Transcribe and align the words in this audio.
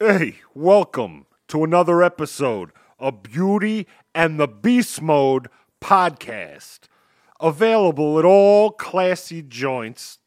Hey, 0.00 0.36
welcome 0.54 1.26
to 1.48 1.64
another 1.64 2.02
episode 2.02 2.70
of 2.98 3.22
Beauty 3.22 3.86
and 4.14 4.38
the 4.38 4.46
Beast 4.46 5.02
Mode 5.02 5.48
podcast. 5.80 6.80
Available 7.40 8.18
at 8.18 8.24
all 8.24 8.70
classy 8.70 9.42
joints 9.42 10.18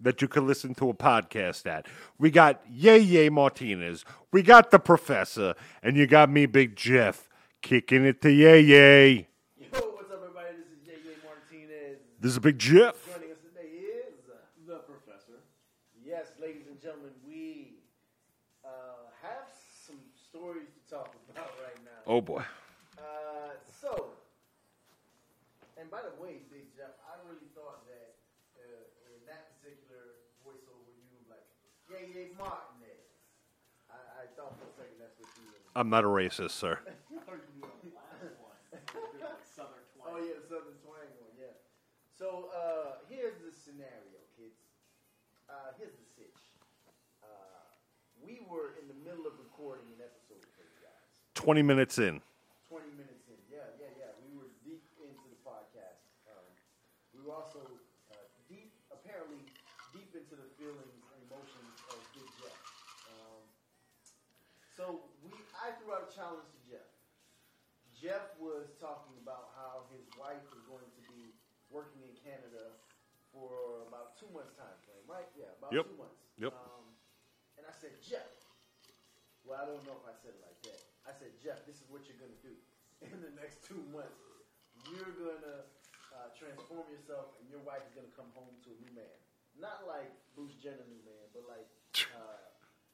that 0.00 0.22
you 0.22 0.28
can 0.28 0.46
listen 0.46 0.74
to 0.76 0.88
a 0.90 0.94
podcast 0.94 1.66
at. 1.66 1.86
We 2.18 2.30
got 2.30 2.62
Yay 2.68 2.98
Yay 2.98 3.28
Martinez, 3.28 4.04
we 4.32 4.42
got 4.42 4.70
the 4.70 4.78
professor, 4.78 5.54
and 5.82 5.96
you 5.96 6.06
got 6.06 6.30
me, 6.30 6.46
Big 6.46 6.74
Jeff, 6.76 7.28
kicking 7.62 8.04
it 8.04 8.20
to 8.22 8.32
Yay 8.32 8.60
Yay. 8.60 9.12
Yo, 9.58 9.66
what's 9.70 10.10
up, 10.10 10.20
everybody? 10.22 10.56
This 10.56 10.66
is 10.66 10.86
J.J. 10.86 11.10
Martinez. 11.24 11.98
This 12.20 12.32
is 12.32 12.38
Big 12.38 12.58
Jeff. 12.58 12.94
Joining 13.12 13.30
us 13.32 13.38
today 13.38 13.68
is 13.68 14.14
The 14.66 14.76
professor. 14.78 15.38
yes, 16.04 16.26
ladies 16.40 16.66
and 16.70 16.80
gentlemen, 16.80 17.10
we 17.26 17.74
uh, 18.64 18.68
have 19.20 19.48
some 19.86 19.98
stories 20.30 20.68
to 20.72 20.94
talk 20.94 21.12
about 21.34 21.50
right 21.64 21.76
now. 21.84 21.99
Oh 22.10 22.18
boy. 22.18 22.42
Uh, 22.98 23.54
so, 23.70 24.18
and 25.78 25.86
by 25.94 26.02
the 26.02 26.10
way, 26.18 26.42
Big 26.50 26.66
Jeff, 26.74 26.98
I 27.06 27.14
really 27.22 27.46
thought 27.54 27.86
that 27.86 28.18
uh, 28.58 29.14
in 29.14 29.22
that 29.30 29.54
particular 29.54 30.18
voiceover, 30.42 30.90
you 30.90 31.06
were 31.22 31.30
like 31.30 31.46
J.J. 31.86 32.34
Martinez. 32.34 33.14
I, 33.94 34.26
I 34.26 34.34
thought 34.34 34.58
for 34.58 34.66
a 34.66 34.74
second 34.74 34.98
that's 34.98 35.14
what 35.22 35.30
you 35.38 35.54
were. 35.54 35.62
I'm 35.78 35.86
not 35.86 36.02
a 36.02 36.10
racist, 36.10 36.58
sir. 36.58 36.82
I 37.14 37.22
thought 37.22 37.46
you 37.46 37.62
were 37.62 37.78
doing 37.78 37.94
the 37.94 37.94
last 37.94 38.42
one. 38.42 38.58
You're 39.14 39.30
like 39.30 39.46
Southern 39.46 39.86
twang. 39.94 40.10
Oh 40.10 40.18
yeah, 40.18 40.34
the 40.42 40.50
Southern 40.50 40.82
Twang 40.82 41.06
one, 41.22 41.34
yeah. 41.38 41.54
So 42.10 42.50
uh, 42.50 43.06
here's 43.06 43.38
the 43.38 43.54
scenario, 43.54 44.18
kids. 44.34 44.58
Uh, 45.46 45.78
here's 45.78 45.94
the 45.94 46.08
sitch. 46.18 46.42
Uh, 47.22 47.70
we 48.18 48.42
were 48.50 48.74
in 48.82 48.90
the 48.90 48.98
middle 49.06 49.30
of 49.30 49.38
recording 49.38 49.94
an 49.94 50.02
episode 50.02 50.10
for 50.10 50.10
you 50.10 50.10
guys. 50.10 50.19
20 51.40 51.64
minutes 51.64 51.96
in. 51.96 52.20
20 52.68 52.84
minutes 53.00 53.24
in. 53.32 53.40
Yeah, 53.48 53.64
yeah, 53.80 53.88
yeah. 53.96 54.12
We 54.20 54.36
were 54.36 54.52
deep 54.60 54.84
into 55.00 55.24
the 55.32 55.40
podcast. 55.40 56.04
Um, 56.28 56.44
we 57.16 57.24
were 57.24 57.32
also 57.32 57.64
uh, 58.12 58.20
deep, 58.44 58.76
apparently, 58.92 59.40
deep 59.96 60.12
into 60.12 60.36
the 60.36 60.44
feelings 60.60 61.00
and 61.00 61.18
emotions 61.24 61.72
of 61.88 61.96
Big 62.12 62.28
Jeff. 62.44 62.60
Um, 63.08 63.40
so 64.76 64.84
we, 65.24 65.32
I 65.56 65.72
threw 65.80 65.96
out 65.96 66.04
a 66.04 66.12
challenge 66.12 66.44
to 66.52 66.60
Jeff. 66.68 66.84
Jeff 67.96 68.36
was 68.36 68.76
talking 68.76 69.16
about 69.24 69.56
how 69.56 69.88
his 69.96 70.04
wife 70.20 70.44
was 70.52 70.60
going 70.68 70.84
to 70.92 71.02
be 71.08 71.32
working 71.72 72.04
in 72.04 72.12
Canada 72.20 72.76
for 73.32 73.88
about 73.88 74.12
two 74.20 74.28
months 74.36 74.52
time 74.60 74.76
frame, 74.84 75.04
right? 75.08 75.28
Yeah, 75.32 75.56
about 75.56 75.72
Yep. 75.72 75.88
two 75.88 75.96
months. 76.04 76.20
Yep. 76.36 76.52
Um, 76.52 76.84
and 77.56 77.64
I 77.64 77.72
said, 77.72 77.96
Jeff. 78.04 78.28
Well, 79.48 79.56
I 79.56 79.64
don't 79.64 79.80
know 79.88 79.96
if 79.96 80.04
I 80.04 80.12
said 80.20 80.36
it 80.36 80.44
like 80.44 80.60
that. 80.68 80.89
I 81.10 81.12
said, 81.18 81.34
Jeff, 81.42 81.66
this 81.66 81.82
is 81.82 81.90
what 81.90 82.06
you're 82.06 82.22
going 82.22 82.30
to 82.30 82.44
do 82.46 82.54
in 83.10 83.18
the 83.18 83.34
next 83.34 83.66
two 83.66 83.82
months. 83.90 84.22
You're 84.86 85.10
going 85.18 85.42
to 85.42 85.66
uh, 86.14 86.30
transform 86.38 86.86
yourself, 86.86 87.34
and 87.42 87.50
your 87.50 87.58
wife 87.66 87.82
is 87.82 87.92
going 87.98 88.06
to 88.06 88.14
come 88.14 88.30
home 88.30 88.54
to 88.62 88.70
a 88.70 88.78
new 88.78 88.94
man. 88.94 89.10
Not 89.58 89.90
like 89.90 90.14
Bruce 90.38 90.54
Jenner 90.62 90.86
new 90.86 91.02
man, 91.02 91.26
but 91.34 91.50
like, 91.50 91.66
uh, 92.14 92.38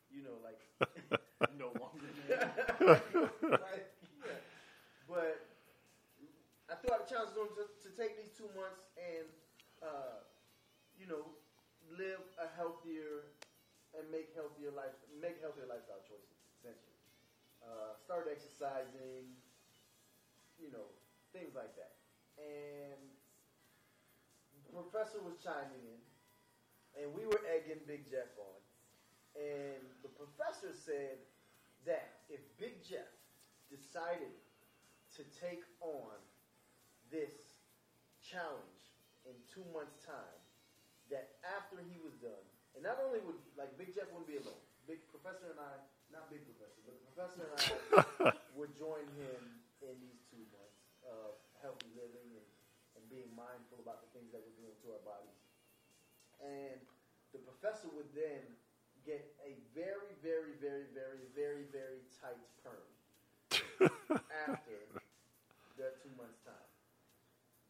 you 0.09 0.25
know, 0.25 0.41
like 0.41 0.65
No 1.59 1.69
longer 1.77 2.09
man. 2.29 3.13
Things 21.37 21.53
like 21.53 21.77
that. 21.77 22.01
And 22.41 22.97
the 24.65 24.73
professor 24.73 25.21
was 25.21 25.37
chiming 25.45 25.85
in, 25.85 26.01
and 26.97 27.13
we 27.13 27.29
were 27.29 27.45
egging 27.45 27.85
Big 27.85 28.09
Jeff 28.09 28.33
on. 28.41 28.61
And 29.37 29.85
the 30.01 30.09
professor 30.17 30.73
said 30.73 31.21
that 31.85 32.25
if 32.33 32.41
Big 32.57 32.81
Jeff 32.81 33.13
decided 33.69 34.33
to 35.21 35.23
take 35.37 35.61
on 35.85 36.17
this 37.13 37.53
challenge 38.25 38.97
in 39.29 39.37
two 39.45 39.65
months' 39.77 40.01
time, 40.01 40.41
that 41.13 41.37
after 41.45 41.85
he 41.85 42.01
was 42.01 42.17
done, 42.19 42.45
and 42.75 42.81
not 42.81 42.97
only 43.01 43.21
would 43.25 43.39
like 43.57 43.73
Big 43.77 43.93
Jeff 43.93 44.09
wouldn't 44.13 44.29
be 44.29 44.41
alone. 44.41 44.61
Big 44.89 45.03
Professor 45.11 45.51
and 45.51 45.61
I, 45.61 45.81
not 46.15 46.29
Big 46.31 46.45
Professor, 46.47 46.81
but 46.85 46.95
the 46.95 47.05
Professor 47.11 47.43
and 47.49 47.57
I 47.57 48.33
would 48.59 48.73
join 48.79 49.03
him 49.19 49.41
in 49.83 49.95
these 50.01 50.16
two 50.16 50.16
months 50.16 50.16
of 50.16 50.16
healthy 51.67 51.91
living 51.99 52.31
and, 52.39 52.49
and 52.95 53.03
being 53.11 53.27
mindful 53.35 53.83
about 53.83 54.07
the 54.07 54.11
things 54.15 54.31
that 54.31 54.39
we're 54.39 54.55
doing 54.55 54.79
to 54.87 54.95
our 54.95 55.03
bodies. 55.03 55.43
And 56.39 56.79
the 57.35 57.43
professor 57.43 57.91
would 57.99 58.07
then 58.15 58.47
get 59.03 59.27
a 59.43 59.59
very, 59.75 60.15
very, 60.23 60.55
very, 60.63 60.87
very, 60.95 61.27
very, 61.35 61.67
very 61.75 62.07
tight 62.23 62.39
perm 62.63 62.87
after 64.47 64.79
that 65.75 65.99
two 65.99 66.15
months 66.15 66.39
time. 66.47 66.71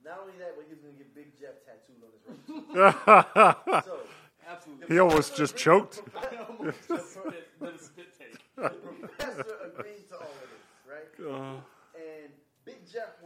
Not 0.05 0.21
only 0.23 0.37
that, 0.39 0.55
but 0.61 0.69
he 0.69 0.77
was 0.77 0.85
going 0.85 0.95
to 0.95 1.01
get 1.01 1.17
Big 1.17 1.33
Jeff 1.41 1.57
tattooed 1.65 2.05
on 2.05 2.13
his 2.13 2.25
right. 2.77 3.85
so 3.89 4.05
Absolutely. 4.47 4.87
he 4.87 5.01
almost 5.01 5.37
just 5.37 5.57
choked. 5.57 6.05
I 6.17 6.47
almost 6.47 6.79
just 6.87 7.13
spit, 7.17 7.49
did 7.59 7.75
a 7.75 7.79
spit 7.81 8.13
take. 8.15 8.39
the 8.55 8.69
professor 9.01 9.73
agreed 9.73 10.07
to 10.09 10.15
all 10.15 10.31
of 10.31 10.49
this, 10.53 10.65
right? 10.87 11.11
Uh, 11.19 11.59
and 11.99 12.31
Big 12.67 12.83
Jeff 12.87 13.19
was 13.23 13.26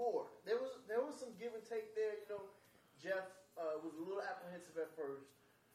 board. 0.00 0.32
There 0.48 0.56
was 0.56 0.80
there 0.88 1.04
was 1.04 1.20
some 1.20 1.36
give 1.36 1.52
and 1.52 1.60
take 1.60 1.92
there. 1.92 2.16
You 2.16 2.28
know, 2.32 2.42
Jeff 2.96 3.28
uh, 3.60 3.76
was 3.84 3.92
a 4.00 4.02
little 4.02 4.24
apprehensive 4.24 4.80
at 4.80 4.88
first, 4.96 5.28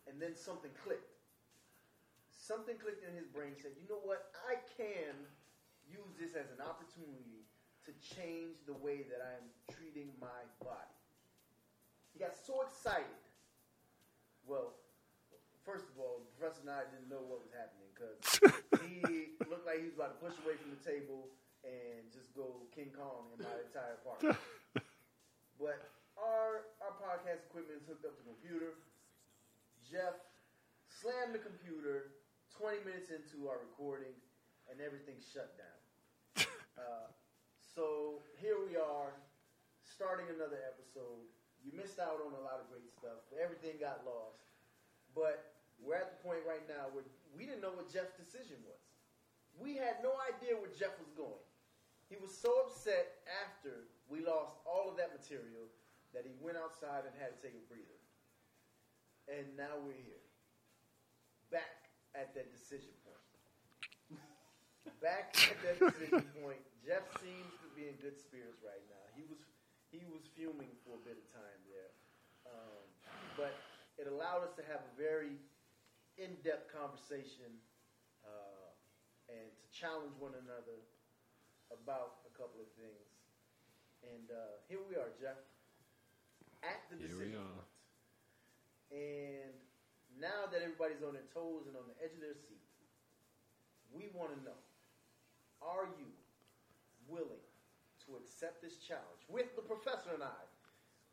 and 0.09 0.17
then 0.17 0.33
something 0.33 0.73
clicked. 0.81 1.13
Something 2.33 2.81
clicked 2.81 3.05
in 3.05 3.13
his 3.13 3.29
brain. 3.29 3.53
Said, 3.61 3.77
"You 3.77 3.85
know 3.85 4.01
what? 4.01 4.33
I 4.49 4.57
can 4.73 5.13
use 5.85 6.17
this 6.17 6.33
as 6.33 6.49
an 6.49 6.65
opportunity 6.65 7.45
to 7.85 7.93
change 8.01 8.57
the 8.65 8.73
way 8.81 9.05
that 9.05 9.21
I 9.21 9.37
am 9.37 9.45
treating 9.69 10.09
my 10.17 10.41
body." 10.65 10.97
He 12.09 12.17
got 12.17 12.33
so 12.33 12.65
excited. 12.65 13.21
Well, 14.49 14.73
first 15.65 15.85
of 15.89 16.01
all, 16.01 16.25
professor 16.37 16.65
and 16.65 16.73
I 16.73 16.85
didn't 16.89 17.09
know 17.09 17.21
what 17.21 17.41
was 17.45 17.53
happening 17.53 17.89
because 17.93 18.21
he 18.89 19.33
looked 19.49 19.65
like 19.65 19.81
he 19.81 19.89
was 19.89 19.97
about 19.97 20.17
to 20.17 20.19
push 20.21 20.37
away 20.45 20.57
from 20.57 20.69
the 20.69 20.81
table 20.85 21.33
and 21.65 22.05
just 22.13 22.29
go 22.37 22.61
King 22.71 22.93
Kong 22.93 23.33
in 23.33 23.41
my 23.41 23.57
entire. 23.65 23.94
but 25.61 25.77
our 26.17 26.65
our 26.81 26.93
podcast 26.97 27.45
equipment 27.49 27.77
is 27.77 27.85
hooked 27.85 28.05
up 28.05 28.17
to 28.17 28.23
the 28.25 28.33
computer. 28.33 28.73
Jeff 29.85 30.17
slammed 30.89 31.37
the 31.37 31.43
computer 31.43 32.17
20 32.57 32.81
minutes 32.87 33.13
into 33.13 33.45
our 33.45 33.61
recording, 33.61 34.15
and 34.71 34.81
everything 34.81 35.19
shut 35.21 35.53
down. 35.59 35.79
uh, 36.79 37.07
so 37.59 38.23
here 38.41 38.57
we 38.57 38.79
are, 38.79 39.13
starting 39.83 40.25
another 40.33 40.57
episode. 40.65 41.27
You 41.61 41.75
missed 41.75 42.01
out 42.01 42.23
on 42.23 42.33
a 42.33 42.41
lot 42.41 42.63
of 42.63 42.65
great 42.71 42.87
stuff. 42.89 43.21
Everything 43.35 43.77
got 43.77 44.01
lost. 44.07 44.41
But 45.13 45.53
we're 45.77 45.99
at 45.99 46.17
the 46.17 46.19
point 46.23 46.41
right 46.47 46.63
now 46.65 46.89
where 46.95 47.03
we 47.35 47.45
didn't 47.45 47.61
know 47.61 47.75
what 47.75 47.91
Jeff's 47.91 48.15
decision 48.15 48.57
was. 48.63 48.81
We 49.59 49.75
had 49.75 50.01
no 50.01 50.15
idea 50.27 50.55
where 50.55 50.71
Jeff 50.71 50.95
was 50.97 51.11
going. 51.13 51.45
He 52.07 52.15
was 52.21 52.31
so 52.31 52.51
upset 52.67 53.23
after 53.43 53.89
we 54.09 54.21
lost 54.21 54.53
all 54.65 54.89
of 54.89 54.95
that 54.97 55.13
material 55.13 55.65
that 56.13 56.23
he 56.23 56.33
went 56.39 56.55
outside 56.55 57.03
and 57.03 57.13
had 57.17 57.33
to 57.35 57.39
take 57.41 57.57
a 57.57 57.63
breather. 57.67 57.99
And 59.27 59.45
now 59.57 59.81
we're 59.81 59.97
here. 59.97 60.23
Back 61.49 61.89
at 62.13 62.31
that 62.37 62.53
decision 62.53 62.93
point. 63.01 64.21
Back 65.03 65.33
at 65.49 65.57
that 65.65 65.77
decision 65.81 66.25
point. 66.39 66.61
Jeff 66.85 67.03
seems 67.17 67.51
to 67.65 67.67
be 67.73 67.89
in 67.89 67.97
good 67.97 68.15
spirits 68.21 68.61
right 68.61 68.85
now. 68.87 69.05
He 69.17 69.25
was 69.25 69.41
he 69.89 70.03
was 70.11 70.27
fuming 70.35 70.69
for 70.83 70.99
a 70.99 71.03
bit 71.07 71.15
of 71.15 71.25
time 71.31 71.59
there. 71.71 71.91
Um, 72.45 72.83
but 73.39 73.55
it 73.95 74.11
allowed 74.11 74.43
us 74.43 74.51
to 74.59 74.63
have 74.67 74.83
a 74.83 74.93
very 74.99 75.39
in-depth 76.19 76.67
conversation 76.71 77.47
uh, 78.27 78.69
and 79.31 79.47
to 79.55 79.65
challenge 79.71 80.11
one 80.19 80.35
another 80.35 80.83
about 81.71 82.23
a 82.27 82.31
couple 82.35 82.59
of 82.59 82.69
things. 82.75 83.14
And 84.13 84.29
uh, 84.29 84.61
here 84.69 84.79
we 84.85 84.95
are, 84.95 85.09
Jeff, 85.17 85.39
at 86.61 86.81
the 86.89 86.97
Here 86.97 87.13
we 87.17 87.31
decision 87.31 87.41
are. 87.41 87.55
point. 87.57 87.71
And 88.93 89.53
now 90.21 90.45
that 90.51 90.61
everybody's 90.61 91.01
on 91.01 91.13
their 91.17 91.27
toes 91.33 91.65
and 91.65 91.75
on 91.75 91.89
the 91.89 91.97
edge 92.03 92.13
of 92.13 92.21
their 92.21 92.37
seat, 92.37 92.61
we 93.89 94.09
want 94.13 94.31
to 94.33 94.39
know: 94.45 94.59
Are 95.61 95.89
you 95.97 96.09
willing 97.09 97.43
to 98.05 98.15
accept 98.21 98.61
this 98.61 98.77
challenge 98.77 99.25
with 99.27 99.55
the 99.57 99.65
professor 99.65 100.13
and 100.13 100.23
I, 100.23 100.41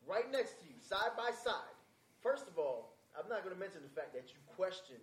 right 0.06 0.28
next 0.30 0.60
to 0.60 0.64
you, 0.68 0.76
side 0.78 1.16
by 1.16 1.32
side? 1.32 1.76
First 2.20 2.46
of 2.46 2.58
all, 2.58 2.94
I'm 3.18 3.28
not 3.28 3.42
going 3.42 3.54
to 3.54 3.60
mention 3.60 3.80
the 3.82 3.92
fact 3.92 4.12
that 4.14 4.28
you 4.30 4.38
questioned 4.54 5.02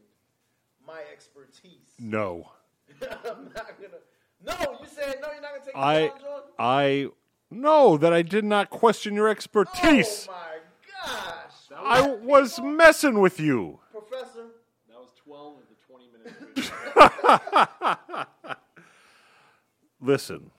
my 0.85 1.01
expertise. 1.11 1.97
No. 1.99 2.47
I'm 3.01 3.51
not 3.53 3.75
gonna. 3.77 4.01
No, 4.43 4.79
you 4.79 4.87
said 4.87 5.17
no. 5.21 5.31
You're 5.31 5.41
not 5.41 5.51
gonna 5.51 5.65
take 5.65 5.73
the 5.73 5.79
I 5.79 6.07
challenge 6.07 6.23
on. 6.23 6.41
I 6.57 7.07
no 7.51 7.97
that 7.97 8.13
I 8.13 8.21
did 8.21 8.43
not 8.45 8.69
question 8.69 9.13
your 9.15 9.27
expertise. 9.29 10.27
Oh 10.29 10.33
my 10.33 10.57
gosh, 11.05 11.53
That 11.69 11.79
I 11.79 12.01
was, 12.07 12.19
was 12.23 12.61
messing 12.61 13.19
with 13.19 13.39
you. 13.39 13.79
Professor. 13.91 14.45
that 14.87 14.97
was 14.99 15.09
12 15.23 15.57
of 15.57 15.63
the 15.69 15.75
20 15.87 16.07
minutes. 16.55 16.71
Listen, 20.01 20.51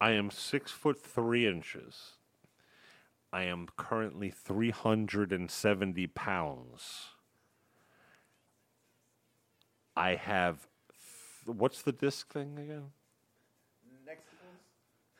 I 0.00 0.10
am 0.12 0.30
six 0.30 0.70
foot 0.70 1.00
three 1.00 1.46
inches. 1.46 2.12
I 3.32 3.44
am 3.44 3.66
currently 3.76 4.30
370 4.30 6.06
pounds. 6.08 7.08
I 9.96 10.14
have. 10.14 10.68
Th- 11.44 11.56
what's 11.56 11.82
the 11.82 11.90
disc 11.92 12.32
thing 12.32 12.56
again? 12.58 12.90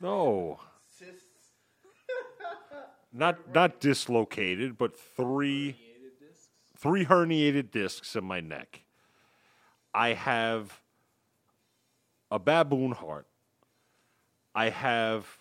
No, 0.04 0.60
cysts. 0.98 1.24
not 3.10 3.54
not 3.54 3.80
dislocated, 3.80 4.76
but 4.76 4.98
three 4.98 5.72
Herniated 5.72 6.18
discs. 6.20 6.48
three 6.76 7.06
herniated 7.06 7.70
discs 7.70 8.14
in 8.14 8.24
my 8.24 8.40
neck. 8.40 8.82
I 9.94 10.12
have 10.12 10.82
a 12.30 12.38
baboon 12.38 12.92
heart. 12.92 13.26
I 14.54 14.68
have. 14.68 15.38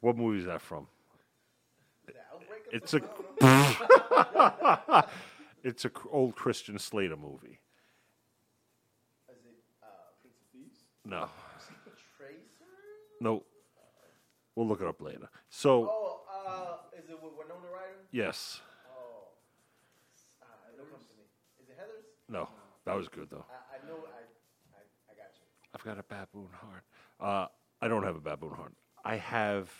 What 0.00 0.16
movie 0.16 0.38
is 0.38 0.46
that 0.46 0.62
from? 0.62 0.86
The 2.06 2.12
outbreak 2.32 2.68
of 2.68 2.72
It's 2.72 2.94
a 2.94 3.02
it's 5.64 5.84
a 5.84 5.90
old 6.12 6.36
Christian 6.36 6.78
Slater 6.78 7.16
movie. 7.16 7.58
Is 9.28 9.44
it 9.44 9.58
uh, 9.82 9.86
Prince 10.22 10.38
of 10.38 10.46
Thieves. 10.52 10.84
No? 11.04 11.28
No, 13.20 13.44
we'll 14.56 14.66
look 14.66 14.80
it 14.80 14.86
up 14.86 15.00
later. 15.00 15.28
So 15.50 15.88
Oh, 15.90 16.20
uh, 16.46 16.98
is 16.98 17.08
it 17.10 17.22
with 17.22 17.32
Winona 17.38 17.66
Ryder? 17.72 18.06
yes, 18.10 18.60
Oh, 18.88 19.28
uh, 20.42 20.46
no 20.76 20.84
company. 20.84 21.24
Is 21.62 21.68
it 21.68 21.76
Heathers? 21.78 22.04
no, 22.28 22.48
that 22.84 22.96
was 22.96 23.08
good 23.08 23.28
though. 23.30 23.44
I, 23.50 23.76
I 23.76 23.88
know. 23.88 23.96
I, 24.06 24.76
I, 24.76 24.82
I 25.10 25.14
got 25.14 25.34
you. 25.36 25.44
I've 25.74 25.84
got 25.84 25.98
a 25.98 26.02
baboon 26.02 26.48
heart. 26.54 26.84
Uh, 27.20 27.46
I 27.82 27.88
don't 27.88 28.02
have 28.04 28.16
a 28.16 28.20
baboon 28.20 28.52
heart. 28.54 28.74
I 29.04 29.16
have 29.16 29.70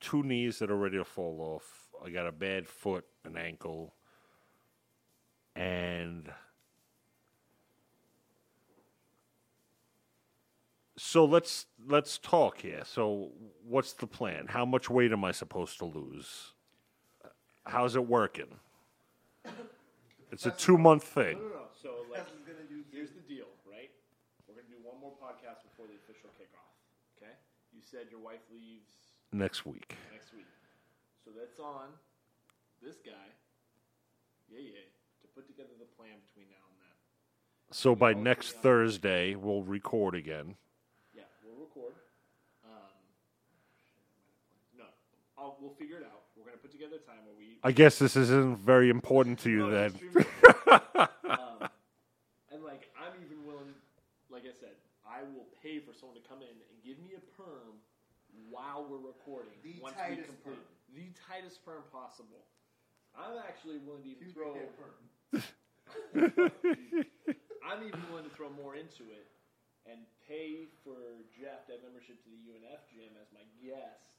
two 0.00 0.22
knees 0.22 0.58
that 0.60 0.70
are 0.70 0.76
ready 0.76 0.96
to 0.98 1.04
fall 1.04 1.40
off. 1.40 1.88
I 2.04 2.10
got 2.10 2.26
a 2.26 2.32
bad 2.32 2.66
foot, 2.68 3.04
an 3.24 3.36
ankle, 3.36 3.94
and 5.54 6.30
so 11.00 11.24
let's 11.24 11.66
let's 11.88 12.18
talk 12.18 12.60
here. 12.60 12.82
So, 12.84 13.30
what's 13.66 13.92
the 13.94 14.06
plan? 14.06 14.46
How 14.48 14.64
much 14.66 14.90
weight 14.90 15.12
am 15.12 15.24
I 15.24 15.32
supposed 15.32 15.78
to 15.78 15.86
lose? 15.86 16.52
How's 17.64 17.96
it 17.96 18.06
working? 18.06 18.52
It's 20.30 20.46
a 20.46 20.50
two 20.50 20.76
month 20.78 21.04
thing. 21.04 21.38
No, 21.38 21.44
no, 21.44 21.48
no. 21.48 21.60
So, 21.82 21.90
like, 22.10 22.26
gonna 22.46 22.68
do. 22.68 22.84
here's 22.92 23.10
the 23.10 23.20
deal, 23.20 23.46
right? 23.68 23.90
We're 24.46 24.54
going 24.54 24.66
to 24.66 24.72
do 24.72 24.78
one 24.82 25.00
more 25.00 25.12
podcast 25.12 25.64
before 25.64 25.86
the 25.86 25.96
official 25.96 26.30
kickoff. 26.38 26.76
Okay? 27.16 27.32
You 27.72 27.80
said 27.82 28.06
your 28.10 28.20
wife 28.20 28.40
leaves 28.52 28.90
Next 29.32 29.64
week. 29.64 29.96
next 30.12 30.32
week. 30.34 30.46
So 31.24 31.30
that's 31.36 31.58
on 31.58 31.88
this 32.82 32.96
guy, 33.04 33.28
yeah, 34.50 34.60
yeah, 34.60 34.86
to 35.22 35.26
put 35.34 35.46
together 35.46 35.70
the 35.78 35.86
plan 35.96 36.16
between 36.26 36.46
now 36.50 36.64
and 36.68 36.78
then. 36.80 36.94
So 37.72 37.94
by 37.94 38.12
next. 38.14 38.52
Thursday, 38.62 39.34
we'll 39.34 39.62
record 39.62 40.14
again. 40.14 40.56
Yeah, 41.14 41.22
we'll 41.44 41.60
record. 41.60 41.94
Um, 42.64 42.96
no, 44.78 44.84
I'll, 45.40 45.56
we'll 45.60 45.72
figure 45.72 45.96
it 45.96 46.04
out. 46.04 46.28
We're 46.36 46.44
going 46.44 46.56
to 46.56 46.60
put 46.62 46.70
together 46.70 46.96
a 47.00 47.06
time 47.08 47.24
where 47.24 47.34
we. 47.36 47.56
I 47.64 47.72
guess 47.72 47.98
this 47.98 48.14
isn't 48.14 48.58
very 48.58 48.90
important 48.90 49.38
to 49.40 49.50
you 49.50 49.64
No, 49.66 49.70
then. 49.70 49.90
um, 51.24 51.64
and 52.52 52.62
like, 52.62 52.92
I'm 53.00 53.16
even 53.24 53.46
willing, 53.48 53.72
like 54.28 54.44
I 54.44 54.52
said, 54.52 54.76
I 55.08 55.24
will 55.32 55.48
pay 55.64 55.80
for 55.80 55.96
someone 55.96 56.20
to 56.20 56.24
come 56.28 56.44
in 56.44 56.52
and 56.52 56.76
give 56.84 57.00
me 57.00 57.16
a 57.16 57.24
perm 57.40 57.80
while 58.52 58.84
we're 58.84 59.00
recording. 59.00 59.56
The 59.64 59.80
once 59.80 59.96
tightest 59.96 60.28
we 60.28 60.36
complete 60.36 60.60
perm. 60.60 60.94
the 60.94 61.08
tightest 61.16 61.64
perm 61.64 61.82
possible. 61.90 62.44
I'm 63.16 63.40
actually 63.42 63.78
willing 63.82 64.04
to 64.04 64.10
even 64.12 64.30
throw. 64.36 64.54
A 64.54 64.68
perm. 64.76 64.92
I'm 67.66 67.82
even 67.82 68.00
willing 68.10 68.28
to 68.28 68.34
throw 68.36 68.50
more 68.50 68.76
into 68.76 69.10
it 69.10 69.26
and 69.88 70.04
pay 70.28 70.68
for 70.84 71.24
Jeff 71.34 71.66
to 71.66 71.72
have 71.74 71.82
membership 71.82 72.22
to 72.22 72.28
the 72.30 72.38
UNF 72.46 72.86
gym 72.92 73.10
as 73.18 73.26
my 73.32 73.42
guest, 73.58 74.09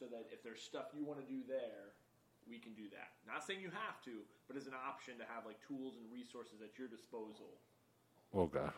so 0.00 0.08
that 0.08 0.24
if 0.32 0.40
there's 0.42 0.64
stuff 0.64 0.88
you 0.96 1.04
want 1.04 1.20
to 1.20 1.28
do 1.28 1.44
there, 1.44 1.92
we 2.48 2.56
can 2.56 2.72
do 2.72 2.88
that. 2.96 3.12
Not 3.28 3.44
saying 3.44 3.60
you 3.60 3.68
have 3.68 4.00
to, 4.08 4.24
but 4.48 4.56
as 4.56 4.64
an 4.66 4.72
option 4.72 5.20
to 5.20 5.26
have 5.28 5.44
like 5.44 5.60
tools 5.60 6.00
and 6.00 6.08
resources 6.08 6.64
at 6.64 6.72
your 6.80 6.88
disposal. 6.88 7.52
Oh 8.32 8.48
God. 8.48 8.72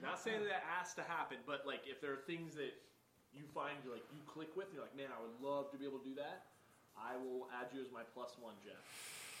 Not 0.00 0.16
saying 0.18 0.40
that, 0.48 0.64
that 0.64 0.64
has 0.80 0.96
to 0.96 1.04
happen, 1.04 1.36
but 1.46 1.68
like 1.68 1.84
if 1.84 2.00
there 2.00 2.16
are 2.16 2.24
things 2.24 2.56
that 2.56 2.72
you 3.36 3.44
find 3.52 3.76
you're 3.84 3.92
like 3.92 4.08
you 4.08 4.24
click 4.24 4.56
with, 4.56 4.72
and 4.72 4.80
you're 4.80 4.86
like, 4.88 4.96
man, 4.96 5.12
I 5.12 5.20
would 5.20 5.36
love 5.44 5.68
to 5.72 5.78
be 5.78 5.84
able 5.84 6.00
to 6.00 6.08
do 6.08 6.16
that. 6.16 6.48
I 6.96 7.18
will 7.20 7.50
add 7.52 7.68
you 7.76 7.82
as 7.84 7.90
my 7.92 8.06
plus 8.16 8.38
one, 8.40 8.54
Jeff, 8.64 8.78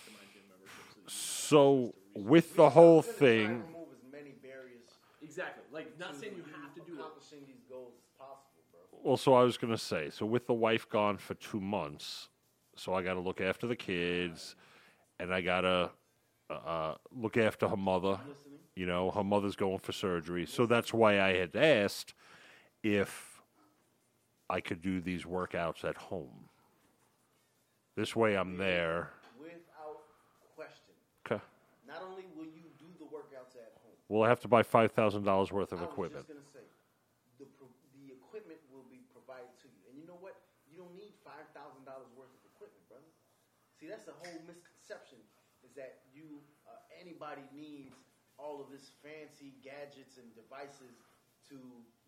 to 0.06 0.10
my 0.12 0.22
gym 0.34 0.42
membership. 0.50 0.82
So, 0.92 0.92
that 0.92 0.98
you 0.98 1.06
have 1.06 1.14
So 1.14 1.62
access 1.88 1.94
to 1.94 2.20
resources. 2.20 2.30
with 2.30 2.48
the 2.58 2.68
whole 2.70 3.00
We're 3.06 3.14
thing, 3.18 3.48
remove 3.70 3.94
as 3.94 4.02
many 4.10 4.34
barriers. 4.42 4.90
exactly, 5.22 5.62
like 5.70 5.94
not 5.98 6.18
saying 6.18 6.34
you 6.36 6.42
have 6.60 6.74
to 6.74 6.82
do 6.82 6.98
it. 6.98 7.00
accomplishing 7.00 7.46
these 7.46 7.62
goals 7.70 7.94
as 7.94 8.02
possible, 8.02 8.02
bro. 8.02 8.03
Well, 9.04 9.16
so 9.16 9.34
I 9.34 9.42
was 9.44 9.56
gonna 9.58 9.78
say, 9.78 10.10
so 10.10 10.26
with 10.26 10.46
the 10.46 10.54
wife 10.54 10.88
gone 10.88 11.16
for 11.18 11.34
two 11.34 11.60
months, 11.60 12.28
so 12.76 12.94
I 12.94 13.02
got 13.02 13.14
to 13.14 13.20
look 13.20 13.40
after 13.40 13.66
the 13.68 13.76
kids, 13.76 14.56
and 15.20 15.32
I 15.32 15.40
gotta 15.42 15.90
uh, 16.50 16.94
look 17.14 17.36
after 17.36 17.68
her 17.68 17.76
mother. 17.76 18.18
You 18.74 18.86
know, 18.86 19.10
her 19.12 19.22
mother's 19.22 19.54
going 19.54 19.78
for 19.78 19.92
surgery, 19.92 20.46
so 20.46 20.66
that's 20.66 20.92
why 20.92 21.20
I 21.20 21.34
had 21.34 21.54
asked 21.54 22.14
if 22.82 23.40
I 24.50 24.60
could 24.60 24.82
do 24.82 25.00
these 25.00 25.22
workouts 25.22 25.84
at 25.84 25.96
home. 25.96 26.48
This 27.96 28.16
way, 28.16 28.34
I'm 28.36 28.56
there. 28.58 29.10
Without 29.38 30.02
question. 30.56 30.94
'Kay. 31.24 31.38
Not 31.86 32.02
only 32.02 32.26
will 32.34 32.50
you 32.50 32.66
do 32.82 32.90
the 32.98 33.04
workouts 33.06 33.54
at 33.54 33.78
home, 33.78 33.94
We'll 34.08 34.24
have 34.26 34.40
to 34.40 34.48
buy 34.48 34.64
five 34.64 34.90
thousand 34.90 35.22
dollars 35.22 35.52
worth 35.52 35.70
of 35.72 35.78
I 35.78 35.84
was 35.84 35.92
equipment. 35.92 36.26
just 36.26 36.34
gonna 36.34 36.50
say, 36.52 36.66
the 37.38 37.46
pro- 37.56 37.70
the 37.94 38.10
equipment 38.12 38.58
will 38.74 38.84
be 38.90 39.06
provided 39.14 39.54
to 39.62 39.68
you, 39.70 39.80
and 39.88 39.94
you 40.02 40.04
know 40.10 40.18
what? 40.18 40.34
You 40.66 40.78
don't 40.82 40.96
need 40.98 41.14
five 41.22 41.46
thousand 41.54 41.86
dollars 41.86 42.10
worth 42.18 42.34
of 42.34 42.42
equipment, 42.50 42.82
brother. 42.90 43.06
See, 43.84 43.92
that's 43.92 44.08
the 44.08 44.16
whole 44.16 44.40
misconception 44.48 45.20
is 45.60 45.76
that 45.76 46.08
you 46.08 46.40
uh, 46.64 46.80
anybody 46.96 47.44
needs 47.52 47.92
all 48.40 48.56
of 48.56 48.72
this 48.72 48.96
fancy 49.04 49.60
gadgets 49.60 50.16
and 50.16 50.24
devices 50.32 51.04
to 51.52 51.60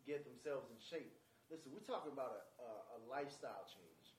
get 0.09 0.25
themselves 0.25 0.73
in 0.73 0.80
shape. 0.80 1.12
Listen, 1.52 1.76
we're 1.76 1.85
talking 1.85 2.16
about 2.16 2.33
a, 2.33 2.40
a, 2.64 2.71
a 2.97 2.99
lifestyle 3.12 3.68
change. 3.68 4.16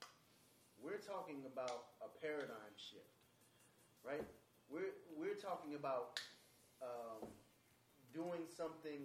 We're 0.78 1.02
talking 1.02 1.50
about 1.50 1.98
a 2.06 2.14
paradigm 2.22 2.78
shift, 2.78 3.26
right? 4.06 4.22
We're 4.70 4.94
we're 5.18 5.42
talking 5.42 5.74
about 5.74 6.22
um, 6.78 7.26
doing 8.14 8.46
something, 8.46 9.02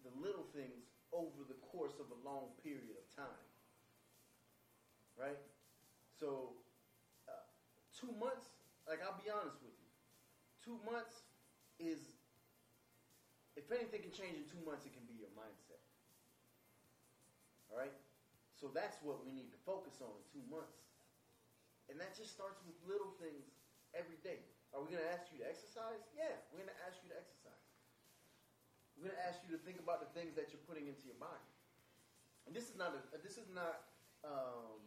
the 0.00 0.12
little 0.16 0.48
things 0.56 0.96
over 1.12 1.44
the 1.44 1.60
course 1.60 2.00
of 2.00 2.08
a 2.08 2.18
long 2.24 2.56
period 2.64 2.96
of 2.96 3.04
time, 3.12 3.44
right? 5.20 5.36
So, 6.16 6.56
two 7.98 8.14
months, 8.22 8.46
like 8.86 9.02
I'll 9.02 9.18
be 9.18 9.26
honest 9.26 9.58
with 9.58 9.74
you, 9.74 9.90
two 10.62 10.78
months 10.86 11.26
is, 11.82 11.98
if 13.58 13.66
anything 13.74 14.06
can 14.06 14.14
change 14.14 14.38
in 14.38 14.46
two 14.46 14.62
months, 14.62 14.86
it 14.86 14.94
can 14.94 15.02
be 15.10 15.18
your 15.18 15.34
mindset. 15.34 15.82
All 17.68 17.76
right? 17.76 17.92
So 18.54 18.70
that's 18.70 18.98
what 19.02 19.22
we 19.26 19.34
need 19.34 19.50
to 19.50 19.60
focus 19.66 19.98
on 19.98 20.14
in 20.14 20.24
two 20.30 20.44
months. 20.46 20.78
And 21.90 21.98
that 21.98 22.14
just 22.14 22.30
starts 22.34 22.62
with 22.62 22.78
little 22.86 23.10
things 23.18 23.50
every 23.94 24.18
day. 24.22 24.42
Are 24.74 24.82
we 24.84 24.92
going 24.92 25.02
to 25.02 25.10
ask 25.10 25.30
you 25.32 25.40
to 25.40 25.46
exercise? 25.48 26.02
Yeah, 26.12 26.36
we're 26.52 26.60
going 26.62 26.72
to 26.72 26.80
ask 26.84 27.00
you 27.00 27.08
to 27.10 27.18
exercise. 27.18 27.64
We're 28.98 29.08
going 29.08 29.18
to 29.18 29.24
ask 29.24 29.40
you 29.46 29.50
to 29.56 29.60
think 29.62 29.80
about 29.80 30.04
the 30.04 30.10
things 30.12 30.36
that 30.36 30.50
you're 30.52 30.64
putting 30.68 30.90
into 30.90 31.06
your 31.08 31.16
body. 31.16 31.48
And 32.44 32.52
this 32.52 32.68
is 32.68 32.76
not 32.76 32.92
a, 32.92 33.00
this 33.22 33.38
is 33.40 33.48
not 33.52 33.88
um, 34.26 34.80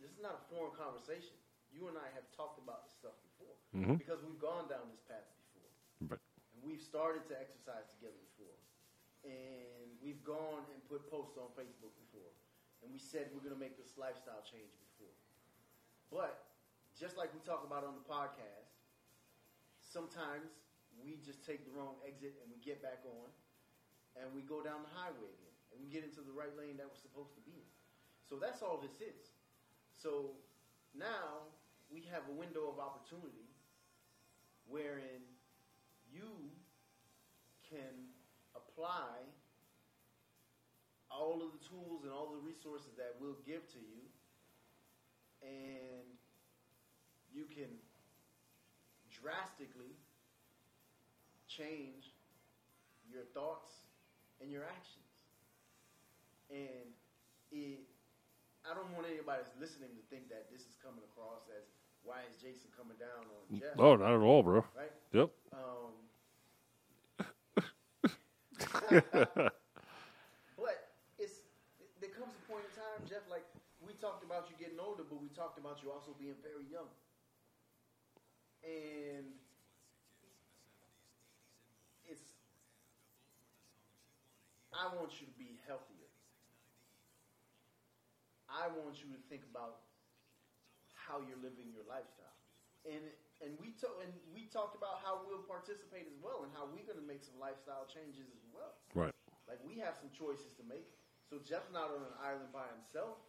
this 0.00 0.10
is 0.10 0.22
not 0.22 0.38
a 0.38 0.42
foreign 0.50 0.74
conversation. 0.74 1.41
You 1.72 1.88
and 1.88 1.96
I 1.98 2.08
have 2.14 2.28
talked 2.36 2.58
about 2.60 2.84
this 2.84 2.92
stuff 2.94 3.16
before 3.24 3.56
Mhm. 3.74 3.98
because 3.98 4.22
we've 4.22 4.38
gone 4.38 4.68
down 4.68 4.90
this 4.90 5.00
path 5.08 5.24
before, 5.36 5.70
But 6.00 6.20
and 6.54 6.62
we've 6.62 6.80
started 6.80 7.26
to 7.28 7.40
exercise 7.40 7.88
together 7.90 8.18
before, 8.18 8.56
and 9.24 9.98
we've 10.00 10.22
gone 10.22 10.66
and 10.72 10.84
put 10.84 11.08
posts 11.08 11.36
on 11.38 11.48
Facebook 11.54 11.96
before, 11.96 12.32
and 12.82 12.92
we 12.92 12.98
said 12.98 13.32
we're 13.32 13.40
going 13.40 13.54
to 13.54 13.60
make 13.60 13.76
this 13.76 13.96
lifestyle 13.96 14.42
change 14.42 14.72
before. 14.78 15.14
But 16.10 16.44
just 16.94 17.16
like 17.16 17.32
we 17.32 17.40
talk 17.40 17.64
about 17.64 17.84
on 17.84 17.94
the 17.94 18.04
podcast, 18.04 18.76
sometimes 19.80 20.52
we 21.00 21.16
just 21.16 21.42
take 21.44 21.64
the 21.64 21.70
wrong 21.70 21.96
exit 22.04 22.36
and 22.42 22.50
we 22.50 22.58
get 22.58 22.82
back 22.82 23.04
on 23.06 23.32
and 24.14 24.34
we 24.34 24.42
go 24.42 24.62
down 24.62 24.82
the 24.82 24.88
highway 24.88 25.32
again 25.32 25.56
and 25.72 25.80
we 25.80 25.88
get 25.88 26.04
into 26.04 26.20
the 26.20 26.32
right 26.32 26.54
lane 26.54 26.76
that 26.76 26.86
we're 26.88 27.00
supposed 27.00 27.34
to 27.34 27.40
be 27.40 27.52
in. 27.56 27.70
So 28.28 28.38
that's 28.38 28.60
all 28.62 28.76
this 28.76 29.00
is. 29.00 29.32
So 29.94 30.36
now 30.92 31.48
we 31.92 32.08
have 32.08 32.24
a 32.24 32.32
window 32.32 32.72
of 32.72 32.80
opportunity 32.80 33.52
wherein 34.64 35.20
you 36.08 36.32
can 37.68 38.08
apply 38.56 39.20
all 41.12 41.44
of 41.44 41.52
the 41.52 41.62
tools 41.68 42.00
and 42.08 42.12
all 42.12 42.32
the 42.32 42.40
resources 42.40 42.88
that 42.96 43.12
we'll 43.20 43.36
give 43.44 43.60
to 43.76 43.80
you 43.80 44.00
and 45.44 46.08
you 47.28 47.44
can 47.52 47.68
drastically 49.12 49.92
change 51.48 52.08
your 53.12 53.28
thoughts 53.36 53.68
and 54.40 54.48
your 54.48 54.64
actions. 54.64 55.12
And 56.48 56.88
it, 57.52 57.84
I 58.64 58.72
don't 58.72 58.88
want 58.96 59.04
anybody 59.04 59.44
that's 59.44 59.56
listening 59.60 59.92
to 59.92 60.02
think 60.08 60.32
that 60.32 60.48
this 60.48 60.64
is 60.64 60.74
coming 60.80 61.04
across 61.12 61.44
as 61.52 61.64
why 62.04 62.20
is 62.28 62.36
Jason 62.40 62.70
coming 62.76 62.96
down 62.98 63.24
on 63.26 63.58
Jeff, 63.58 63.78
Oh, 63.78 63.96
not 63.96 64.12
at 64.14 64.20
all, 64.20 64.42
bro. 64.42 64.64
right? 64.76 64.92
Yep. 65.12 65.30
Um, 65.52 65.92
but 70.58 70.90
it's 71.18 71.40
there 72.00 72.10
comes 72.10 72.34
a 72.34 72.42
point 72.50 72.64
in 72.64 72.70
time, 72.76 73.06
Jeff. 73.08 73.22
Like 73.30 73.44
we 73.84 73.92
talked 73.94 74.24
about 74.24 74.48
you 74.50 74.56
getting 74.58 74.80
older, 74.80 75.04
but 75.08 75.20
we 75.20 75.28
talked 75.28 75.58
about 75.58 75.82
you 75.82 75.90
also 75.90 76.14
being 76.18 76.34
very 76.42 76.64
young. 76.70 76.88
And 78.64 79.26
it's 82.08 82.32
I 84.72 84.86
want 84.96 85.20
you 85.20 85.26
to 85.26 85.32
be 85.38 85.58
healthier. 85.66 86.08
I 88.48 88.68
want 88.68 88.98
you 89.00 89.08
to 89.12 89.18
think 89.28 89.42
about 89.50 89.78
how 91.12 91.20
you're 91.20 91.40
living 91.44 91.68
your 91.68 91.84
lifestyle. 91.84 92.32
And 92.88 93.04
and 93.44 93.52
we 93.60 93.76
to, 93.84 93.90
and 94.00 94.08
we 94.32 94.48
talked 94.48 94.78
about 94.78 95.04
how 95.04 95.20
we'll 95.28 95.44
participate 95.44 96.08
as 96.08 96.16
well 96.24 96.46
and 96.46 96.50
how 96.56 96.64
we're 96.72 96.86
going 96.88 96.96
to 96.96 97.04
make 97.04 97.20
some 97.20 97.36
lifestyle 97.36 97.84
changes 97.84 98.32
as 98.32 98.44
well. 98.48 98.72
Right. 98.96 99.12
Like 99.44 99.60
we 99.60 99.76
have 99.84 99.98
some 99.98 100.08
choices 100.14 100.56
to 100.56 100.64
make. 100.64 100.88
So 101.28 101.42
Jeff's 101.42 101.68
not 101.74 101.90
on 101.90 102.06
an 102.06 102.16
island 102.22 102.54
by 102.54 102.64
himself. 102.72 103.20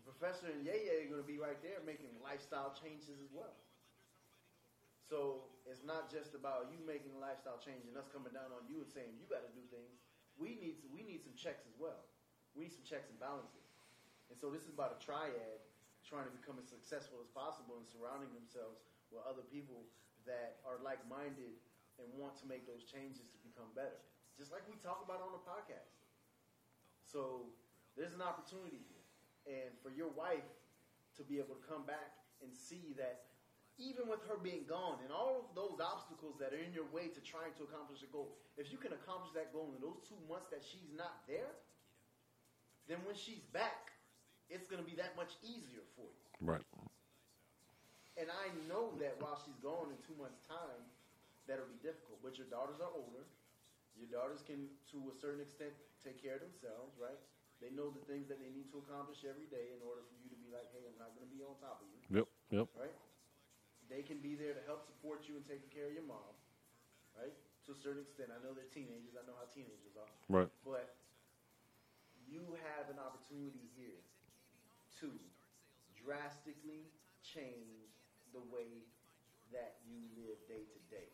The 0.00 0.02
professor 0.02 0.48
and 0.48 0.64
Yeye 0.64 1.04
are 1.04 1.08
going 1.12 1.22
to 1.22 1.28
be 1.28 1.36
right 1.36 1.60
there 1.60 1.78
making 1.84 2.08
lifestyle 2.24 2.72
changes 2.72 3.20
as 3.20 3.28
well. 3.30 3.52
So 5.04 5.44
it's 5.68 5.84
not 5.84 6.08
just 6.08 6.32
about 6.32 6.72
you 6.72 6.80
making 6.80 7.12
a 7.16 7.20
lifestyle 7.20 7.60
change 7.60 7.84
and 7.84 7.96
us 8.00 8.08
coming 8.08 8.32
down 8.32 8.48
on 8.50 8.64
you 8.64 8.80
and 8.80 8.88
saying 8.88 9.12
you 9.20 9.28
got 9.28 9.44
to 9.44 9.52
do 9.52 9.64
things. 9.68 10.00
We 10.40 10.56
need 10.56 10.80
we 10.88 11.04
need 11.04 11.20
some 11.20 11.36
checks 11.36 11.68
as 11.68 11.76
well. 11.76 12.00
We 12.56 12.68
need 12.68 12.72
some 12.72 12.84
checks 12.88 13.12
and 13.12 13.20
balances. 13.20 13.68
And 14.32 14.36
so 14.40 14.48
this 14.48 14.64
is 14.64 14.72
about 14.72 14.96
a 14.96 14.98
triad 15.00 15.60
trying 16.08 16.24
to 16.24 16.32
become 16.32 16.56
as 16.56 16.72
successful 16.72 17.20
as 17.20 17.28
possible 17.36 17.76
and 17.76 17.84
surrounding 17.84 18.32
themselves 18.32 18.80
with 19.12 19.20
other 19.28 19.44
people 19.52 19.84
that 20.24 20.64
are 20.64 20.80
like-minded 20.80 21.52
and 22.00 22.08
want 22.16 22.32
to 22.40 22.48
make 22.48 22.64
those 22.64 22.88
changes 22.88 23.28
to 23.28 23.38
become 23.44 23.68
better. 23.76 24.00
Just 24.40 24.48
like 24.48 24.64
we 24.64 24.80
talk 24.80 25.04
about 25.04 25.20
on 25.20 25.36
the 25.36 25.42
podcast. 25.44 26.00
So 27.04 27.52
there's 27.92 28.16
an 28.16 28.24
opportunity 28.24 28.80
here. 28.88 29.04
And 29.48 29.76
for 29.84 29.92
your 29.92 30.08
wife 30.16 30.46
to 31.20 31.22
be 31.26 31.36
able 31.36 31.58
to 31.58 31.64
come 31.68 31.84
back 31.84 32.16
and 32.40 32.54
see 32.54 32.94
that 32.96 33.28
even 33.78 34.10
with 34.10 34.22
her 34.26 34.38
being 34.38 34.66
gone 34.66 34.98
and 35.02 35.14
all 35.14 35.38
of 35.38 35.54
those 35.54 35.78
obstacles 35.78 36.34
that 36.38 36.50
are 36.50 36.62
in 36.62 36.74
your 36.74 36.86
way 36.90 37.10
to 37.10 37.20
trying 37.22 37.54
to 37.58 37.62
accomplish 37.66 38.02
a 38.02 38.10
goal, 38.10 38.34
if 38.58 38.70
you 38.70 38.78
can 38.78 38.94
accomplish 38.94 39.30
that 39.34 39.54
goal 39.54 39.70
in 39.74 39.80
those 39.82 40.02
two 40.06 40.18
months 40.26 40.50
that 40.50 40.62
she's 40.62 40.90
not 40.94 41.22
there, 41.30 41.54
then 42.90 42.98
when 43.06 43.14
she's 43.14 43.42
back, 43.54 43.87
it's 44.48 44.66
going 44.66 44.80
to 44.80 44.88
be 44.88 44.96
that 44.96 45.16
much 45.16 45.32
easier 45.44 45.84
for 45.96 46.08
you. 46.08 46.24
Right. 46.40 46.64
And 48.18 48.26
I 48.32 48.50
know 48.66 48.90
that 48.98 49.14
while 49.22 49.38
she's 49.46 49.56
gone 49.62 49.94
in 49.94 49.98
two 50.02 50.16
months' 50.18 50.42
time, 50.50 50.82
that'll 51.46 51.70
be 51.70 51.78
difficult. 51.84 52.18
But 52.18 52.34
your 52.34 52.50
daughters 52.50 52.82
are 52.82 52.90
older. 52.90 53.22
Your 53.94 54.10
daughters 54.10 54.42
can, 54.42 54.66
to 54.94 54.98
a 55.10 55.14
certain 55.14 55.38
extent, 55.42 55.74
take 56.02 56.18
care 56.18 56.38
of 56.38 56.42
themselves, 56.42 56.98
right? 56.98 57.18
They 57.58 57.70
know 57.74 57.90
the 57.90 58.02
things 58.06 58.30
that 58.30 58.38
they 58.38 58.50
need 58.54 58.70
to 58.74 58.78
accomplish 58.82 59.26
every 59.26 59.50
day 59.50 59.74
in 59.74 59.82
order 59.82 60.06
for 60.06 60.14
you 60.22 60.30
to 60.30 60.38
be 60.38 60.46
like, 60.50 60.70
hey, 60.70 60.86
I'm 60.86 60.98
not 60.98 61.14
going 61.18 61.26
to 61.26 61.32
be 61.34 61.42
on 61.42 61.58
top 61.58 61.82
of 61.82 61.88
you, 61.90 61.98
Yep. 62.22 62.26
Yep. 62.54 62.66
right? 62.78 62.96
They 63.90 64.06
can 64.06 64.22
be 64.22 64.38
there 64.38 64.54
to 64.54 64.62
help 64.70 64.86
support 64.86 65.26
you 65.26 65.34
and 65.34 65.42
taking 65.42 65.66
care 65.74 65.90
of 65.90 65.94
your 65.94 66.06
mom, 66.06 66.30
right? 67.18 67.34
To 67.66 67.74
a 67.74 67.78
certain 67.82 68.06
extent. 68.06 68.30
I 68.30 68.38
know 68.46 68.54
they're 68.54 68.70
teenagers. 68.70 69.18
I 69.18 69.26
know 69.26 69.34
how 69.34 69.50
teenagers 69.50 69.98
are. 69.98 70.10
Right. 70.30 70.50
But 70.62 70.94
you 72.30 72.44
have 72.62 72.86
an 72.92 73.02
opportunity 73.02 73.66
here 73.74 73.98
to 75.00 75.10
drastically 75.94 76.88
change 77.22 77.92
the 78.32 78.42
way 78.52 78.86
that 79.52 79.80
you 79.88 79.98
live 80.16 80.36
day 80.46 80.64
to 80.64 80.80
day. 80.92 81.10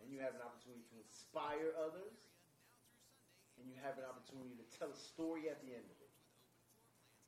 And 0.00 0.08
you 0.08 0.18
have 0.24 0.34
an 0.34 0.42
opportunity 0.42 0.82
to 0.90 0.96
inspire 0.98 1.76
others. 1.76 2.16
And 3.60 3.68
you 3.68 3.76
have 3.84 4.00
an 4.00 4.08
opportunity 4.08 4.56
to 4.56 4.66
tell 4.72 4.88
a 4.88 4.96
story 4.96 5.52
at 5.52 5.60
the 5.60 5.76
end 5.76 5.84
of 5.84 5.98
it. 6.00 6.14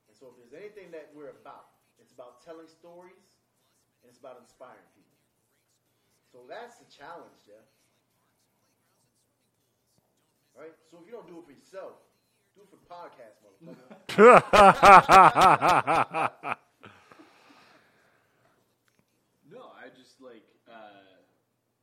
And 0.09 0.17
so 0.17 0.33
if 0.33 0.41
there's 0.41 0.57
anything 0.57 0.89
that 0.97 1.13
we're 1.13 1.37
about, 1.37 1.77
it's 2.01 2.13
about 2.17 2.41
telling 2.41 2.67
stories 2.69 3.21
and 4.01 4.09
it's 4.09 4.17
about 4.17 4.41
inspiring 4.41 4.89
people. 4.97 5.21
So 6.33 6.49
that's 6.49 6.81
the 6.81 6.89
challenge, 6.89 7.37
Jeff. 7.45 7.69
Right? 10.57 10.73
So 10.89 11.01
if 11.01 11.05
you 11.05 11.13
don't 11.13 11.29
do 11.29 11.37
it 11.41 11.45
for 11.45 11.53
yourself, 11.53 12.01
do 12.55 12.63
it 12.63 12.69
for 12.71 12.77
the 12.77 12.89
podcast, 12.89 13.41
motherfucker. 13.43 13.97
No, 19.49 19.73
I 19.77 19.89
just 19.93 20.21
like 20.21 20.45
uh, 20.69 21.17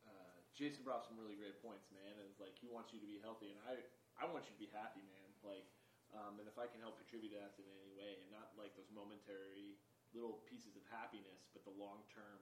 uh, 0.06 0.38
Jason 0.54 0.82
brought 0.86 1.06
some 1.06 1.18
really 1.18 1.38
great 1.38 1.58
points, 1.62 1.90
man. 1.94 2.14
And 2.22 2.30
like 2.38 2.54
he 2.58 2.70
wants 2.70 2.94
you 2.94 3.00
to 3.02 3.10
be 3.10 3.18
healthy, 3.22 3.50
and 3.54 3.60
I 3.66 3.82
I 4.18 4.26
want 4.30 4.46
you 4.46 4.54
to 4.54 4.62
be 4.62 4.70
happy, 4.74 5.02
man. 5.06 5.30
Like, 5.42 5.66
um, 6.14 6.38
and 6.42 6.46
if 6.50 6.58
I 6.60 6.68
can 6.68 6.82
help 6.84 6.98
contribute 7.00 7.32
to 7.34 7.40
that 7.42 7.58
in 7.58 7.66
any 7.80 7.94
way, 7.96 8.20
and 8.22 8.30
not 8.34 8.54
like 8.58 8.76
those 8.78 8.90
momentary 8.94 9.78
little 10.14 10.42
pieces 10.50 10.74
of 10.78 10.84
happiness, 10.90 11.50
but 11.54 11.62
the 11.66 11.74
long 11.78 12.02
term 12.10 12.42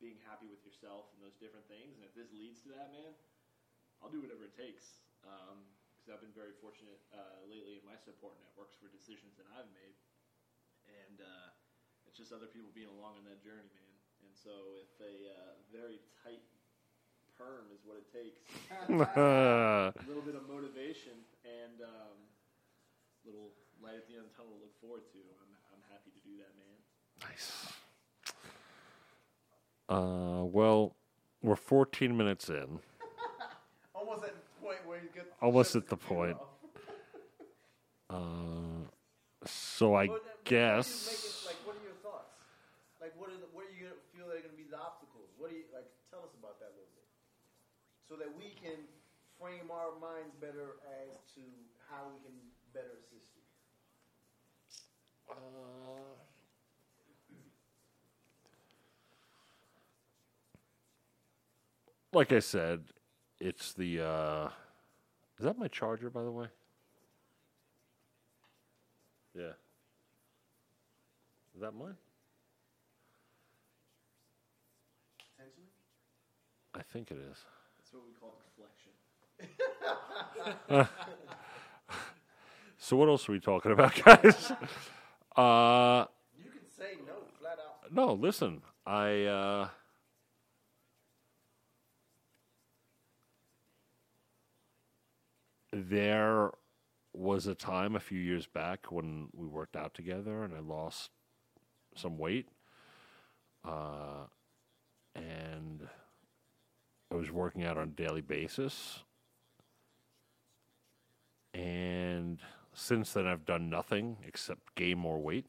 being 0.00 0.16
happy 0.24 0.48
with 0.48 0.64
yourself 0.64 1.12
and 1.12 1.20
those 1.20 1.36
different 1.36 1.68
things. 1.68 1.96
And 2.00 2.04
if 2.08 2.16
this 2.16 2.32
leads 2.32 2.64
to 2.64 2.72
that, 2.72 2.88
man, 2.92 3.12
I'll 4.00 4.08
do 4.08 4.24
whatever 4.24 4.48
it 4.48 4.56
takes. 4.56 5.04
Because 6.10 6.26
I've 6.26 6.26
been 6.26 6.42
very 6.42 6.58
fortunate 6.58 6.98
uh, 7.14 7.38
lately 7.46 7.78
in 7.78 7.86
my 7.86 7.94
support 7.94 8.34
networks 8.42 8.74
for 8.74 8.90
decisions 8.90 9.38
that 9.38 9.46
I've 9.54 9.70
made, 9.70 9.94
and 11.06 11.22
uh, 11.22 11.54
it's 12.02 12.18
just 12.18 12.34
other 12.34 12.50
people 12.50 12.74
being 12.74 12.90
along 12.90 13.22
on 13.22 13.24
that 13.30 13.38
journey, 13.38 13.70
man. 13.70 13.94
And 14.26 14.34
so, 14.34 14.50
if 14.82 14.90
a 14.98 15.30
uh, 15.30 15.54
very 15.70 16.02
tight 16.18 16.42
perm 17.38 17.70
is 17.70 17.86
what 17.86 17.94
it 17.94 18.10
takes, 18.10 18.42
a 18.90 19.94
little 20.10 20.26
bit 20.26 20.34
of 20.34 20.50
motivation 20.50 21.14
and 21.46 21.78
um, 21.86 22.18
little 23.22 23.54
light 23.78 23.94
at 23.94 24.10
the 24.10 24.18
end 24.18 24.26
of 24.26 24.34
the 24.34 24.36
tunnel 24.42 24.58
to 24.58 24.66
look 24.66 24.74
forward 24.82 25.06
to, 25.14 25.22
I'm, 25.38 25.54
I'm 25.70 25.84
happy 25.94 26.10
to 26.10 26.22
do 26.26 26.42
that, 26.42 26.50
man. 26.58 26.74
nice. 27.22 27.70
Uh, 29.86 30.42
well, 30.42 30.98
we're 31.38 31.54
14 31.54 32.10
minutes 32.18 32.50
in. 32.50 32.82
Almost 33.94 34.26
at 34.26 34.34
the 34.34 34.50
point 34.58 34.82
where 34.82 34.89
you 34.89 34.89
get 34.89 34.89
Almost 35.40 35.72
shut 35.72 35.82
at 35.84 35.88
the 35.88 35.96
point. 35.96 36.36
Uh, 38.08 38.84
so 39.46 39.94
I 39.94 40.08
But, 40.08 40.16
uh, 40.16 40.42
guess. 40.44 40.88
What 40.90 41.14
are 41.14 41.16
you 41.16 41.22
making, 41.22 41.46
like, 41.46 41.60
what 41.66 41.76
are 41.76 41.84
your 41.86 41.98
thoughts? 42.02 42.34
Like, 43.00 43.14
what 43.16 43.30
are 43.30 43.40
the, 43.40 43.48
what 43.54 43.64
are 43.64 43.72
you 43.72 43.88
gonna 43.88 44.02
feel 44.12 44.26
that 44.28 44.36
are 44.36 44.44
going 44.44 44.56
to 44.56 44.60
be 44.60 44.68
the 44.68 44.76
obstacles? 44.76 45.30
What 45.38 45.50
do 45.50 45.56
you 45.56 45.64
like? 45.72 45.88
Tell 46.10 46.20
us 46.26 46.34
about 46.34 46.58
that 46.58 46.74
a 46.74 46.76
little 46.76 46.92
bit, 46.92 47.06
so 48.02 48.18
that 48.18 48.28
we 48.34 48.50
can 48.58 48.76
frame 49.38 49.70
our 49.70 49.94
minds 50.02 50.34
better 50.42 50.82
as 51.06 51.16
to 51.38 51.42
how 51.88 52.10
we 52.10 52.18
can 52.20 52.34
better 52.74 52.98
assist 52.98 53.30
you. 53.38 53.40
like 62.12 62.32
I 62.32 62.40
said, 62.40 62.84
it's 63.40 63.72
the. 63.72 64.02
Uh, 64.02 64.48
is 65.40 65.44
that 65.44 65.58
my 65.58 65.68
charger, 65.68 66.10
by 66.10 66.22
the 66.22 66.30
way? 66.30 66.48
Yeah. 69.34 69.52
Is 71.54 71.62
that 71.62 71.72
mine? 71.72 71.96
Potentially. 75.34 75.64
I 76.74 76.82
think 76.92 77.10
it 77.10 77.16
is. 77.16 77.38
That's 77.78 77.92
what 77.94 78.02
we 78.06 78.12
call 78.20 78.38
deflection. 80.68 80.90
So 82.82 82.96
what 82.96 83.08
else 83.08 83.28
are 83.28 83.32
we 83.32 83.40
talking 83.40 83.72
about, 83.72 83.94
guys? 84.02 84.50
uh, 85.36 86.06
You 86.36 86.50
can 86.50 86.68
say 86.76 86.96
no. 87.06 87.12
Flat 87.38 87.58
out. 87.58 87.92
No, 87.92 88.14
listen, 88.14 88.62
I. 88.86 89.24
Uh, 89.24 89.68
there 95.72 96.50
was 97.12 97.46
a 97.46 97.54
time 97.54 97.96
a 97.96 98.00
few 98.00 98.20
years 98.20 98.46
back 98.46 98.92
when 98.92 99.28
we 99.32 99.46
worked 99.46 99.76
out 99.76 99.94
together 99.94 100.42
and 100.42 100.54
I 100.54 100.60
lost 100.60 101.10
some 101.94 102.18
weight. 102.18 102.48
Uh, 103.64 104.26
and 105.14 105.88
I 107.10 107.16
was 107.16 107.30
working 107.30 107.64
out 107.64 107.76
on 107.76 107.84
a 107.84 108.02
daily 108.02 108.20
basis. 108.20 109.00
And 111.52 112.38
since 112.72 113.12
then, 113.12 113.26
I've 113.26 113.44
done 113.44 113.68
nothing 113.68 114.18
except 114.26 114.74
gain 114.76 114.98
more 114.98 115.18
weight. 115.18 115.46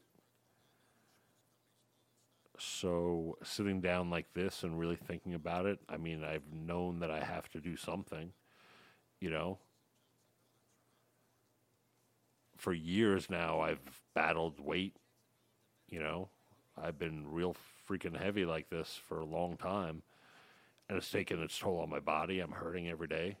So, 2.58 3.38
sitting 3.42 3.80
down 3.80 4.10
like 4.10 4.34
this 4.34 4.62
and 4.62 4.78
really 4.78 4.96
thinking 4.96 5.34
about 5.34 5.66
it, 5.66 5.78
I 5.88 5.96
mean, 5.96 6.22
I've 6.22 6.52
known 6.52 7.00
that 7.00 7.10
I 7.10 7.24
have 7.24 7.48
to 7.50 7.60
do 7.60 7.76
something, 7.76 8.32
you 9.20 9.30
know. 9.30 9.58
For 12.62 12.72
years 12.72 13.28
now, 13.28 13.58
I've 13.58 13.80
battled 14.14 14.60
weight, 14.60 14.94
you 15.88 15.98
know. 15.98 16.28
I've 16.80 16.96
been 16.96 17.26
real 17.28 17.56
freaking 17.88 18.16
heavy 18.16 18.44
like 18.44 18.70
this 18.70 19.00
for 19.08 19.18
a 19.18 19.24
long 19.24 19.56
time, 19.56 20.02
and 20.88 20.96
it's 20.96 21.10
taken 21.10 21.42
its 21.42 21.58
toll 21.58 21.80
on 21.80 21.90
my 21.90 21.98
body. 21.98 22.38
I'm 22.38 22.52
hurting 22.52 22.88
every 22.88 23.08
day, 23.08 23.36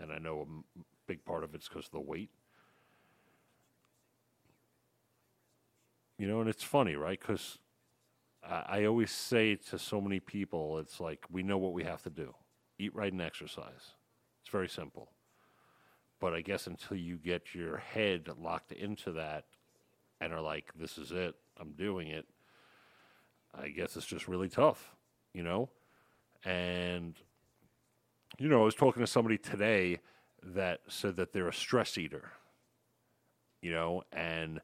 and 0.00 0.10
I 0.10 0.16
know 0.16 0.48
a 0.48 0.80
big 1.06 1.26
part 1.26 1.44
of 1.44 1.54
it's 1.54 1.68
because 1.68 1.84
of 1.84 1.90
the 1.90 2.00
weight. 2.00 2.30
You 6.18 6.26
know, 6.26 6.40
and 6.40 6.48
it's 6.48 6.64
funny, 6.64 6.94
right? 6.94 7.20
Because 7.20 7.58
I, 8.42 8.64
I 8.66 8.84
always 8.86 9.10
say 9.10 9.56
to 9.56 9.78
so 9.78 10.00
many 10.00 10.20
people, 10.20 10.78
it's 10.78 11.00
like 11.00 11.26
we 11.30 11.42
know 11.42 11.58
what 11.58 11.74
we 11.74 11.84
have 11.84 12.02
to 12.04 12.10
do 12.10 12.34
eat 12.78 12.94
right 12.94 13.12
and 13.12 13.20
exercise. 13.20 13.92
It's 14.40 14.50
very 14.50 14.70
simple. 14.70 15.10
But 16.24 16.32
I 16.32 16.40
guess 16.40 16.66
until 16.66 16.96
you 16.96 17.18
get 17.18 17.54
your 17.54 17.76
head 17.76 18.30
locked 18.40 18.72
into 18.72 19.12
that 19.12 19.44
and 20.22 20.32
are 20.32 20.40
like, 20.40 20.72
this 20.74 20.96
is 20.96 21.12
it, 21.12 21.34
I'm 21.60 21.72
doing 21.72 22.08
it, 22.08 22.24
I 23.54 23.68
guess 23.68 23.94
it's 23.94 24.06
just 24.06 24.26
really 24.26 24.48
tough, 24.48 24.94
you 25.34 25.42
know? 25.42 25.68
And, 26.42 27.14
you 28.38 28.48
know, 28.48 28.62
I 28.62 28.64
was 28.64 28.74
talking 28.74 29.02
to 29.02 29.06
somebody 29.06 29.36
today 29.36 30.00
that 30.42 30.80
said 30.88 31.16
that 31.16 31.34
they're 31.34 31.48
a 31.48 31.52
stress 31.52 31.98
eater, 31.98 32.30
you 33.60 33.72
know, 33.72 34.04
and, 34.10 34.62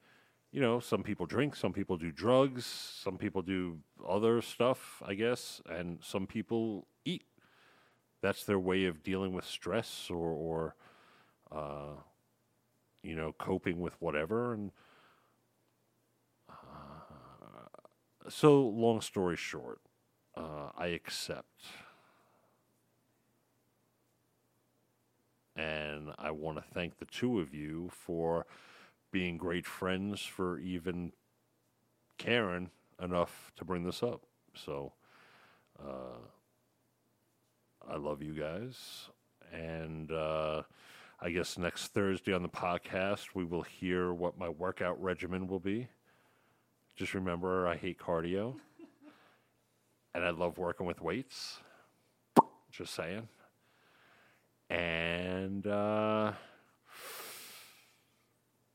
you 0.53 0.63
know, 0.63 0.81
some 0.81 1.03
people 1.03 1.27
drink, 1.27 1.55
some 1.55 1.75
people 1.75 1.99
do 1.99 2.11
drugs, 2.11 2.65
some 2.65 3.19
people 3.19 3.43
do 3.43 3.81
other 4.09 4.41
stuff, 4.41 5.03
I 5.05 5.13
guess, 5.13 5.61
and 5.69 5.99
some 6.03 6.27
people 6.27 6.87
eat. 7.05 7.25
That's 8.23 8.45
their 8.45 8.59
way 8.59 8.87
of 8.87 9.03
dealing 9.03 9.35
with 9.35 9.45
stress 9.45 10.09
or, 10.09 10.31
or 10.31 10.75
uh, 11.53 11.97
you 13.03 13.15
know, 13.15 13.35
coping 13.39 13.81
with 13.81 13.95
whatever. 14.01 14.53
And 14.53 14.71
uh, 16.49 16.55
so, 18.29 18.61
long 18.63 19.01
story 19.01 19.37
short, 19.37 19.81
uh, 20.37 20.71
I 20.77 20.89
accept. 20.89 21.65
And 25.57 26.13
I 26.19 26.31
want 26.31 26.59
to 26.59 26.65
thank 26.73 26.99
the 26.99 27.05
two 27.05 27.41
of 27.41 27.53
you 27.55 27.91
for 27.91 28.47
being 29.11 29.37
great 29.37 29.67
friends, 29.67 30.21
for 30.21 30.59
even 30.59 31.13
caring 32.17 32.71
enough 33.03 33.51
to 33.57 33.65
bring 33.65 33.85
this 33.85 34.03
up. 34.03 34.23
So, 34.55 34.93
uh, 35.83 36.19
I 37.89 37.97
love 37.97 38.23
you 38.23 38.33
guys. 38.33 39.09
And 39.53 40.13
uh, 40.13 40.63
I 41.23 41.29
guess 41.29 41.59
next 41.59 41.89
Thursday 41.89 42.33
on 42.33 42.43
the 42.43 42.49
podcast, 42.49 43.35
we 43.35 43.45
will 43.45 43.61
hear 43.61 44.15
what 44.15 44.39
my 44.39 44.49
workout 44.49 45.03
regimen 45.03 45.49
will 45.49 45.61
be. 45.61 45.87
Just 46.97 47.13
remember, 47.13 47.69
I 47.69 47.77
hate 47.77 47.99
cardio. 47.99 48.55
and 50.15 50.25
I 50.25 50.31
love 50.31 50.57
working 50.57 50.87
with 50.87 51.03
weights. 51.03 51.59
Just 52.73 52.95
saying. 52.95 53.29
And 54.71 55.67
uh, 55.67 56.33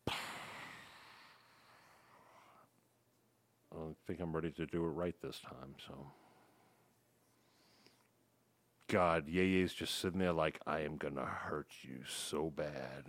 I 0.12 0.14
think 4.06 4.20
I'm 4.20 4.36
ready 4.36 4.52
to 4.52 4.68
do 4.68 4.86
it 4.86 4.90
right 4.90 5.16
this 5.20 5.40
time, 5.40 5.74
so. 5.88 5.96
God, 8.88 9.28
Yeye's 9.28 9.74
just 9.74 10.00
sitting 10.00 10.20
there 10.20 10.34
like, 10.34 10.60
I 10.66 10.82
am 10.82 10.98
going 10.98 11.16
to 11.16 11.26
hurt 11.26 11.70
you 11.82 12.00
so 12.08 12.52
bad. 12.56 13.06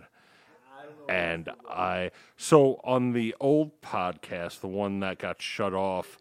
And 1.09 1.49
I, 1.69 2.11
so 2.35 2.79
on 2.83 3.13
the 3.13 3.35
old 3.39 3.81
podcast, 3.81 4.59
the 4.59 4.67
one 4.67 4.99
that 5.01 5.19
got 5.19 5.41
shut 5.41 5.73
off, 5.73 6.17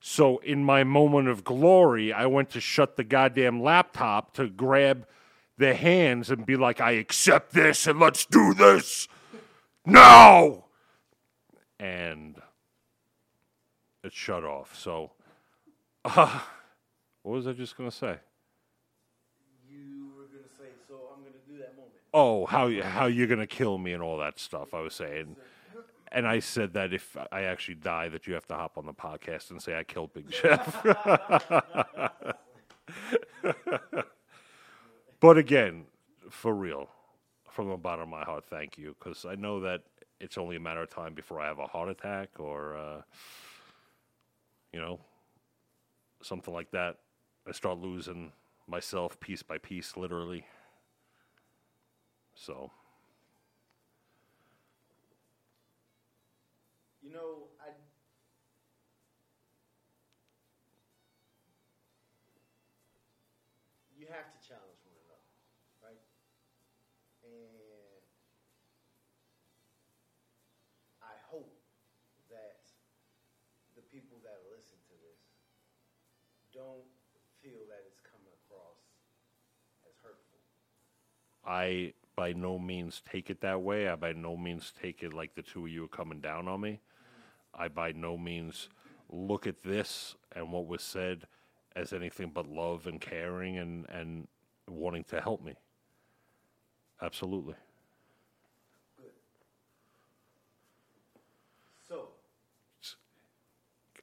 so 0.00 0.38
in 0.38 0.62
my 0.64 0.84
moment 0.84 1.28
of 1.28 1.44
glory, 1.44 2.12
I 2.12 2.26
went 2.26 2.50
to 2.50 2.60
shut 2.60 2.96
the 2.96 3.04
goddamn 3.04 3.62
laptop 3.62 4.34
to 4.34 4.48
grab 4.48 5.06
the 5.56 5.74
hands 5.74 6.30
and 6.30 6.44
be 6.44 6.56
like, 6.56 6.80
I 6.80 6.92
accept 6.92 7.52
this 7.54 7.86
and 7.86 7.98
let's 7.98 8.26
do 8.26 8.52
this 8.52 9.08
now. 9.86 10.64
And 11.80 12.36
it 14.02 14.12
shut 14.12 14.44
off. 14.44 14.76
So, 14.78 15.12
uh, 16.04 16.40
what 17.22 17.32
was 17.32 17.46
I 17.46 17.52
just 17.52 17.76
going 17.76 17.90
to 17.90 17.96
say? 17.96 18.18
You 19.66 20.12
were 20.14 20.26
gonna 20.26 20.52
say, 20.58 20.68
so 20.86 21.08
I'm 21.16 21.24
gonna 21.24 21.40
do 21.48 21.56
that 21.58 21.76
moment. 21.76 22.03
Oh 22.14 22.46
how 22.46 22.70
how 22.80 23.06
you're 23.06 23.26
gonna 23.26 23.46
kill 23.46 23.76
me 23.76 23.92
and 23.92 24.02
all 24.02 24.16
that 24.18 24.38
stuff. 24.38 24.72
I 24.72 24.80
was 24.80 24.94
saying, 24.94 25.36
and 26.10 26.26
I 26.26 26.38
said 26.38 26.72
that 26.74 26.94
if 26.94 27.16
I 27.30 27.42
actually 27.42 27.74
die, 27.74 28.08
that 28.08 28.26
you 28.26 28.34
have 28.34 28.46
to 28.46 28.54
hop 28.54 28.78
on 28.78 28.86
the 28.86 28.94
podcast 28.94 29.50
and 29.50 29.60
say 29.60 29.76
I 29.76 29.84
killed 29.84 30.14
Big 30.14 30.32
Chef. 30.32 30.82
but 35.20 35.36
again, 35.36 35.84
for 36.30 36.54
real, 36.54 36.88
from 37.50 37.68
the 37.68 37.76
bottom 37.76 38.04
of 38.04 38.08
my 38.08 38.24
heart, 38.24 38.44
thank 38.48 38.78
you 38.78 38.94
because 38.98 39.26
I 39.26 39.34
know 39.34 39.60
that 39.60 39.82
it's 40.20 40.38
only 40.38 40.56
a 40.56 40.60
matter 40.60 40.82
of 40.82 40.90
time 40.90 41.14
before 41.14 41.40
I 41.40 41.48
have 41.48 41.58
a 41.58 41.66
heart 41.66 41.88
attack 41.88 42.30
or, 42.38 42.76
uh, 42.76 43.02
you 44.72 44.80
know, 44.80 45.00
something 46.22 46.54
like 46.54 46.70
that. 46.70 46.98
I 47.46 47.52
start 47.52 47.78
losing 47.78 48.32
myself 48.66 49.20
piece 49.20 49.42
by 49.42 49.58
piece, 49.58 49.96
literally. 49.96 50.46
So, 52.34 52.70
You 57.04 57.12
know, 57.12 57.52
I. 57.60 57.68
You 63.92 64.08
have 64.08 64.32
to 64.32 64.40
challenge 64.40 64.80
one 64.88 64.96
another, 65.04 65.30
right? 65.84 66.00
And 67.24 68.04
I 71.04 71.12
hope 71.28 71.60
that 72.32 72.64
the 73.76 73.84
people 73.92 74.16
that 74.24 74.40
listen 74.48 74.76
to 74.88 74.94
this 75.04 75.20
don't 76.52 76.88
feel 77.44 77.68
that 77.68 77.84
it's 77.84 78.00
coming 78.00 78.32
across 78.44 78.80
as 79.84 79.92
hurtful. 80.00 80.40
I 81.44 81.92
by 82.16 82.32
no 82.32 82.58
means 82.58 83.02
take 83.10 83.30
it 83.30 83.40
that 83.40 83.62
way. 83.62 83.88
I 83.88 83.96
by 83.96 84.12
no 84.12 84.36
means 84.36 84.72
take 84.80 85.02
it 85.02 85.12
like 85.12 85.34
the 85.34 85.42
two 85.42 85.66
of 85.66 85.72
you 85.72 85.84
are 85.84 85.88
coming 85.88 86.20
down 86.20 86.48
on 86.48 86.60
me. 86.60 86.80
I 87.54 87.68
by 87.68 87.92
no 87.92 88.16
means 88.16 88.68
look 89.10 89.46
at 89.46 89.62
this 89.62 90.14
and 90.34 90.52
what 90.52 90.66
was 90.66 90.82
said 90.82 91.26
as 91.76 91.92
anything 91.92 92.30
but 92.32 92.46
love 92.48 92.86
and 92.86 93.00
caring 93.00 93.58
and, 93.58 93.88
and 93.88 94.26
wanting 94.68 95.04
to 95.04 95.20
help 95.20 95.44
me. 95.44 95.54
Absolutely. 97.02 97.54
Good. 98.96 99.10
So, 101.88 102.08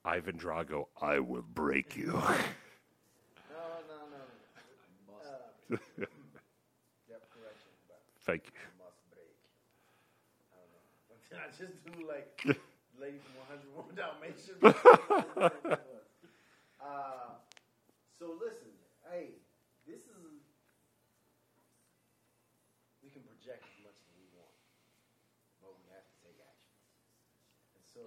Ivan 0.03 0.37
Drago, 0.37 0.87
I 1.01 1.19
will 1.19 1.41
break 1.41 1.95
you. 1.95 2.07
no, 2.13 2.21
no, 3.87 3.97
no. 5.69 5.77
Uh, 5.97 5.97
yep, 5.97 6.09
Thank 8.21 8.45
you. 8.45 8.53
must 8.77 9.01
break. 9.09 9.33
I 10.53 10.61
don't 10.61 10.69
know. 10.69 11.41
I 11.41 11.49
just 11.57 11.81
do 11.81 12.05
like 12.05 12.29
lady 13.01 13.17
from 13.17 13.33
101 13.49 13.97
Dalmatians. 13.97 14.61
uh, 16.77 17.33
so 18.13 18.37
listen, 18.37 18.69
hey, 19.09 19.41
this 19.89 20.05
is 20.05 20.45
we 23.01 23.09
can 23.09 23.25
project 23.25 23.65
as 23.65 23.77
much 23.81 23.97
as 23.97 24.09
we 24.13 24.29
want, 24.37 24.53
but 25.65 25.73
we 25.81 25.89
have 25.89 26.05
to 26.05 26.15
take 26.21 26.37
action. 26.45 26.77
And 27.73 27.81
so 27.81 28.05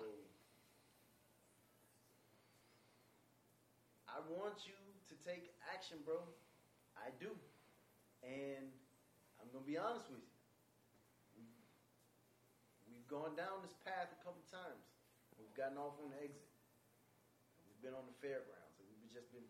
I 4.07 4.23
want 4.31 4.63
you 4.63 4.79
to 5.11 5.15
take 5.27 5.51
action, 5.67 5.99
bro. 6.07 6.23
I 6.95 7.11
do. 7.19 7.35
And 8.23 8.71
gonna 9.55 9.63
be 9.71 9.79
honest 9.79 10.11
with 10.11 10.19
you. 10.19 10.35
We- 11.39 11.55
We've 12.91 13.07
gone 13.07 13.37
down 13.39 13.63
this 13.63 13.75
path 13.87 14.11
a 14.11 14.19
couple 14.27 14.43
times. 14.51 14.83
We've 15.39 15.55
gotten 15.55 15.79
off 15.79 15.95
on 16.03 16.11
the 16.11 16.19
exit. 16.19 16.51
We've 17.63 17.79
been 17.81 17.95
on 17.95 18.07
the 18.11 18.17
fairgrounds, 18.19 18.75
we've 18.83 19.13
just 19.15 19.31
been 19.31 19.47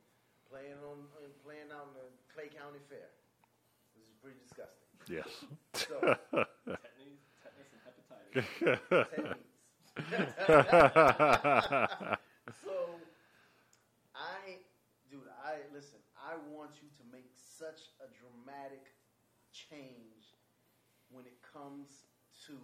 playing 0.48 0.76
on 0.84 1.08
uh, 1.16 1.28
playing 1.42 1.72
out 1.72 1.88
in 1.88 1.94
the 1.96 2.08
Clay 2.28 2.48
County 2.52 2.80
Fair. 2.92 3.08
This 3.96 4.04
is 4.04 4.14
pretty 4.20 4.36
disgusting. 4.44 4.84
Yes. 5.08 5.28
So, 5.74 6.00
Tetanus, 6.00 7.24
tetanus 7.40 7.72
and 7.72 7.80
hepatitis. 7.84 9.38
so, 12.64 12.74
I, 14.14 14.58
dude, 15.10 15.28
I 15.44 15.60
listen. 15.72 15.98
I 16.16 16.36
want 16.50 16.80
you 16.82 16.88
to 16.96 17.04
make 17.12 17.28
such 17.36 17.92
a 18.00 18.08
dramatic 18.16 18.93
change 19.70 20.34
when 21.10 21.24
it 21.24 21.38
comes 21.52 21.88
to 22.48 22.56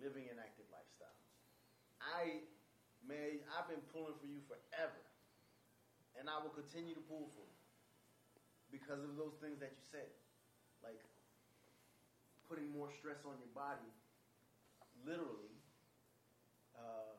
living 0.00 0.26
an 0.32 0.40
active 0.40 0.66
lifestyle. 0.72 1.16
I, 2.00 2.40
man, 3.04 3.44
I've 3.52 3.68
been 3.68 3.84
pulling 3.92 4.16
for 4.16 4.26
you 4.26 4.40
forever, 4.48 5.04
and 6.16 6.26
I 6.28 6.40
will 6.40 6.52
continue 6.56 6.96
to 6.96 7.04
pull 7.04 7.28
for 7.36 7.44
you 7.44 7.60
because 8.72 9.04
of 9.04 9.18
those 9.20 9.36
things 9.44 9.60
that 9.60 9.70
you 9.76 9.84
said, 9.90 10.08
like 10.80 11.00
putting 12.48 12.70
more 12.72 12.88
stress 12.90 13.22
on 13.28 13.36
your 13.38 13.52
body, 13.52 13.92
literally, 15.04 15.54
uh, 16.74 17.14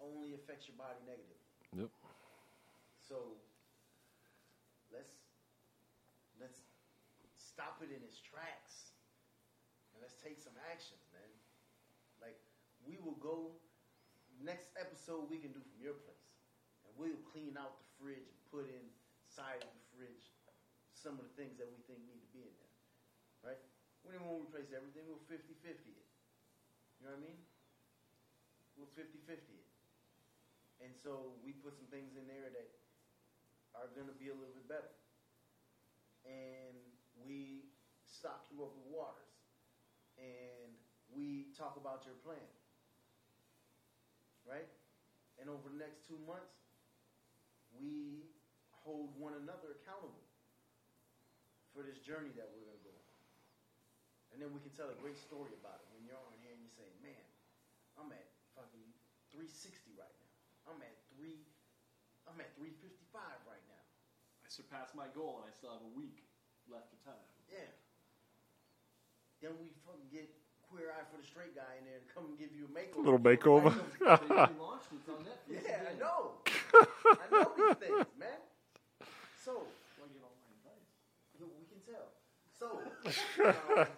only 0.00 0.32
affects 0.32 0.68
your 0.70 0.78
body 0.78 1.00
negatively. 1.04 1.36
Yep. 1.76 1.90
So 2.96 3.36
let's 4.92 5.10
let's 6.40 6.62
stop 7.60 7.76
it 7.84 7.92
in 7.92 8.00
its 8.00 8.16
tracks 8.24 8.96
and 9.92 10.00
let's 10.00 10.16
take 10.16 10.40
some 10.40 10.56
actions, 10.72 11.04
man. 11.12 11.28
Like 12.24 12.40
we 12.88 12.96
will 13.04 13.20
go 13.20 13.52
next 14.40 14.72
episode 14.80 15.28
we 15.28 15.36
can 15.36 15.52
do 15.52 15.60
from 15.60 15.76
your 15.76 15.92
place, 16.00 16.40
and 16.88 16.96
we'll 16.96 17.20
clean 17.28 17.60
out 17.60 17.76
the 17.76 17.88
fridge 18.00 18.24
and 18.24 18.40
put 18.48 18.64
inside 18.64 19.60
of 19.60 19.68
the 19.68 19.84
fridge 19.92 20.32
some 20.96 21.20
of 21.20 21.28
the 21.28 21.34
things 21.36 21.60
that 21.60 21.68
we 21.68 21.76
think 21.84 22.00
need 22.08 22.24
to 22.24 22.32
be 22.32 22.48
in 22.48 22.54
there, 22.64 23.52
right? 23.52 23.60
We 24.08 24.16
didn't 24.16 24.24
want 24.24 24.40
to 24.40 24.48
replace 24.48 24.72
everything. 24.72 25.04
We'll 25.04 25.20
50-50 25.28 25.68
it. 25.68 26.08
You 26.96 27.08
know 27.08 27.12
what 27.12 27.20
I 27.20 27.28
mean? 27.28 27.40
We'll 28.76 28.88
50-50 28.96 29.36
it. 29.36 29.68
And 30.80 30.92
so 30.96 31.36
we 31.44 31.52
put 31.56 31.76
some 31.76 31.88
things 31.92 32.16
in 32.16 32.24
there 32.24 32.48
that 32.52 32.68
are 33.76 33.88
going 33.92 34.08
to 34.08 34.16
be 34.16 34.32
a 34.32 34.36
little 34.36 34.52
bit 34.56 34.68
better. 34.68 34.92
And 36.24 36.89
we 37.30 37.62
stock 38.10 38.50
you 38.50 38.58
up 38.66 38.74
with 38.74 38.90
waters. 38.90 39.30
And 40.18 40.74
we 41.14 41.54
talk 41.54 41.78
about 41.78 42.02
your 42.02 42.18
plan. 42.26 42.42
Right? 44.42 44.66
And 45.38 45.46
over 45.46 45.70
the 45.70 45.78
next 45.78 46.02
two 46.10 46.18
months, 46.26 46.58
we 47.78 48.26
hold 48.82 49.14
one 49.14 49.38
another 49.38 49.78
accountable 49.78 50.26
for 51.70 51.86
this 51.86 52.02
journey 52.02 52.34
that 52.34 52.50
we're 52.50 52.66
going 52.66 52.82
to 52.82 52.86
go 52.90 52.90
on. 52.98 53.14
And 54.34 54.36
then 54.42 54.50
we 54.50 54.58
can 54.58 54.74
tell 54.74 54.90
a 54.90 54.98
great 54.98 55.16
story 55.16 55.54
about 55.54 55.78
it 55.78 55.86
when 55.94 56.02
you're 56.02 56.18
on 56.18 56.34
here 56.42 56.50
and 56.50 56.60
you 56.60 56.70
say, 56.74 56.86
man, 56.98 57.24
I'm 57.94 58.10
at 58.10 58.26
fucking 58.58 58.90
360 59.30 59.94
right 59.94 60.16
now. 60.18 60.34
I'm 60.74 60.80
at 60.82 60.94
three. 61.14 61.46
I'm 62.26 62.38
at 62.42 62.50
355 62.58 63.22
right 63.46 63.64
now. 63.70 63.86
I 64.42 64.48
surpassed 64.50 64.98
my 64.98 65.06
goal 65.14 65.40
and 65.40 65.46
I 65.46 65.52
still 65.54 65.70
have 65.70 65.82
a 65.86 65.94
week 65.94 66.29
left 66.70 66.94
of 66.94 67.00
time. 67.02 67.26
Yeah. 67.50 67.66
Then 69.42 69.58
we 69.58 69.74
fucking 69.82 70.06
get 70.14 70.30
queer 70.70 70.94
eye 70.94 71.02
for 71.10 71.18
the 71.18 71.26
straight 71.26 71.58
guy 71.58 71.82
in 71.82 71.84
there 71.84 71.98
and 71.98 72.06
come 72.14 72.30
and 72.30 72.38
give 72.38 72.54
you 72.54 72.70
a 72.70 72.72
makeover. 72.72 73.02
Little 73.02 73.24
makeover. 73.26 73.74
They 73.98 74.54
launched 74.54 74.94
it's 74.94 75.10
on 75.10 75.26
Netflix. 75.26 75.66
Yeah, 75.66 75.90
I 75.90 75.94
know. 75.98 76.38
I 77.18 77.26
know 77.26 77.50
these 77.58 77.76
things, 77.82 78.06
man. 78.14 78.38
So 79.34 79.66
Where 79.98 80.06
I 80.06 80.14
get 80.14 80.22
all 80.22 80.38
my 80.38 80.50
advice. 80.54 80.86
we 81.34 81.50
we 81.58 81.66
can 81.66 81.82
tell. 81.82 82.14
So, 82.54 82.78
um, 83.80 83.88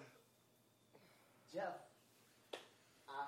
Jeff, 1.53 1.77
I, 3.11 3.27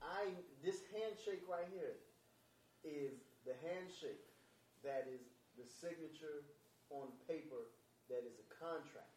I, 0.00 0.22
this 0.64 0.80
handshake 0.94 1.42
right 1.50 1.68
here 1.74 1.98
is 2.86 3.20
the 3.44 3.52
handshake 3.66 4.22
that 4.86 5.10
is 5.10 5.20
the 5.58 5.66
signature 5.66 6.46
on 6.90 7.10
paper 7.28 7.68
that 8.08 8.22
is 8.26 8.38
a 8.38 8.46
contract. 8.56 9.12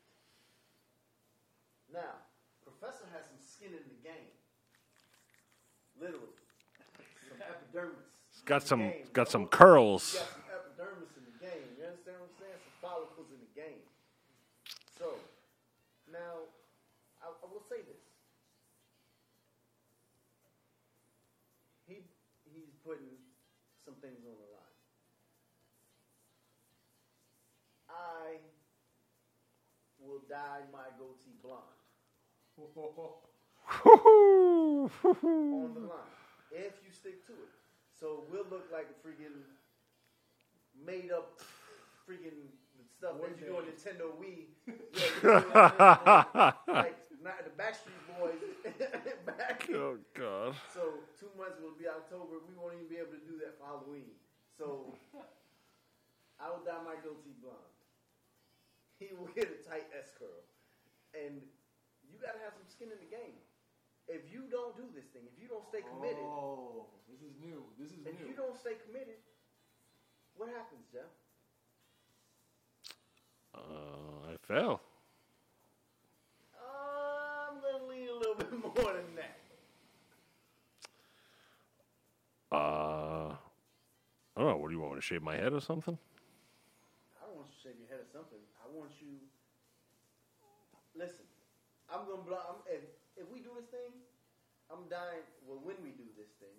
Now, 1.93 2.19
Professor 2.65 3.05
has 3.13 3.23
some 3.29 3.39
skin 3.39 3.71
in 3.71 3.85
the 3.85 3.99
game. 4.01 4.33
Literally. 5.95 6.35
Some 7.29 7.39
epidermis. 7.39 8.11
Got 8.43 8.67
some 8.67 8.91
game, 8.91 9.07
got 9.13 9.31
some 9.31 9.47
oh, 9.47 9.53
curls. 9.53 10.13
Got 10.13 10.27
some 10.27 10.47
epidermis 10.51 11.13
in 11.15 11.23
the 11.23 11.37
game. 11.39 11.65
You 11.79 11.87
understand 11.87 12.19
what 12.19 12.29
I'm 12.29 12.37
saying? 12.41 12.59
Some 12.61 12.77
follicles 12.83 13.29
in 13.31 13.39
the 13.39 13.53
game. 13.55 13.85
So, 14.99 15.15
now, 16.11 16.51
I, 17.23 17.31
I 17.31 17.45
will 17.47 17.63
say 17.63 17.79
this. 17.85 18.03
He 21.87 22.03
he's 22.49 22.73
putting 22.83 23.15
some 23.85 23.95
things 24.01 24.19
on 24.25 24.35
the 24.35 24.49
line. 24.51 24.75
I 27.87 28.41
dye 30.29 30.61
my 30.71 30.87
goatee 30.97 31.35
blonde 31.41 31.63
on 33.67 33.73
the 35.73 35.79
line 35.81 36.13
if 36.51 36.73
you 36.85 36.91
stick 36.91 37.25
to 37.27 37.33
it. 37.33 37.49
So 37.99 38.23
we'll 38.31 38.45
look 38.49 38.67
like 38.71 38.87
a 38.91 39.07
freaking 39.07 39.41
made 40.85 41.11
up 41.11 41.39
freaking 42.07 42.49
stuff 42.97 43.15
that 43.21 43.29
you 43.39 43.45
do 43.47 43.57
on 43.57 43.63
Nintendo 43.63 44.11
Wii. 44.19 44.45
Yeah, 44.93 46.53
like 46.67 46.97
not 47.23 47.43
the 47.43 47.49
Backstreet 47.57 48.05
Boys 48.19 48.35
back. 49.25 49.67
Oh 49.73 49.97
God. 50.13 50.55
So 50.73 50.81
two 51.19 51.29
months 51.37 51.57
will 51.61 51.75
be 51.79 51.87
October. 51.87 52.35
We 52.47 52.53
won't 52.55 52.75
even 52.75 52.87
be 52.87 52.97
able 52.97 53.13
to 53.17 53.25
do 53.25 53.37
that 53.43 53.57
for 53.57 53.65
Halloween. 53.65 54.11
So 54.57 54.93
I 56.39 56.49
will 56.49 56.63
dye 56.63 56.83
my 56.85 56.95
goatee 57.01 57.33
blonde. 57.41 57.57
He 58.99 59.11
will 59.17 59.29
get 59.35 59.51
a 59.51 59.59
tight 59.67 59.87
S 59.97 60.11
curl, 60.17 60.43
and 61.13 61.41
you 62.07 62.15
got 62.21 62.33
to 62.33 62.41
have 62.43 62.53
some 62.55 62.67
skin 62.67 62.89
in 62.91 62.99
the 62.99 63.11
game. 63.11 63.35
If 64.07 64.31
you 64.31 64.45
don't 64.51 64.77
do 64.77 64.85
this 64.93 65.05
thing, 65.11 65.23
if 65.25 65.41
you 65.41 65.47
don't 65.47 65.65
stay 65.65 65.81
committed, 65.81 66.23
Oh, 66.23 66.85
this 67.09 67.21
is 67.21 67.33
new. 67.41 67.63
This 67.79 67.91
is 67.91 68.05
if 68.05 68.13
new. 68.13 68.23
If 68.23 68.29
you 68.29 68.35
don't 68.37 68.55
stay 68.55 68.77
committed, 68.85 69.17
what 70.37 70.49
happens, 70.49 70.85
Jeff? 70.93 71.09
Uh, 73.55 74.31
I 74.31 74.35
fell. 74.45 74.81
I'm 76.61 77.61
gonna 77.61 77.85
lean 77.89 78.09
a 78.09 78.13
little 78.13 78.35
bit 78.39 78.51
more 78.51 78.93
than 78.93 79.15
that. 79.15 79.39
Uh, 82.51 83.35
I 84.35 84.39
don't 84.41 84.47
know. 84.49 84.57
What 84.57 84.69
do 84.69 84.75
you 84.75 84.81
want 84.81 84.93
me 84.93 84.99
to 84.99 85.01
shave 85.05 85.23
my 85.23 85.35
head 85.35 85.53
or 85.53 85.61
something? 85.61 85.97
I 87.21 87.25
don't 87.25 87.35
want 87.35 87.47
you 87.47 87.53
to 87.54 87.54
shave 87.65 87.81
your 87.81 87.89
head 87.89 87.97
or 87.97 88.09
something. 88.13 88.37
I 88.61 88.69
want 88.69 88.93
you. 89.01 89.17
Listen, 90.93 91.25
I'm 91.89 92.05
gonna 92.05 92.21
blow. 92.21 92.37
I'm, 92.37 92.61
if 92.69 92.85
if 93.17 93.25
we 93.33 93.41
do 93.41 93.57
this 93.57 93.65
thing, 93.73 93.89
I'm 94.69 94.85
dying. 94.85 95.25
Well, 95.41 95.57
when 95.65 95.81
we 95.81 95.97
do 95.97 96.05
this 96.13 96.29
thing, 96.37 96.53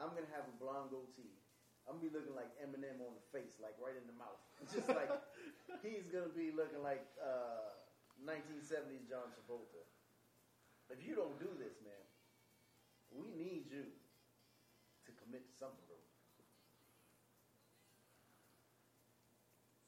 I'm 0.00 0.16
gonna 0.16 0.32
have 0.32 0.48
a 0.48 0.56
blonde 0.56 0.88
goatee. 0.88 1.36
I'm 1.84 2.00
gonna 2.00 2.08
be 2.08 2.12
looking 2.16 2.32
like 2.32 2.48
Eminem 2.56 3.04
on 3.04 3.12
the 3.12 3.26
face, 3.36 3.60
like 3.60 3.76
right 3.76 3.94
in 3.94 4.08
the 4.08 4.16
mouth. 4.16 4.40
It's 4.64 4.72
just 4.80 4.88
like 4.88 5.12
he's 5.84 6.08
gonna 6.08 6.32
be 6.32 6.56
looking 6.56 6.80
like 6.80 7.04
uh, 7.20 7.76
1970s 8.24 9.04
John 9.12 9.28
Travolta. 9.36 9.84
If 10.88 11.04
you 11.04 11.12
don't 11.12 11.36
do 11.36 11.52
this, 11.60 11.76
man, 11.84 12.04
we 13.12 13.28
need 13.36 13.68
you 13.68 13.84
to 15.04 15.10
commit 15.20 15.44
to 15.46 15.54
something, 15.54 15.85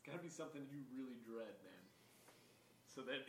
bro. 0.09 0.17
It's 0.17 0.17
got 0.17 0.25
to 0.25 0.25
be 0.25 0.33
something 0.33 0.65
you 0.73 0.81
really 0.97 1.21
dread, 1.21 1.53
man. 1.61 1.85
So 2.89 3.05
that 3.05 3.29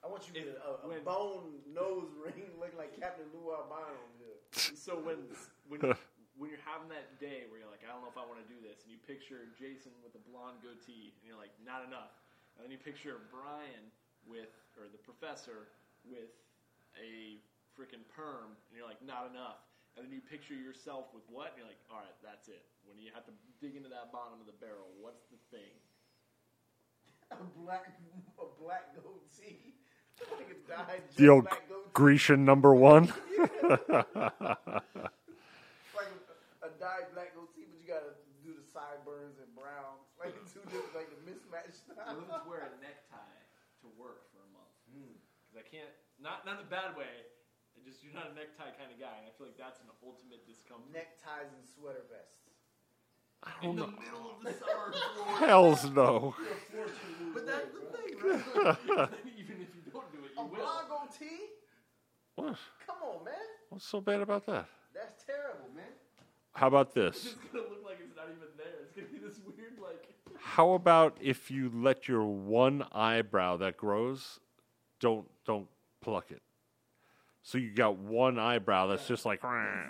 I 0.00 0.08
want 0.08 0.24
you 0.24 0.32
to 0.32 0.38
get 0.40 0.48
a, 0.56 0.80
a 0.80 0.88
when- 0.88 1.04
bone 1.04 1.60
nose 1.68 2.08
ring 2.16 2.48
looking 2.60 2.80
like 2.80 2.96
Captain 2.96 3.28
Lou 3.36 3.52
Albano 3.52 4.00
here. 4.16 4.40
so 4.76 4.96
when 4.96 5.28
when 5.68 5.84
you, 5.84 5.92
when 6.40 6.48
you're 6.48 6.64
having 6.64 6.88
that 6.88 7.20
day 7.20 7.44
where 7.52 7.60
you're 7.60 7.68
like, 7.68 7.84
I 7.84 7.92
don't 7.92 8.00
know 8.00 8.08
if 8.08 8.16
I 8.16 8.24
want 8.24 8.40
to 8.40 8.48
do 8.48 8.56
this, 8.64 8.80
and 8.88 8.90
you 8.90 8.96
picture 9.04 9.52
Jason 9.60 9.92
with 10.00 10.16
a 10.16 10.22
blonde 10.24 10.64
goatee, 10.64 11.12
and 11.20 11.22
you're 11.28 11.38
like, 11.38 11.52
not 11.60 11.84
enough, 11.84 12.16
and 12.56 12.64
then 12.64 12.72
you 12.72 12.80
picture 12.80 13.20
Brian 13.28 13.92
with 14.24 14.50
or 14.80 14.88
the 14.88 15.00
professor 15.04 15.68
with 16.08 16.32
a 16.96 17.36
freaking 17.76 18.02
perm, 18.08 18.56
and 18.56 18.72
you're 18.72 18.88
like, 18.88 19.04
not 19.04 19.28
enough, 19.28 19.60
and 19.94 20.02
then 20.02 20.10
you 20.10 20.24
picture 20.24 20.56
yourself 20.56 21.12
with 21.12 21.28
what, 21.28 21.52
and 21.54 21.60
you're 21.60 21.70
like, 21.70 21.82
all 21.92 22.00
right, 22.00 22.18
that's 22.24 22.48
it. 22.48 22.64
When 22.88 22.96
you 22.96 23.12
have 23.12 23.28
to 23.28 23.34
dig 23.60 23.76
into 23.76 23.92
that 23.92 24.10
bottom 24.10 24.40
of 24.40 24.48
the 24.48 24.56
barrel, 24.56 24.88
what's 24.98 25.28
the 25.28 25.38
thing? 25.52 25.76
A 27.38 27.44
black, 27.62 27.94
a 28.38 28.46
black 28.60 28.94
goatee. 28.94 29.74
Like 30.30 30.52
a 30.52 30.58
dyed 30.68 31.02
The 31.16 31.28
old. 31.32 31.48
Grecian 31.94 32.44
number 32.44 32.74
one. 32.74 33.08
like 33.40 33.80
a, 33.88 34.04
a 36.60 36.70
dyed 36.76 37.08
black 37.16 37.32
goatee, 37.32 37.64
but 37.70 37.80
you 37.80 37.88
gotta 37.88 38.20
do 38.44 38.52
the 38.52 38.66
sideburns 38.68 39.40
and 39.40 39.48
browns, 39.56 40.12
like 40.20 40.36
two 40.52 40.60
different, 40.68 40.92
like 40.92 41.08
the 41.08 41.22
mismatched 41.24 41.88
I 41.88 42.12
style. 42.12 42.20
just 42.20 42.44
wear 42.44 42.68
a 42.68 42.72
necktie 42.84 43.40
to 43.80 43.86
work 43.96 44.28
for 44.28 44.44
a 44.44 44.50
month 44.52 44.76
hmm. 44.92 45.16
because 45.48 45.56
I 45.56 45.64
can't. 45.64 45.88
Not 46.20 46.44
not 46.44 46.60
in 46.60 46.68
a 46.68 46.70
bad 46.70 46.92
way. 47.00 47.24
I 47.72 47.80
just 47.80 48.04
you're 48.04 48.12
not 48.12 48.28
a 48.28 48.36
necktie 48.36 48.76
kind 48.76 48.92
of 48.92 49.00
guy, 49.00 49.16
and 49.16 49.24
I 49.24 49.32
feel 49.40 49.48
like 49.48 49.56
that's 49.56 49.80
an 49.80 49.88
ultimate 50.04 50.44
discomfort. 50.44 50.92
Neckties 50.92 51.48
and 51.48 51.64
sweater 51.64 52.04
vests. 52.12 52.49
I 53.44 53.50
don't 53.62 53.76
the 53.76 53.82
know. 53.82 53.88
middle 53.88 54.30
of 54.36 54.44
the 54.44 54.52
summer, 54.52 54.92
Florida. 55.16 55.46
Hell's 55.46 55.84
no. 55.90 56.34
But 57.34 57.46
that's 57.46 57.66
the 57.72 57.96
thing, 57.96 58.16
right? 58.22 58.76
Even 59.38 59.56
if 59.60 59.68
you 59.74 59.92
don't 59.92 60.12
do 60.12 60.18
it, 60.24 60.32
A 60.36 60.42
you 60.42 60.46
will. 60.46 60.56
blonde 60.56 60.86
goatee? 60.88 61.40
What? 62.36 62.56
Come 62.86 62.96
on, 63.02 63.24
man. 63.24 63.34
What's 63.70 63.86
so 63.86 64.00
bad 64.00 64.20
about 64.20 64.46
that? 64.46 64.66
That's 64.94 65.24
terrible, 65.24 65.68
man. 65.74 65.84
How 66.52 66.66
about 66.66 66.88
It's 66.96 67.22
this? 67.22 67.22
just 67.34 67.52
gonna 67.52 67.64
look 67.68 67.84
like 67.84 67.98
it's 68.04 68.16
not 68.16 68.26
even 68.26 68.48
there. 68.56 68.66
It's 68.82 68.92
gonna 68.94 69.06
be 69.08 69.18
this 69.18 69.38
weird, 69.46 69.78
like. 69.80 70.14
How 70.38 70.72
about 70.72 71.16
if 71.20 71.50
you 71.50 71.70
let 71.72 72.08
your 72.08 72.24
one 72.24 72.84
eyebrow 72.92 73.56
that 73.58 73.76
grows, 73.76 74.40
don't 75.00 75.26
don't 75.44 75.68
pluck 76.02 76.30
it. 76.30 76.42
So 77.42 77.58
you 77.58 77.70
got 77.72 77.96
one 77.96 78.38
eyebrow 78.38 78.88
that's 78.88 79.06
just 79.08 79.24
like. 79.26 79.42
I 79.44 79.86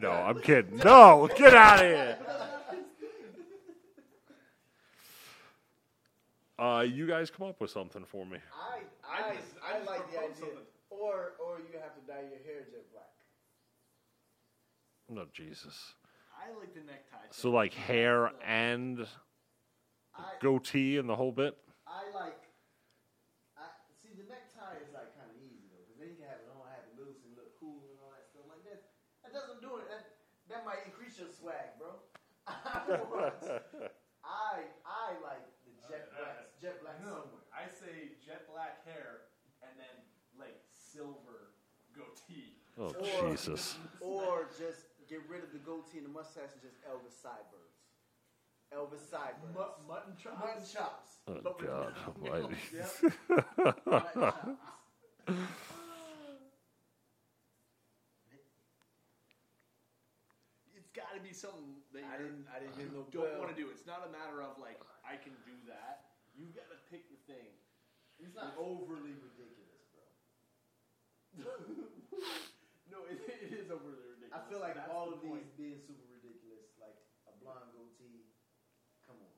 know. 0.00 0.10
I'm 0.10 0.40
kidding. 0.40 0.78
No, 0.78 1.28
get 1.36 1.54
out 1.54 1.80
of 1.80 1.86
here. 1.90 2.18
Uh, 6.58 6.86
you 6.86 7.06
guys 7.06 7.30
come 7.30 7.48
up 7.48 7.60
with 7.60 7.70
something 7.70 8.04
for 8.04 8.24
me. 8.24 8.38
I 8.54 8.78
I 9.02 9.30
I, 9.30 9.34
just- 9.34 9.54
I, 9.58 9.74
I 9.74 9.78
just 9.78 9.90
like 9.90 10.12
the 10.12 10.18
idea. 10.18 10.34
something. 10.38 10.58
Or 10.90 11.34
or 11.42 11.58
you 11.58 11.74
have 11.82 11.94
to 11.98 12.02
dye 12.06 12.22
your 12.30 12.38
hair 12.46 12.62
jet 12.70 12.86
black. 12.94 13.10
No, 15.10 15.26
Jesus. 15.34 15.74
I 16.30 16.54
like 16.56 16.72
the 16.72 16.80
necktie. 16.86 17.26
So 17.32 17.50
like 17.50 17.74
hair 17.74 18.30
and 18.46 19.04
I 20.14 20.38
goatee 20.40 20.98
and 20.98 21.08
the 21.08 21.16
whole 21.16 21.32
bit. 21.32 21.58
I 21.88 22.06
like. 22.14 22.38
I 23.58 23.66
see 23.98 24.14
the 24.14 24.30
necktie 24.30 24.78
is 24.86 24.94
like 24.94 25.10
kind 25.18 25.26
of 25.26 25.36
easy 25.42 25.66
though, 25.74 25.82
because 25.82 25.98
then 25.98 26.14
you 26.14 26.22
can 26.22 26.30
have 26.30 26.38
it 26.46 26.48
on, 26.54 26.62
have 26.70 26.86
it 26.86 26.94
loose, 26.94 27.18
and 27.26 27.34
look 27.34 27.50
cool 27.58 27.82
and 27.90 27.98
all 27.98 28.14
that 28.14 28.30
stuff 28.30 28.46
like 28.46 28.62
that. 28.70 28.94
That 29.26 29.34
doesn't 29.34 29.58
do 29.58 29.82
it. 29.82 29.90
That 30.54 30.62
that 30.62 30.70
might 30.70 30.86
increase 30.86 31.18
your 31.18 31.26
swag, 31.34 31.74
bro. 31.82 31.98
I 32.46 32.86
want- 33.10 33.34
I 34.22 34.70
I 34.86 35.18
like 35.18 35.42
the 35.66 35.74
uh, 35.82 35.90
jet 35.90 36.06
uh, 36.14 36.22
black 36.22 36.38
jet 36.62 36.76
black 36.80 37.00
No, 37.02 37.26
somewhere. 37.26 37.42
I 37.50 37.66
say 37.66 38.14
jet 38.24 38.46
black 38.46 38.86
hair 38.86 39.26
and 39.66 39.74
then 39.74 39.96
like 40.38 40.62
silver 40.70 41.50
goatee. 41.90 42.54
Oh 42.78 42.94
Or- 42.94 43.30
Jesus. 43.30 43.74
Or 44.00 44.46
just 44.56 44.86
get 45.10 45.20
rid 45.28 45.42
of 45.42 45.50
the 45.52 45.58
goatee 45.58 45.98
and 45.98 46.06
the 46.06 46.14
mustache 46.14 46.54
and 46.54 46.62
just 46.62 46.78
Elvis 46.86 47.18
sideburns. 47.18 47.82
Elvis 48.70 49.02
sideburns. 49.10 49.54
Mut- 49.58 49.80
mutton 49.88 50.14
chops. 50.22 50.38
Mutton 50.38 50.62
chops. 50.70 51.10
Oh 51.26 51.40
But 51.42 51.58
God 51.58 51.92
nails. 52.22 52.46
Almighty. 52.46 52.56
Yep. 52.70 53.12
Mutton 53.86 54.22
chops. 54.22 54.48
It's 60.76 60.90
got 60.90 61.14
to 61.14 61.20
be 61.34 61.42
something 61.42 61.82
that 61.90 62.06
I 62.06 62.14
didn't 62.22 62.46
I 62.46 62.62
didn't 62.62 62.78
get 62.78 62.94
no 62.94 63.02
don't 63.10 63.26
bell. 63.26 63.42
want 63.42 63.50
to 63.50 63.58
do. 63.58 63.66
It's 63.74 63.82
not 63.90 64.06
a 64.06 64.10
matter 64.14 64.38
of 64.38 64.54
like 64.62 64.78
I 65.02 65.18
can 65.18 65.34
do 65.42 65.58
that. 65.66 66.14
You 66.38 66.46
got 66.54 66.70
to 66.70 66.78
pick 66.86 67.10
the 67.10 67.18
thing. 67.26 67.50
It's 68.22 68.38
not 68.38 68.54
overly 68.54 69.18
ridiculous, 69.18 69.82
bro. 69.90 70.06
No, 72.92 73.02
it, 73.10 73.18
it 73.26 73.50
is 73.50 73.74
overly 73.74 73.98
ridiculous. 74.06 74.30
I 74.30 74.46
feel 74.46 74.62
like 74.62 74.78
That's 74.78 74.86
all 74.94 75.10
the 75.10 75.18
of 75.18 75.26
point. 75.26 75.42
these 75.42 75.50
being 75.58 75.78
super 75.82 76.06
ridiculous, 76.06 76.70
like 76.78 76.94
a 77.26 77.34
blonde 77.42 77.74
goatee. 77.74 78.22
Come 79.02 79.18
on. 79.18 79.34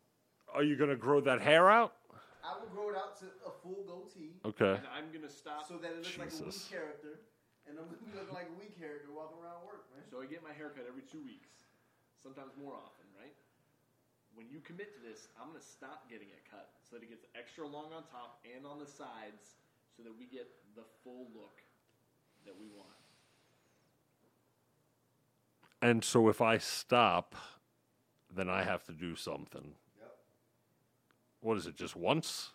Are 0.52 0.60
you 0.66 0.76
gonna 0.76 0.98
grow 0.98 1.24
that 1.24 1.40
hair 1.40 1.72
out? 1.72 1.96
I 2.44 2.52
will 2.60 2.68
grow 2.68 2.92
it 2.92 2.98
out 3.00 3.16
to 3.24 3.26
a 3.48 3.52
full 3.64 3.80
goatee 3.88 4.36
Okay. 4.44 4.76
And 4.76 4.84
I'm 4.92 5.08
gonna 5.08 5.32
stop. 5.32 5.64
so 5.64 5.80
that 5.80 5.96
it 5.96 6.04
looks 6.04 6.20
like 6.20 6.28
a 6.36 6.44
weak 6.44 6.68
character, 6.68 7.24
and 7.64 7.80
I'm 7.80 7.88
gonna 7.88 8.02
be 8.04 8.12
looking 8.12 8.36
like 8.36 8.50
a 8.52 8.56
weak 8.60 8.76
character 8.76 9.08
walking 9.08 9.40
around 9.40 9.64
work, 9.64 9.88
man. 9.94 10.04
So 10.04 10.20
I 10.20 10.28
get 10.28 10.44
my 10.44 10.52
haircut 10.52 10.84
every 10.84 11.06
two 11.06 11.24
weeks, 11.24 11.64
sometimes 12.26 12.50
more 12.58 12.74
often, 12.74 13.06
right? 13.14 13.38
When 14.34 14.50
you 14.50 14.58
commit 14.58 14.90
to 14.98 15.00
this, 15.00 15.28
I'm 15.38 15.54
gonna 15.54 15.62
stop 15.62 16.10
getting 16.10 16.26
it 16.26 16.42
cut 16.50 16.70
so 16.82 16.96
that 16.96 17.04
it 17.04 17.10
gets 17.10 17.24
extra 17.38 17.66
long 17.66 17.92
on 17.94 18.02
top 18.10 18.42
and 18.42 18.66
on 18.66 18.80
the 18.80 18.86
sides, 18.86 19.54
so 19.96 20.02
that 20.02 20.10
we 20.18 20.26
get 20.26 20.50
the 20.74 20.82
full 21.04 21.28
look 21.32 21.62
that 22.44 22.54
we 22.58 22.66
want. 22.66 22.90
And 25.80 26.02
so 26.02 26.28
if 26.28 26.42
I 26.42 26.58
stop, 26.58 27.36
then 28.34 28.48
I 28.50 28.64
have 28.64 28.82
to 28.86 28.92
do 28.92 29.14
something. 29.14 29.74
Yep. 29.98 30.16
What 31.42 31.56
is 31.58 31.66
it? 31.66 31.76
Just 31.76 31.94
once? 31.94 32.50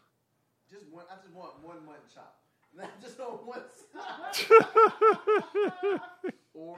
Just 0.70 0.86
one. 0.92 1.06
I 1.10 1.16
just 1.16 1.34
want 1.34 1.64
one 1.64 1.86
mutton 1.86 2.02
chop. 2.14 2.36
Not 2.78 3.02
just 3.02 3.20
on 3.20 3.40
one 3.46 3.64
side. 3.94 4.48
Or 6.54 6.78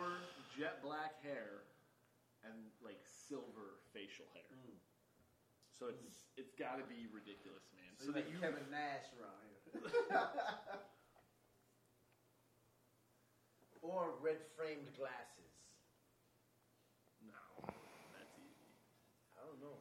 jet 0.57 0.81
black 0.83 1.21
hair 1.23 1.63
and 2.43 2.53
like 2.83 2.99
silver 3.07 3.79
facial 3.95 4.27
hair. 4.35 4.43
Mm. 4.51 4.75
So 5.83 5.91
it's 5.91 6.23
it's 6.39 6.55
got 6.55 6.79
to 6.79 6.87
be 6.87 7.11
ridiculous, 7.11 7.67
man. 7.75 7.91
So, 7.99 8.07
So 8.07 8.15
that 8.15 8.23
like 8.23 8.31
you 8.31 8.39
Kevin 8.39 8.63
Nash 8.71 9.03
around 9.19 9.35
here. 9.43 9.83
or 13.83 14.15
red 14.23 14.39
framed 14.55 14.87
glasses. 14.95 15.51
no, 17.27 17.35
that's 18.15 18.31
easy. 18.39 18.71
I 19.35 19.43
don't 19.43 19.59
know. 19.59 19.75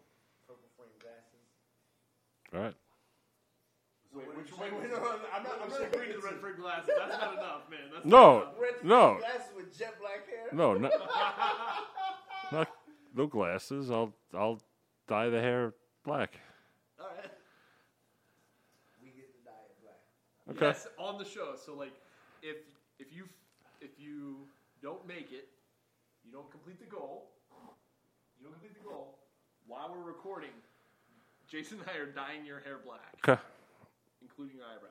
Purple 0.50 0.66
framed 0.74 0.98
glasses. 0.98 1.46
All 2.50 2.66
right. 2.66 2.74
So 4.10 4.18
Wait, 4.18 4.26
which, 4.34 4.50
are 4.50 4.58
you 4.58 4.74
wait, 4.74 4.74
wait, 4.74 4.90
no, 4.90 4.98
no, 4.98 5.22
I'm 5.30 5.46
not, 5.46 5.54
I'm 5.62 5.70
not 5.70 5.86
agreeing 5.86 6.18
to 6.18 6.18
the 6.18 6.26
red 6.26 6.42
frig 6.42 6.58
glasses. 6.58 6.90
That's 6.98 7.14
not 7.14 7.38
enough, 7.38 7.70
man. 7.70 7.94
That's 7.94 8.02
No. 8.10 8.42
Not 8.42 8.42
enough. 8.42 8.58
Red 8.58 8.74
No. 8.82 9.22
glasses 9.22 9.54
with 9.54 9.70
jet 9.78 9.94
black 10.02 10.26
hair. 10.26 10.50
No, 10.50 10.74
no, 10.74 10.90
not, 12.50 12.68
no 13.14 13.26
glasses. 13.30 13.88
I'll 13.88 14.12
I'll 14.34 14.58
dye 15.06 15.28
the 15.30 15.40
hair 15.40 15.74
black. 16.04 16.38
All 16.98 17.06
right. 17.06 17.30
We 19.02 19.08
get 19.10 19.30
to 19.32 19.40
dye 19.44 19.64
it 19.66 19.76
black. 19.82 20.00
Okay. 20.56 20.66
Yes, 20.66 20.86
on 20.98 21.18
the 21.18 21.24
show. 21.24 21.54
So 21.56 21.74
like, 21.74 21.94
if 22.42 22.56
if 22.98 23.12
you 23.12 23.24
if 23.80 23.90
you 23.98 24.46
don't 24.82 25.06
make 25.06 25.32
it, 25.32 25.48
you 26.24 26.32
don't 26.32 26.50
complete 26.50 26.78
the 26.80 26.86
goal. 26.86 27.30
You 28.38 28.44
don't 28.46 28.54
complete 28.54 28.74
the 28.74 28.88
goal. 28.88 29.18
While 29.66 29.94
we're 29.94 30.02
recording, 30.02 30.50
Jason 31.48 31.78
and 31.80 31.88
I 31.90 31.98
are 32.02 32.06
dyeing 32.06 32.44
your 32.44 32.58
hair 32.60 32.78
black, 32.84 33.14
Okay. 33.22 33.40
including 34.20 34.56
your 34.56 34.66
eyebrows. 34.66 34.90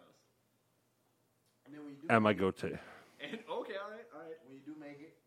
And 1.66 1.76
then 1.76 1.84
when 1.84 1.92
you 1.92 2.00
do 2.02 2.08
And 2.10 2.24
my 2.24 2.32
make 2.32 2.38
it, 2.38 2.40
goatee. 2.40 2.80
And 3.22 3.38
okay, 3.38 3.76
all 3.78 3.92
right, 3.92 4.08
all 4.16 4.24
right. 4.24 4.40
when 4.48 4.56
you 4.56 4.64
do 4.66 4.74
make 4.80 4.98
it, 5.04 5.04
you 5.04 5.06
can. 5.12 5.21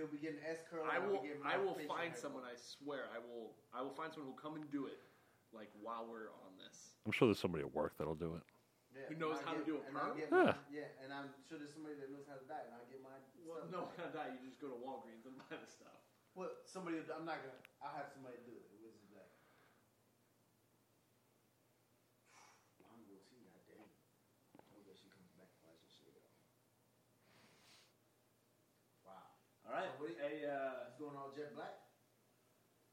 He'll 0.00 0.08
be 0.08 0.16
getting 0.16 0.40
S 0.48 0.64
curl. 0.64 0.88
I 0.88 0.96
I'll 0.96 1.04
will. 1.12 1.20
be 1.20 1.28
getting 1.28 1.44
I 1.44 1.60
will 1.60 1.76
find 1.84 2.16
someone. 2.16 2.40
I 2.48 2.56
swear. 2.56 3.04
I 3.12 3.20
will. 3.20 3.52
I 3.76 3.84
will 3.84 3.92
find 3.92 4.08
someone 4.08 4.32
who'll 4.32 4.40
come 4.40 4.56
and 4.56 4.64
do 4.72 4.88
it, 4.88 4.96
like 5.52 5.68
while 5.84 6.08
we're 6.08 6.32
on 6.40 6.56
this. 6.56 6.96
I'm 7.04 7.12
sure 7.12 7.28
there's 7.28 7.36
somebody 7.36 7.60
at 7.68 7.72
work 7.76 8.00
that'll 8.00 8.16
do 8.16 8.32
it. 8.40 8.44
Yeah, 8.96 9.12
who 9.12 9.20
knows 9.20 9.36
I'll 9.44 9.52
how 9.52 9.60
to 9.60 9.64
do 9.68 9.76
a 9.76 9.84
and 9.84 9.92
I'll 10.00 10.16
perm? 10.16 10.24
get 10.24 10.32
Yeah. 10.32 10.56
mine- 10.56 10.64
yeah, 10.72 10.88
and 11.04 11.12
I'm 11.12 11.28
sure 11.46 11.60
there's 11.60 11.76
somebody 11.76 12.00
that 12.00 12.08
knows 12.08 12.24
how 12.26 12.40
to 12.40 12.46
dye, 12.48 12.64
and 12.64 12.72
I'll 12.72 12.88
get 12.88 13.04
my. 13.04 13.12
Well, 13.44 13.60
stuff 13.60 13.68
no, 13.68 13.80
done. 13.92 14.08
not 14.08 14.12
that. 14.16 14.26
You 14.32 14.40
just 14.48 14.56
go 14.56 14.72
to 14.72 14.78
Walgreens 14.80 15.28
and 15.28 15.36
buy 15.44 15.60
the 15.60 15.68
stuff. 15.68 16.00
Well, 16.32 16.48
somebody. 16.64 16.96
I'm 17.12 17.28
not 17.28 17.44
gonna. 17.44 17.60
I'll 17.84 17.92
have 17.92 18.08
somebody 18.08 18.40
do 18.48 18.56
it. 18.56 18.64
It 18.72 18.80
was 18.80 18.96
like. 19.12 19.28
Long 22.80 23.04
goatee, 23.04 23.44
goddamn. 23.52 23.84
I 24.56 24.64
hope 24.72 24.88
that 24.88 24.96
she 24.96 25.12
comes 25.12 25.28
back 25.36 25.52
and 25.52 25.60
wipes 25.68 25.84
her 25.84 25.92
shit 25.92 26.16
off. 26.24 26.40
Wow. 29.06 29.28
All 29.70 29.78
right. 29.78 29.86
So 29.94 30.02
what 30.02 30.10
you- 30.10 30.18
a, 30.18 30.50
uh, 30.50 30.86
It's 30.90 30.98
going 30.98 31.14
all 31.14 31.30
jet 31.30 31.54
black. 31.54 31.78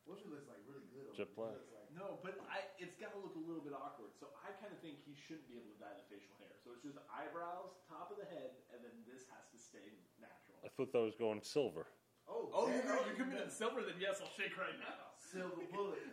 What 0.06 0.22
she 0.22 0.30
looks 0.30 0.46
like 0.48 0.62
really 0.70 0.86
good. 0.94 1.10
Jet 1.18 1.34
black. 1.34 1.58
like- 1.74 1.90
No, 1.90 2.22
but 2.22 2.38
I, 2.46 2.70
it's 2.78 2.94
got 3.02 3.12
to 3.18 3.20
look 3.20 3.34
a 3.34 3.42
little 3.42 3.66
bit 3.66 3.74
awkward. 3.74 4.14
So 4.14 4.30
I 4.46 4.54
kind 4.62 4.70
of 4.72 4.78
think 4.80 5.02
he 5.02 5.18
shouldn't 5.18 5.50
be 5.50 5.58
able 5.58 5.74
to 5.74 5.80
dye 5.82 5.98
the 5.98 6.06
facial 6.06 6.38
hair. 6.38 6.54
So 6.62 6.72
it's 6.78 6.86
just 6.86 7.02
eyebrows, 7.10 7.74
top 7.90 8.14
of 8.14 8.22
the 8.22 8.30
head, 8.30 8.54
and 8.70 8.86
then 8.86 8.94
this 9.10 9.26
has 9.34 9.50
to 9.50 9.58
stay 9.58 9.98
natural. 10.22 10.62
I 10.62 10.70
thought 10.70 10.94
that 10.94 11.02
was 11.02 11.18
going 11.18 11.42
silver. 11.42 11.90
Oh, 12.30 12.54
Oh, 12.54 12.68
you're, 12.70 12.86
you're 12.86 13.08
you 13.10 13.16
committed 13.18 13.50
got 13.50 13.58
silver? 13.58 13.82
Then 13.82 13.98
yes, 13.98 14.22
I'll 14.22 14.30
shake 14.38 14.54
right 14.54 14.78
now. 14.78 15.18
Silver 15.18 15.66
bullet. 15.74 16.06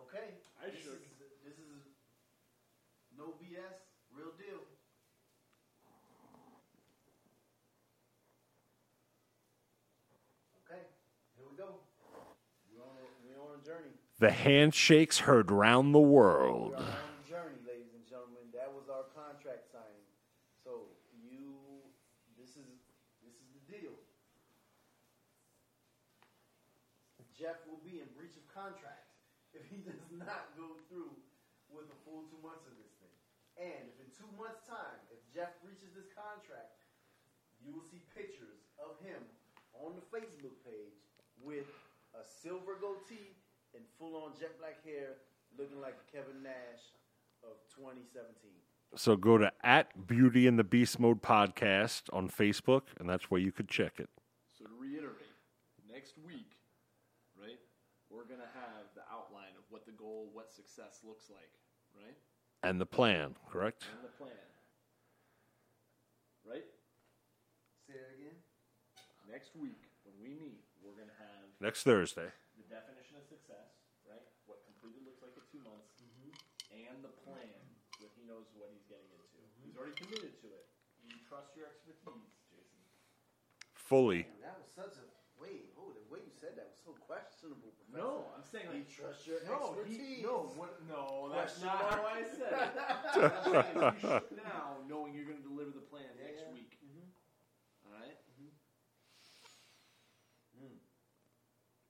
Okay. 0.00 0.40
I 0.56 0.70
this 0.72 0.80
shook. 0.80 1.02
Is, 1.04 1.12
this 1.44 1.58
is 1.60 1.82
no 3.12 3.36
BS, 3.36 3.84
real 4.14 4.32
deal. 4.40 4.64
we 11.56 11.64
go. 11.64 11.80
We're 12.68 12.84
on 12.84 13.00
a, 13.00 13.06
we're 13.24 13.40
on 13.40 13.56
a 13.56 13.64
journey. 13.64 13.96
The 14.16 14.32
handshakes 14.32 15.28
heard 15.28 15.52
round 15.52 15.92
the 15.92 16.00
world. 16.00 16.72
Journey, 17.28 17.60
ladies 17.68 17.92
and 17.92 18.00
gentlemen. 18.08 18.48
That 18.56 18.72
was 18.72 18.88
our 18.88 19.04
contract 19.12 19.68
signing. 19.68 20.08
So 20.64 20.88
you, 21.12 21.52
this 22.40 22.56
is 22.56 22.80
this 23.20 23.36
is 23.36 23.48
the 23.52 23.64
deal. 23.68 23.92
Jeff 27.36 27.60
will 27.68 27.84
be 27.84 28.00
in 28.00 28.08
breach 28.16 28.40
of 28.40 28.44
contract 28.48 29.12
if 29.58 29.68
he 29.68 29.84
does 29.84 30.00
not 30.16 30.56
go 30.56 30.80
through 30.88 31.12
with 31.68 31.84
a 31.92 31.98
full 32.08 32.24
two 32.32 32.40
months 32.40 32.64
of 32.64 32.72
this 32.80 32.96
thing. 32.96 33.12
And 33.60 33.84
if 33.84 34.00
in 34.00 34.08
two 34.16 34.32
months' 34.40 34.64
time, 34.64 34.96
if 35.12 35.20
Jeff 35.28 35.52
breaches 35.60 35.92
this 35.92 36.08
contract, 36.16 36.80
you 37.60 37.68
will 37.68 37.84
see 37.84 38.00
pictures 38.16 38.64
of 38.80 38.96
him 39.04 39.20
on 39.76 39.92
the 39.92 40.04
Facebook 40.08 40.56
page 40.64 41.04
with 41.36 41.68
a 42.16 42.24
silver 42.24 42.80
goatee 42.80 43.36
and 43.76 43.84
full-on 43.98 44.32
jet 44.40 44.58
black 44.58 44.82
hair, 44.84 45.20
looking 45.58 45.80
like 45.80 45.94
Kevin 46.10 46.42
Nash 46.42 46.82
of 47.44 47.60
2017. 47.76 48.32
So 48.96 49.16
go 49.16 49.36
to 49.36 49.52
at 49.62 50.06
Beauty 50.06 50.46
and 50.46 50.58
the 50.58 50.64
Beast 50.64 50.98
Mode 50.98 51.22
podcast 51.22 52.02
on 52.12 52.28
Facebook, 52.30 52.82
and 52.98 53.08
that's 53.08 53.30
where 53.30 53.40
you 53.40 53.52
could 53.52 53.68
check 53.68 54.00
it. 54.00 54.08
So 54.56 54.64
to 54.64 54.70
reiterate, 54.80 55.28
next 55.92 56.16
week, 56.24 56.56
right, 57.38 57.60
we're 58.08 58.24
gonna 58.24 58.48
have 58.54 58.88
the 58.94 59.02
outline 59.12 59.52
of 59.58 59.64
what 59.68 59.84
the 59.84 59.92
goal, 59.92 60.30
what 60.32 60.50
success 60.50 61.00
looks 61.04 61.28
like, 61.28 61.52
right, 61.94 62.16
And 62.62 62.80
the 62.80 62.86
plan, 62.86 63.36
correct? 63.50 63.84
and 63.92 64.02
the 64.02 64.08
plan, 64.16 64.32
right. 66.48 66.64
Say 67.86 67.94
it 67.94 68.16
again. 68.18 68.34
Next 69.30 69.54
week 69.56 69.82
when 70.08 70.14
we 70.22 70.34
meet, 70.40 70.64
we're 70.82 70.96
gonna 70.96 71.12
have 71.18 71.44
Next 71.60 71.82
Thursday. 71.82 72.32
the 72.56 72.64
definition 72.64 72.64
of 72.64 72.64
success, 72.66 72.94
right? 72.94 72.95
What 74.94 75.02
looks 75.06 75.22
like 75.22 75.34
in 75.34 75.44
two 75.50 75.62
months, 75.66 75.98
mm-hmm. 75.98 76.30
and 76.74 77.02
the 77.02 77.12
plan 77.26 77.58
that 77.98 78.10
he 78.14 78.22
knows 78.28 78.46
what 78.54 78.70
he's 78.70 78.86
getting 78.86 79.08
into. 79.10 79.38
Mm-hmm. 79.40 79.62
He's 79.66 79.76
already 79.78 79.96
committed 79.98 80.36
to 80.44 80.48
it. 80.52 80.66
You 81.06 81.16
trust 81.26 81.54
your 81.54 81.66
expertise, 81.70 82.34
Jason. 82.50 82.82
Fully. 83.74 84.26
Man, 84.26 84.42
that 84.50 84.58
was 84.58 84.70
such 84.74 84.98
a 84.98 85.04
wait. 85.38 85.70
Oh, 85.78 85.94
the 85.94 86.02
way 86.10 86.18
you 86.22 86.34
said 86.34 86.58
that 86.58 86.66
was 86.74 86.80
so 86.82 86.92
questionable. 87.06 87.70
Professor. 87.78 87.94
No, 88.02 88.26
I'm 88.34 88.42
saying 88.42 88.66
He 88.74 88.82
like 88.82 88.90
trusts 88.90 89.22
your 89.26 89.38
no, 89.46 89.74
expertise. 89.78 90.18
he, 90.18 90.26
no, 90.26 90.50
what, 90.58 90.74
no, 90.90 91.30
that's 91.30 91.62
not 91.62 91.78
how 91.94 92.02
I 92.06 92.22
said 92.26 92.50
it. 92.50 92.74
I'm 93.78 93.94
you 94.02 94.10
should 94.26 94.42
now, 94.42 94.82
knowing 94.90 95.14
you're 95.14 95.26
going 95.28 95.38
to 95.38 95.46
deliver 95.46 95.70
the 95.70 95.86
plan 95.86 96.10
next 96.18 96.42
Yeah. 96.46 96.54
week. 96.54 96.74
Mm-hmm. 96.82 97.06
All 97.86 97.94
right? 97.94 98.18
Mm. 100.56 100.78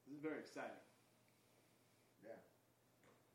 This 0.05 0.15
is 0.17 0.23
very 0.23 0.39
exciting. 0.43 0.83
Yeah, 2.23 2.35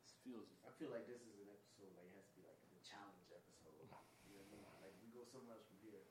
This 0.03 0.13
feels 0.27 0.51
I 0.67 0.70
feel 0.81 0.89
like 0.89 1.05
this 1.05 1.21
is 1.21 1.37
an 1.37 1.45
episode 1.53 1.93
like 1.93 2.09
it 2.09 2.17
has 2.17 2.25
to 2.25 2.41
be 2.41 2.41
like 2.41 2.57
the 2.73 2.81
challenge 2.81 3.29
episode. 3.29 3.85
You 4.25 4.33
know 4.33 4.41
what 4.41 4.49
I 4.49 4.65
mean? 4.65 4.65
Like 4.81 4.97
we 5.05 5.13
go 5.13 5.21
somewhere 5.29 5.53
else 5.53 5.69
from 5.69 5.77
here, 5.85 6.01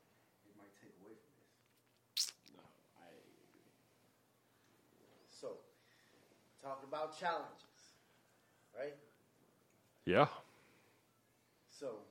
it 0.46 0.54
might 0.54 0.70
take 0.78 0.94
away 1.02 1.18
from 1.18 1.34
this. 1.42 2.30
no, 2.54 2.62
I 2.94 3.10
agree. 3.10 3.66
So, 5.26 5.58
talking 6.62 6.86
about 6.86 7.18
challenges, 7.18 7.98
right? 8.70 8.94
Yeah. 10.06 10.30
So, 11.66 12.06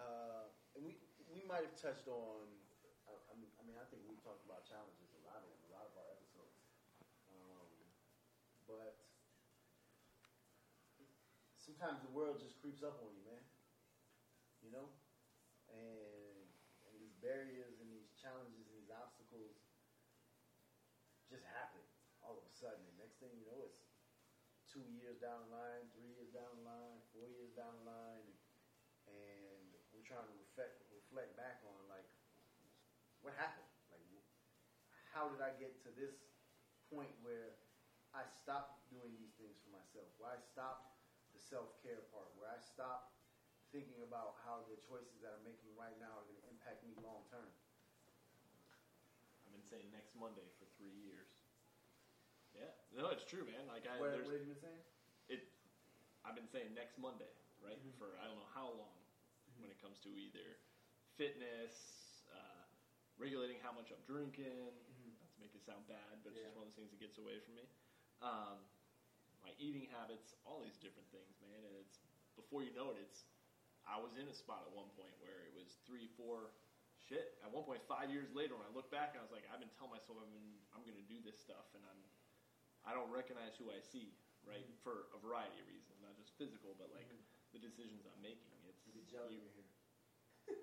uh, 0.00 0.48
and 0.72 0.88
we 0.88 0.96
we 1.28 1.44
might 1.44 1.68
have 1.68 1.76
touched 1.76 2.08
on. 2.08 2.48
I, 3.04 3.12
I 3.28 3.36
mean, 3.36 3.52
I 3.60 3.62
mean, 3.68 3.76
I 3.76 3.84
think 3.92 4.08
we 4.08 4.16
talked 4.24 4.40
about 4.48 4.64
challenges 4.64 5.12
a 5.12 5.20
lot 5.28 5.44
in 5.44 5.52
a 5.68 5.70
lot 5.76 5.84
of 5.84 5.92
our 6.00 6.08
episodes. 6.16 6.64
Um, 7.28 7.68
but 8.64 9.04
sometimes 11.84 12.00
the 12.00 12.16
world 12.16 12.40
just 12.40 12.56
creeps 12.64 12.80
up 12.80 12.96
on 12.96 13.12
you, 13.12 13.20
man. 13.28 13.44
You 14.64 14.72
know, 14.72 14.88
and 15.68 16.48
and 16.88 16.96
these 16.96 17.12
barriers 17.20 17.76
and 17.76 17.92
these 17.92 18.08
challenges 18.16 18.64
and 18.64 18.72
these 18.80 18.88
obstacles 18.88 19.60
just 21.28 21.44
happen 21.44 21.84
all 22.24 22.40
of 22.40 22.44
a 22.48 22.54
sudden. 22.56 22.80
And 22.88 22.96
next 22.96 23.20
thing 23.20 23.36
you 23.36 23.44
know, 23.44 23.68
it's 23.68 23.84
two 24.64 24.80
years 24.96 25.20
down 25.20 25.44
the 25.44 25.52
line, 25.52 25.84
three 25.92 26.08
years 26.08 26.32
down 26.32 26.48
the 26.56 26.64
line, 26.64 27.04
four 27.12 27.28
years 27.28 27.52
down 27.52 27.76
the 27.84 27.92
line, 27.92 28.24
and, 28.24 28.40
and 29.04 29.60
we're 29.92 30.08
trying 30.08 30.24
to 30.24 30.36
reflect 30.40 30.80
reflect 30.88 31.36
back 31.36 31.60
on 31.68 31.84
like 31.92 32.08
what 33.20 33.36
happened. 33.36 33.68
Like, 33.92 34.00
how 35.12 35.28
did 35.28 35.44
I 35.44 35.52
get 35.60 35.84
to 35.84 35.92
this 35.92 36.16
point 36.88 37.12
where 37.20 37.60
I 38.16 38.24
stopped 38.24 38.88
doing 38.88 39.12
these 39.20 39.36
things 39.36 39.60
for 39.60 39.68
myself? 39.68 40.08
Where 40.16 40.32
I 40.32 40.40
stopped 40.40 40.93
self 41.54 41.70
care 41.78 42.02
part? 42.10 42.34
Where 42.34 42.50
I 42.50 42.58
stopped 42.58 43.14
thinking 43.70 44.02
about 44.02 44.34
how 44.42 44.66
the 44.66 44.74
choices 44.82 45.22
that 45.22 45.30
I'm 45.30 45.46
making 45.46 45.70
right 45.78 45.94
now 46.02 46.18
are 46.18 46.26
going 46.26 46.38
to 46.42 46.46
impact 46.50 46.82
me 46.82 46.98
long 46.98 47.22
term? 47.30 47.46
I've 49.46 49.54
been 49.54 49.62
saying 49.70 49.86
next 49.94 50.18
Monday 50.18 50.50
for 50.58 50.66
three 50.74 50.90
years. 50.98 51.30
Yeah, 52.58 52.70
no, 52.90 53.10
it's 53.14 53.22
true, 53.22 53.46
man. 53.46 53.66
Like 53.70 53.86
I, 53.86 53.98
what, 54.02 54.10
what 54.26 54.34
have 54.34 54.42
you 54.42 54.50
been 54.50 54.58
saying? 54.62 54.82
it. 55.30 55.42
I've 56.26 56.34
been 56.34 56.50
saying 56.50 56.74
next 56.74 56.98
Monday, 56.98 57.30
right? 57.62 57.78
Mhm. 57.78 57.94
For 57.98 58.18
I 58.18 58.26
don't 58.26 58.34
know 58.38 58.50
how 58.54 58.70
long 58.74 58.98
when 59.58 59.70
it 59.70 59.78
comes 59.78 59.98
to 60.02 60.10
either 60.10 60.58
fitness, 61.18 61.70
uh, 62.30 62.66
regulating 63.18 63.58
how 63.62 63.70
much 63.70 63.90
I'm 63.94 64.02
drinking. 64.06 64.74
Not 65.22 65.30
to 65.34 65.38
make 65.38 65.54
it 65.54 65.62
sound 65.62 65.86
bad, 65.86 66.22
but 66.22 66.34
it's 66.34 66.42
Yeah. 66.42 66.50
just 66.50 66.56
one 66.58 66.66
of 66.66 66.74
those 66.74 66.78
things 66.78 66.90
that 66.90 66.98
gets 66.98 67.18
away 67.18 67.38
from 67.38 67.54
me. 67.54 67.66
Um, 68.22 68.62
my 69.44 69.52
eating 69.60 69.86
habits, 69.92 70.32
all 70.48 70.64
these 70.64 70.80
different 70.80 71.06
things, 71.12 71.36
man. 71.44 71.60
And 71.68 71.74
it's 71.84 72.00
before 72.34 72.64
you 72.64 72.72
know 72.74 72.90
it, 72.90 72.98
it's. 73.04 73.28
I 73.84 74.00
was 74.00 74.16
in 74.16 74.24
a 74.32 74.32
spot 74.32 74.64
at 74.64 74.72
one 74.72 74.88
point 74.96 75.12
where 75.20 75.44
it 75.44 75.52
was 75.52 75.76
three, 75.84 76.08
four. 76.16 76.50
Shit. 76.96 77.36
At 77.44 77.52
one 77.52 77.68
point, 77.68 77.84
five 77.84 78.08
years 78.08 78.32
later, 78.32 78.56
when 78.56 78.64
I 78.64 78.72
look 78.72 78.88
back, 78.88 79.12
I 79.12 79.20
was 79.20 79.28
like, 79.28 79.44
I've 79.52 79.60
been 79.60 79.68
telling 79.76 79.92
myself 79.92 80.16
I'm, 80.16 80.32
been, 80.32 80.56
I'm 80.72 80.80
going 80.88 80.96
to 80.96 81.04
do 81.04 81.20
this 81.20 81.36
stuff, 81.36 81.68
and 81.76 81.84
I'm 81.84 82.00
I 82.88 82.96
don't 82.96 83.08
recognize 83.12 83.56
who 83.60 83.68
I 83.72 83.80
see, 83.80 84.12
right? 84.44 84.64
For 84.84 85.12
a 85.12 85.18
variety 85.20 85.56
of 85.60 85.68
reasons, 85.68 86.00
not 86.00 86.16
just 86.16 86.32
physical, 86.40 86.72
but 86.80 86.88
like 86.96 87.08
the 87.52 87.60
decisions 87.60 88.08
I'm 88.08 88.20
making. 88.24 88.48
It's 88.72 88.80
You 88.88 88.96
get 88.96 89.04
jelly 89.12 89.36
you- 89.36 89.44
in 89.44 89.52
here. 89.52 89.68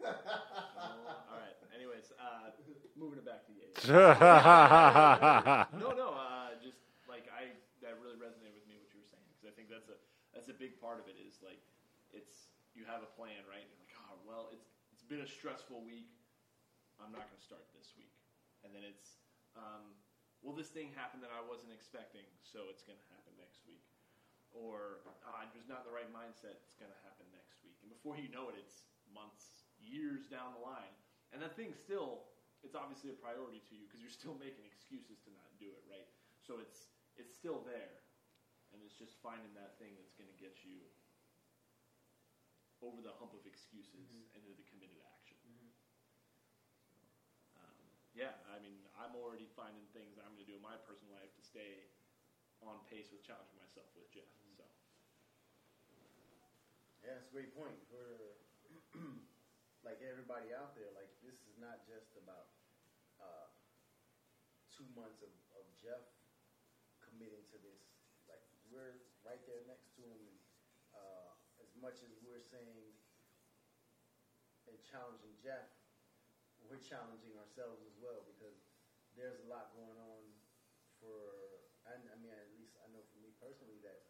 Oh, 0.02 1.30
all 1.30 1.38
right. 1.38 1.58
Anyways, 1.74 2.10
uh, 2.18 2.54
moving 2.98 3.22
it 3.22 3.26
back 3.26 3.46
to 3.46 3.52
the 3.54 3.62
age. 3.66 3.78
yeah. 3.90 5.66
No, 5.78 5.94
no. 5.94 6.14
Uh, 6.18 6.58
just 6.62 6.78
like 7.06 7.30
I, 7.30 7.54
that 7.86 7.98
really 8.02 8.18
resonated 8.18 8.58
with 8.58 8.66
me 8.70 8.78
what 8.82 8.90
you 8.94 9.02
were 9.02 9.10
saying 9.10 9.26
because 9.34 9.46
I 9.50 9.54
think 9.54 9.61
that's 9.72 9.88
a 9.88 9.98
that's 10.36 10.52
a 10.52 10.58
big 10.58 10.76
part 10.84 11.00
of 11.00 11.08
it. 11.08 11.16
Is 11.16 11.40
like 11.40 11.64
it's 12.12 12.52
you 12.76 12.84
have 12.84 13.04
a 13.04 13.12
plan, 13.16 13.40
right? 13.48 13.64
You're 13.64 13.82
like, 13.82 13.96
oh, 14.08 14.20
well, 14.28 14.52
it's 14.52 14.68
it's 14.92 15.08
been 15.08 15.24
a 15.24 15.30
stressful 15.30 15.80
week. 15.82 16.12
I'm 17.00 17.10
not 17.10 17.26
going 17.26 17.40
to 17.40 17.48
start 17.48 17.66
this 17.74 17.96
week, 17.98 18.14
and 18.62 18.76
then 18.76 18.84
it's 18.84 19.24
um, 19.56 19.96
well, 20.44 20.54
this 20.54 20.70
thing 20.70 20.94
happened 20.94 21.24
that 21.24 21.34
I 21.34 21.42
wasn't 21.42 21.74
expecting, 21.74 22.28
so 22.44 22.68
it's 22.70 22.84
going 22.84 23.00
to 23.00 23.10
happen 23.10 23.34
next 23.40 23.64
week. 23.66 23.88
Or 24.52 25.02
uh, 25.08 25.42
I 25.42 25.48
was 25.56 25.66
not 25.72 25.88
the 25.88 25.94
right 25.96 26.12
mindset. 26.12 26.60
It's 26.68 26.76
going 26.76 26.92
to 26.92 27.02
happen 27.08 27.26
next 27.32 27.64
week, 27.64 27.80
and 27.82 27.90
before 27.90 28.20
you 28.20 28.28
know 28.28 28.52
it, 28.52 28.60
it's 28.60 28.86
months, 29.08 29.66
years 29.80 30.28
down 30.28 30.54
the 30.54 30.64
line, 30.64 30.94
and 31.32 31.40
that 31.40 31.56
thing 31.56 31.72
still 31.72 32.28
it's 32.62 32.78
obviously 32.78 33.10
a 33.10 33.18
priority 33.18 33.62
to 33.70 33.74
you 33.74 33.90
because 33.90 34.02
you're 34.02 34.14
still 34.14 34.38
making 34.38 34.66
excuses 34.70 35.18
to 35.26 35.30
not 35.34 35.50
do 35.58 35.70
it, 35.74 35.82
right? 35.90 36.06
So 36.46 36.62
it's 36.62 36.94
it's 37.18 37.34
still 37.34 37.66
there, 37.68 38.02
and 38.74 38.82
it's 38.84 38.96
just 38.98 39.16
finding 39.22 39.54
that 39.54 39.78
thing 39.78 39.96
that's 40.00 40.14
going 40.16 40.30
to 40.32 40.40
get 40.40 40.64
you 40.64 40.88
over 42.82 43.02
the 43.02 43.14
hump 43.14 43.34
of 43.38 43.46
excuses 43.46 44.10
Mhm. 44.10 44.26
and 44.34 44.42
into 44.48 44.56
the 44.58 44.64
committed 44.70 44.98
action. 45.14 45.38
Um, 47.56 47.78
yeah, 48.14 48.34
I 48.50 48.58
mean, 48.60 48.88
I'm 48.98 49.16
already 49.16 49.46
finding 49.46 49.86
things 49.94 50.18
I'm 50.18 50.34
going 50.34 50.46
to 50.46 50.50
do 50.50 50.56
in 50.56 50.62
my 50.62 50.78
personal 50.78 51.14
life 51.14 51.34
to 51.36 51.44
stay 51.44 51.86
on 52.62 52.80
pace 52.90 53.12
with 53.12 53.22
challenging 53.22 53.58
myself 53.58 53.94
with 53.96 54.10
Jeff. 54.10 54.30
So 54.58 54.66
Yeah, 57.04 57.14
that's 57.18 57.28
a 57.28 57.32
great 57.34 57.54
point. 57.54 57.78
For 57.90 58.38
like 59.84 60.02
everybody 60.02 60.54
out 60.54 60.74
there, 60.76 60.90
like 60.94 61.10
this 61.22 61.34
is 61.50 61.58
not 61.58 61.82
just 61.86 62.16
about 62.16 62.48
uh, 63.20 63.50
two 64.70 64.86
months 64.94 65.22
of, 65.22 65.30
of 65.58 65.66
Jeff 65.82 66.02
committing 67.02 67.42
to 67.50 67.58
this. 67.58 67.91
We're 68.72 69.04
right 69.28 69.44
there 69.44 69.60
next 69.68 69.92
to 70.00 70.08
him, 70.08 70.16
and 70.16 70.40
uh, 70.96 71.36
as 71.60 71.76
much 71.76 72.00
as 72.08 72.16
we're 72.24 72.40
saying 72.40 72.96
and 74.72 74.80
challenging 74.88 75.36
Jeff, 75.44 75.68
we're 76.64 76.80
challenging 76.80 77.36
ourselves 77.36 77.84
as 77.84 78.00
well 78.00 78.24
because 78.24 78.56
there's 79.20 79.44
a 79.44 79.48
lot 79.52 79.76
going 79.76 80.00
on 80.00 80.24
for. 81.04 81.20
I, 81.84 82.00
I 82.00 82.16
mean, 82.16 82.32
at 82.32 82.48
least 82.56 82.80
I 82.80 82.88
know 82.96 83.04
for 83.12 83.20
me 83.20 83.36
personally 83.44 83.84
that 83.84 84.08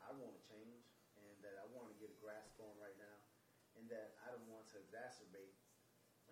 I 0.00 0.16
want 0.16 0.32
to 0.32 0.42
change 0.48 0.88
and 1.20 1.36
that 1.44 1.60
I 1.60 1.68
want 1.68 1.92
to 1.92 1.96
get 2.00 2.08
a 2.08 2.16
grasp 2.16 2.56
on 2.64 2.72
right 2.80 2.96
now, 2.96 3.20
and 3.76 3.92
that 3.92 4.16
I 4.24 4.32
don't 4.32 4.48
want 4.48 4.72
to 4.72 4.80
exacerbate 4.80 5.52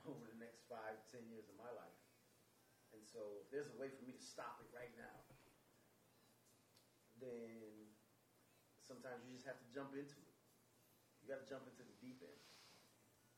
over 0.09 0.24
the 0.24 0.39
next 0.41 0.64
five, 0.64 0.97
ten 1.12 1.29
years 1.29 1.45
of 1.53 1.61
my 1.61 1.68
life. 1.77 2.01
And 2.97 3.05
so, 3.05 3.45
if 3.45 3.53
there's 3.53 3.68
a 3.68 3.77
way 3.77 3.93
for 3.93 4.09
me 4.09 4.16
to 4.16 4.24
stop 4.24 4.64
it 4.64 4.70
right 4.72 4.95
now, 4.97 5.26
then 7.27 7.91
sometimes 8.87 9.27
you 9.27 9.35
just 9.35 9.51
have 9.51 9.59
to 9.59 9.68
jump 9.74 9.99
into 9.99 10.22
it. 10.22 10.35
You 11.18 11.27
got 11.27 11.43
to 11.43 11.49
jump 11.51 11.66
into 11.66 11.83
the 11.83 11.97
deep 11.99 12.22
end, 12.22 12.43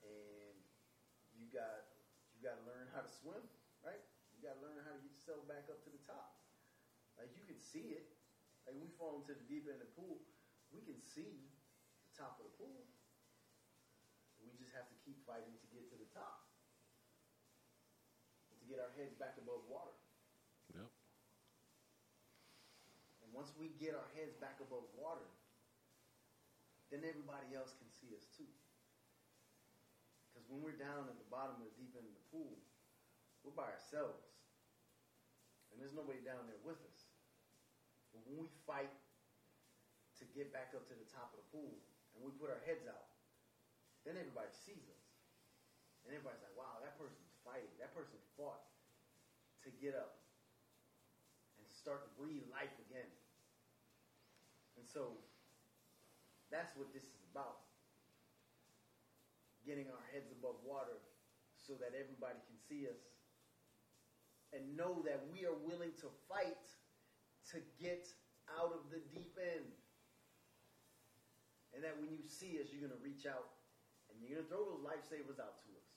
and 0.04 0.56
you 1.32 1.48
got 1.48 1.88
you 2.36 2.44
got 2.44 2.60
to 2.60 2.64
learn 2.68 2.92
how 2.92 3.00
to 3.00 3.08
swim, 3.08 3.40
right? 3.80 4.04
You 4.36 4.44
got 4.44 4.60
to 4.60 4.62
learn 4.62 4.84
how 4.84 4.92
to 4.92 5.00
get 5.00 5.16
yourself 5.16 5.48
back 5.48 5.72
up 5.72 5.80
to 5.88 5.90
the 5.90 6.02
top. 6.04 6.36
Like 7.16 7.32
you 7.32 7.48
can 7.48 7.56
see 7.56 7.96
it. 7.96 8.12
Like 8.68 8.76
we 8.76 8.92
fall 9.00 9.24
into 9.24 9.32
the 9.32 9.48
deep 9.48 9.64
end 9.64 9.80
of 9.80 9.88
the 9.88 9.96
pool, 9.96 10.20
we 10.68 10.84
can 10.84 11.00
see 11.00 11.48
the 12.04 12.12
top 12.12 12.36
of 12.36 12.52
the 12.52 12.54
pool. 12.60 12.84
We 14.44 14.52
just 14.60 14.76
have 14.76 14.86
to 14.92 14.96
keep 15.02 15.24
fighting 15.24 15.56
to 15.56 15.66
get 15.72 15.88
to 15.88 15.96
the 15.96 16.06
top, 16.12 16.52
to 18.52 18.64
get 18.68 18.76
our 18.78 18.92
heads 18.94 19.16
back 19.16 19.40
above 19.40 19.64
water. 19.64 19.96
Yep. 20.76 20.92
And 23.28 23.36
once 23.36 23.52
we 23.60 23.76
get 23.76 23.92
our 23.92 24.08
heads 24.16 24.32
back 24.40 24.56
above 24.64 24.88
water, 24.96 25.28
then 26.88 27.04
everybody 27.04 27.52
else 27.52 27.76
can 27.76 27.92
see 27.92 28.16
us 28.16 28.24
too. 28.32 28.48
Because 30.32 30.48
when 30.48 30.64
we're 30.64 30.80
down 30.80 31.04
at 31.04 31.20
the 31.20 31.28
bottom 31.28 31.60
of 31.60 31.68
the 31.68 31.76
deep 31.76 31.92
of 31.92 32.00
the 32.00 32.24
pool, 32.32 32.56
we're 33.44 33.52
by 33.52 33.68
ourselves. 33.68 34.24
And 35.68 35.76
there's 35.76 35.92
nobody 35.92 36.24
down 36.24 36.48
there 36.48 36.62
with 36.64 36.80
us. 36.80 37.00
But 38.16 38.24
when 38.24 38.40
we 38.40 38.48
fight 38.64 38.88
to 40.16 40.24
get 40.32 40.48
back 40.48 40.72
up 40.72 40.88
to 40.88 40.96
the 40.96 41.08
top 41.12 41.36
of 41.36 41.44
the 41.44 41.48
pool 41.52 41.76
and 42.16 42.24
we 42.24 42.32
put 42.40 42.48
our 42.48 42.64
heads 42.64 42.88
out, 42.88 43.12
then 44.08 44.16
everybody 44.16 44.48
sees 44.64 44.88
us. 44.88 45.04
And 46.08 46.16
everybody's 46.16 46.40
like, 46.40 46.56
wow, 46.56 46.80
that 46.80 46.96
person's 46.96 47.28
fighting. 47.44 47.68
That 47.76 47.92
person 47.92 48.16
fought 48.40 48.64
to 49.66 49.70
get 49.84 49.92
up 49.92 50.16
and 51.60 51.68
start 51.68 52.00
to 52.00 52.10
breathe 52.16 52.48
life 52.48 52.72
again. 52.88 53.12
So 54.88 55.20
that's 56.50 56.72
what 56.76 56.92
this 56.96 57.04
is 57.04 57.22
about. 57.30 57.60
Getting 59.68 59.92
our 59.92 60.04
heads 60.12 60.32
above 60.32 60.56
water 60.64 60.96
so 61.60 61.76
that 61.76 61.92
everybody 61.92 62.40
can 62.48 62.56
see 62.56 62.88
us 62.88 62.96
and 64.56 64.64
know 64.72 65.04
that 65.04 65.28
we 65.28 65.44
are 65.44 65.56
willing 65.68 65.92
to 66.00 66.08
fight 66.24 66.64
to 67.52 67.60
get 67.76 68.08
out 68.56 68.72
of 68.72 68.88
the 68.88 69.04
deep 69.12 69.36
end. 69.36 69.68
And 71.76 71.84
that 71.84 72.00
when 72.00 72.08
you 72.08 72.24
see 72.24 72.56
us, 72.56 72.72
you're 72.72 72.80
going 72.80 72.96
to 72.96 73.04
reach 73.04 73.28
out 73.28 73.52
and 74.08 74.16
you're 74.24 74.40
going 74.40 74.48
to 74.48 74.48
throw 74.48 74.64
those 74.72 74.80
lifesavers 74.80 75.36
out 75.36 75.60
to 75.60 75.70
us. 75.76 75.88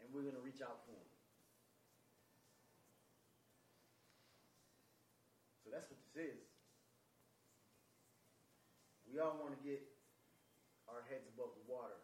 And 0.00 0.08
we're 0.08 0.24
going 0.24 0.40
to 0.40 0.44
reach 0.44 0.64
out 0.64 0.80
for 0.88 0.96
them. 0.96 1.12
So 5.64 5.68
that's 5.68 5.88
what 5.92 6.00
this 6.00 6.16
is. 6.16 6.43
We 9.14 9.22
all 9.22 9.38
want 9.38 9.54
to 9.54 9.62
get 9.62 9.78
our 10.90 11.06
heads 11.06 11.30
above 11.30 11.54
the 11.54 11.62
water. 11.70 12.02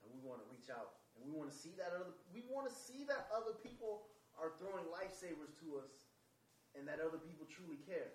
And 0.00 0.08
we 0.08 0.24
want 0.24 0.40
to 0.40 0.48
reach 0.48 0.72
out. 0.72 1.04
And 1.12 1.20
we 1.20 1.36
want 1.36 1.52
to 1.52 1.56
see 1.56 1.76
that 1.76 1.92
other 1.92 2.16
we 2.32 2.40
want 2.48 2.64
to 2.64 2.72
see 2.72 3.04
that 3.12 3.28
other 3.28 3.52
people 3.60 4.08
are 4.40 4.56
throwing 4.56 4.88
lifesavers 4.88 5.52
to 5.60 5.76
us 5.76 5.92
and 6.72 6.88
that 6.88 6.96
other 7.04 7.20
people 7.20 7.44
truly 7.44 7.76
care. 7.84 8.08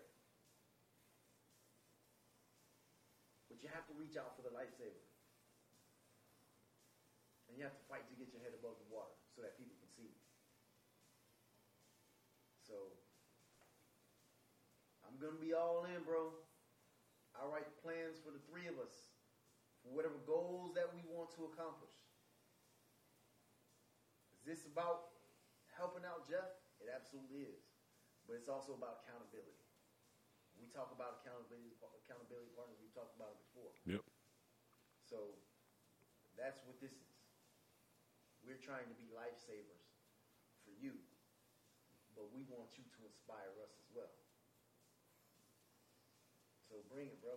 But 3.45 3.61
you 3.61 3.69
have 3.69 3.85
to 3.93 3.93
reach 3.93 4.17
out 4.17 4.33
for 4.33 4.41
the 4.41 4.49
lifesaver. 4.49 5.05
And 7.45 7.53
you 7.53 7.61
have 7.61 7.77
to 7.77 7.85
fight 7.85 8.09
to 8.09 8.15
get 8.17 8.33
your 8.33 8.41
head 8.41 8.57
above 8.57 8.81
the 8.81 8.89
water 8.89 9.13
so 9.37 9.45
that 9.45 9.53
people 9.61 9.77
can 9.77 9.89
see 9.93 10.09
you. 10.09 10.17
So 12.65 12.73
I'm 15.05 15.21
gonna 15.21 15.37
be 15.37 15.53
all 15.53 15.85
in, 15.85 16.01
bro. 16.01 16.33
I 17.41 17.49
write 17.49 17.65
plans 17.81 18.21
for 18.21 18.29
the 18.29 18.37
three 18.45 18.69
of 18.69 18.77
us 18.77 19.09
for 19.81 19.89
whatever 19.97 20.21
goals 20.29 20.77
that 20.77 20.93
we 20.93 21.01
want 21.09 21.33
to 21.41 21.49
accomplish. 21.49 21.97
Is 24.37 24.45
this 24.45 24.69
about 24.69 25.09
helping 25.73 26.05
out 26.05 26.29
Jeff? 26.29 26.53
It 26.77 26.93
absolutely 26.93 27.49
is. 27.49 27.65
But 28.29 28.37
it's 28.37 28.45
also 28.45 28.77
about 28.77 29.01
accountability. 29.01 29.57
We 30.53 30.69
talk 30.69 30.93
about 30.93 31.25
accountability 31.25 31.73
accountability 32.05 32.53
partners, 32.53 32.77
we've 32.77 32.93
talked 32.93 33.17
about 33.17 33.33
it 33.33 33.41
before. 33.49 33.73
Yep. 33.89 34.05
So 35.01 35.33
that's 36.37 36.61
what 36.69 36.77
this 36.77 36.93
is. 36.93 37.09
We're 38.45 38.61
trying 38.61 38.85
to 38.85 38.97
be 38.97 39.09
lifesavers 39.09 39.89
for 40.61 40.73
you, 40.77 41.01
but 42.13 42.29
we 42.29 42.45
want 42.45 42.77
you 42.77 42.85
to 42.85 42.99
inspire 43.09 43.53
us. 43.65 43.80
So 46.71 46.79
bring 46.87 47.11
it, 47.11 47.19
bro. 47.19 47.35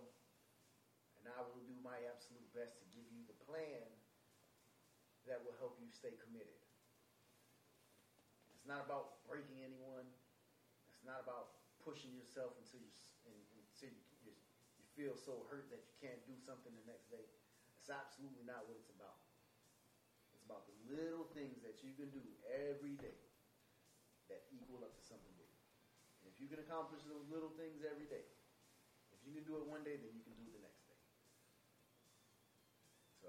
And 1.19 1.27
I 1.27 1.43
will 1.43 1.59
do 1.67 1.75
my 1.83 1.99
absolute 2.07 2.47
best 2.55 2.79
to 2.79 2.87
give 2.95 3.11
you 3.11 3.27
the 3.27 3.35
plan 3.43 3.83
that 5.27 5.43
will 5.43 5.59
help 5.59 5.75
you 5.83 5.91
stay 5.91 6.15
committed. 6.23 6.55
It's 8.55 8.63
not 8.63 8.87
about 8.87 9.27
breaking 9.27 9.67
anyone. 9.67 10.07
It's 10.87 11.03
not 11.03 11.19
about 11.19 11.59
pushing 11.83 12.15
yourself 12.15 12.55
until 12.63 12.79
you 12.79 12.95
until 13.27 13.91
you, 13.91 14.31
you, 14.31 14.31
feel 14.95 15.19
so 15.19 15.43
hurt 15.51 15.67
that 15.75 15.83
you 15.83 15.95
can't 15.99 16.23
do 16.23 16.39
something 16.39 16.71
the 16.71 16.87
next 16.87 17.11
day. 17.11 17.27
It's 17.75 17.91
absolutely 17.91 18.47
not 18.47 18.63
what 18.71 18.79
it's 18.79 18.95
about. 18.95 19.19
It's 20.31 20.47
about 20.47 20.71
the 20.71 20.77
little 20.87 21.27
things 21.35 21.67
that 21.67 21.83
you 21.83 21.91
can 21.99 22.15
do 22.15 22.23
every 22.47 22.95
day 23.03 23.19
that 24.31 24.47
equal 24.55 24.87
up 24.87 24.95
to 24.95 25.03
something 25.03 25.35
big. 25.35 25.51
And 26.23 26.31
if 26.31 26.39
you 26.39 26.47
can 26.47 26.63
accomplish 26.63 27.03
those 27.11 27.27
little 27.27 27.51
things 27.59 27.83
every 27.83 28.07
day, 28.07 28.14
can 29.45 29.53
do 29.53 29.61
it 29.61 29.69
one 29.69 29.85
day, 29.85 29.97
then 30.01 30.09
you 30.17 30.23
can 30.25 30.33
do 30.41 30.43
it 30.49 30.57
the 30.57 30.63
next 30.65 30.81
day. 30.89 30.97
So, 33.21 33.29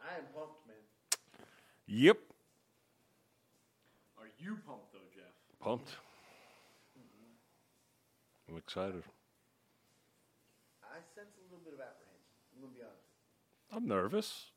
I 0.00 0.16
am 0.16 0.26
pumped, 0.32 0.66
man. 0.66 0.76
Yep. 1.86 2.18
Are 4.18 4.30
you 4.38 4.56
pumped 4.66 4.92
though, 4.92 5.10
Jeff? 5.14 5.32
Pumped. 5.60 5.90
I'm 8.48 8.56
excited. 8.56 9.02
I 10.82 10.96
sense 11.14 11.32
a 11.38 11.44
little 11.52 11.64
bit 11.64 11.74
of 11.74 11.80
apprehension. 11.80 12.32
I'm 12.54 12.62
gonna 12.62 12.74
be 12.74 12.82
honest. 12.82 13.08
I'm 13.72 13.86
nervous. 13.86 14.50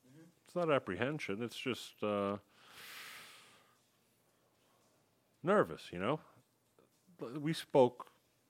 It's 0.45 0.55
not 0.55 0.71
apprehension. 0.71 1.41
It's 1.41 1.55
just 1.55 2.03
uh, 2.03 2.37
nervous, 5.43 5.83
you 5.91 5.99
know? 5.99 6.19
We 7.39 7.53
spoke 7.53 8.07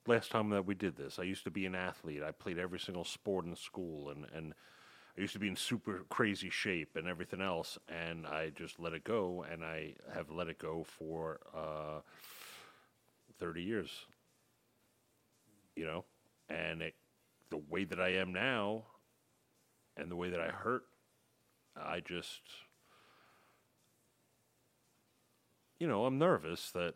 last 0.07 0.31
time 0.31 0.49
that 0.51 0.65
we 0.65 0.75
did 0.75 0.95
this. 0.95 1.19
I 1.19 1.23
used 1.23 1.43
to 1.45 1.51
be 1.51 1.65
an 1.65 1.75
athlete. 1.75 2.23
I 2.23 2.31
played 2.31 2.57
every 2.59 2.79
single 2.79 3.03
sport 3.05 3.45
in 3.45 3.55
school, 3.55 4.09
and, 4.09 4.25
and 4.33 4.53
I 5.17 5.21
used 5.21 5.33
to 5.33 5.39
be 5.39 5.47
in 5.47 5.55
super 5.55 6.05
crazy 6.09 6.49
shape 6.49 6.95
and 6.95 7.07
everything 7.07 7.41
else. 7.41 7.77
And 7.89 8.27
I 8.27 8.51
just 8.51 8.79
let 8.79 8.93
it 8.93 9.03
go, 9.03 9.45
and 9.51 9.63
I 9.63 9.95
have 10.13 10.31
let 10.31 10.47
it 10.47 10.59
go 10.59 10.85
for 10.85 11.39
uh, 11.55 12.01
30 13.39 13.63
years, 13.63 14.05
you 15.75 15.85
know? 15.85 16.05
And 16.49 16.81
it, 16.81 16.95
the 17.49 17.61
way 17.69 17.85
that 17.85 17.99
I 17.99 18.09
am 18.09 18.33
now, 18.33 18.83
and 19.97 20.09
the 20.11 20.15
way 20.15 20.29
that 20.29 20.39
I 20.39 20.49
hurt, 20.49 20.83
I 21.75 22.01
just, 22.01 22.41
you 25.79 25.87
know, 25.87 26.05
I'm 26.05 26.17
nervous 26.17 26.71
that 26.71 26.95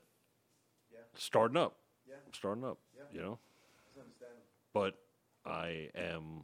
Yeah, 0.92 1.00
starting 1.16 1.58
up, 1.58 1.79
yeah, 2.10 2.16
I'm 2.26 2.34
starting 2.34 2.64
up, 2.64 2.78
Yeah. 2.96 3.04
you 3.12 3.22
know, 3.22 3.40
but 4.74 4.96
I 5.46 5.90
am 5.96 6.44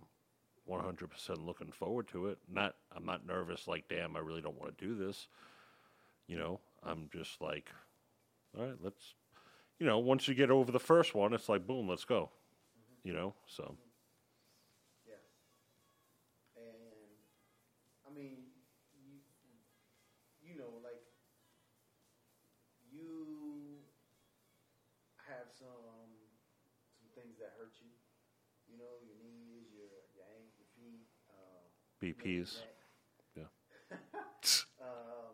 100% 0.69 1.45
looking 1.45 1.71
forward 1.71 2.07
to 2.09 2.27
it. 2.27 2.37
Not, 2.51 2.75
I'm 2.95 3.05
not 3.05 3.25
nervous 3.25 3.67
like, 3.67 3.87
damn, 3.87 4.15
I 4.15 4.19
really 4.19 4.41
don't 4.41 4.59
want 4.59 4.77
to 4.77 4.85
do 4.85 4.95
this. 4.95 5.27
You 6.27 6.37
know, 6.37 6.59
I'm 6.83 7.09
just 7.11 7.41
like, 7.41 7.69
all 8.57 8.65
right, 8.65 8.77
let's, 8.81 9.13
you 9.79 9.85
know, 9.85 9.99
once 9.99 10.27
you 10.27 10.33
get 10.33 10.49
over 10.49 10.71
the 10.71 10.79
first 10.79 11.13
one, 11.13 11.33
it's 11.33 11.49
like, 11.49 11.67
boom, 11.67 11.87
let's 11.87 12.05
go. 12.05 12.29
You 13.03 13.13
know, 13.13 13.33
so 13.45 13.75
BPs. 32.05 32.61
Yeah. 33.33 33.49
um, 34.77 35.33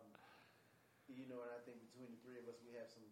you 1.04 1.28
know, 1.28 1.44
and 1.44 1.52
I 1.52 1.60
think 1.68 1.84
between 1.84 2.16
the 2.16 2.20
three 2.24 2.40
of 2.40 2.48
us, 2.48 2.56
we 2.64 2.72
have 2.80 2.88
some 2.88 3.04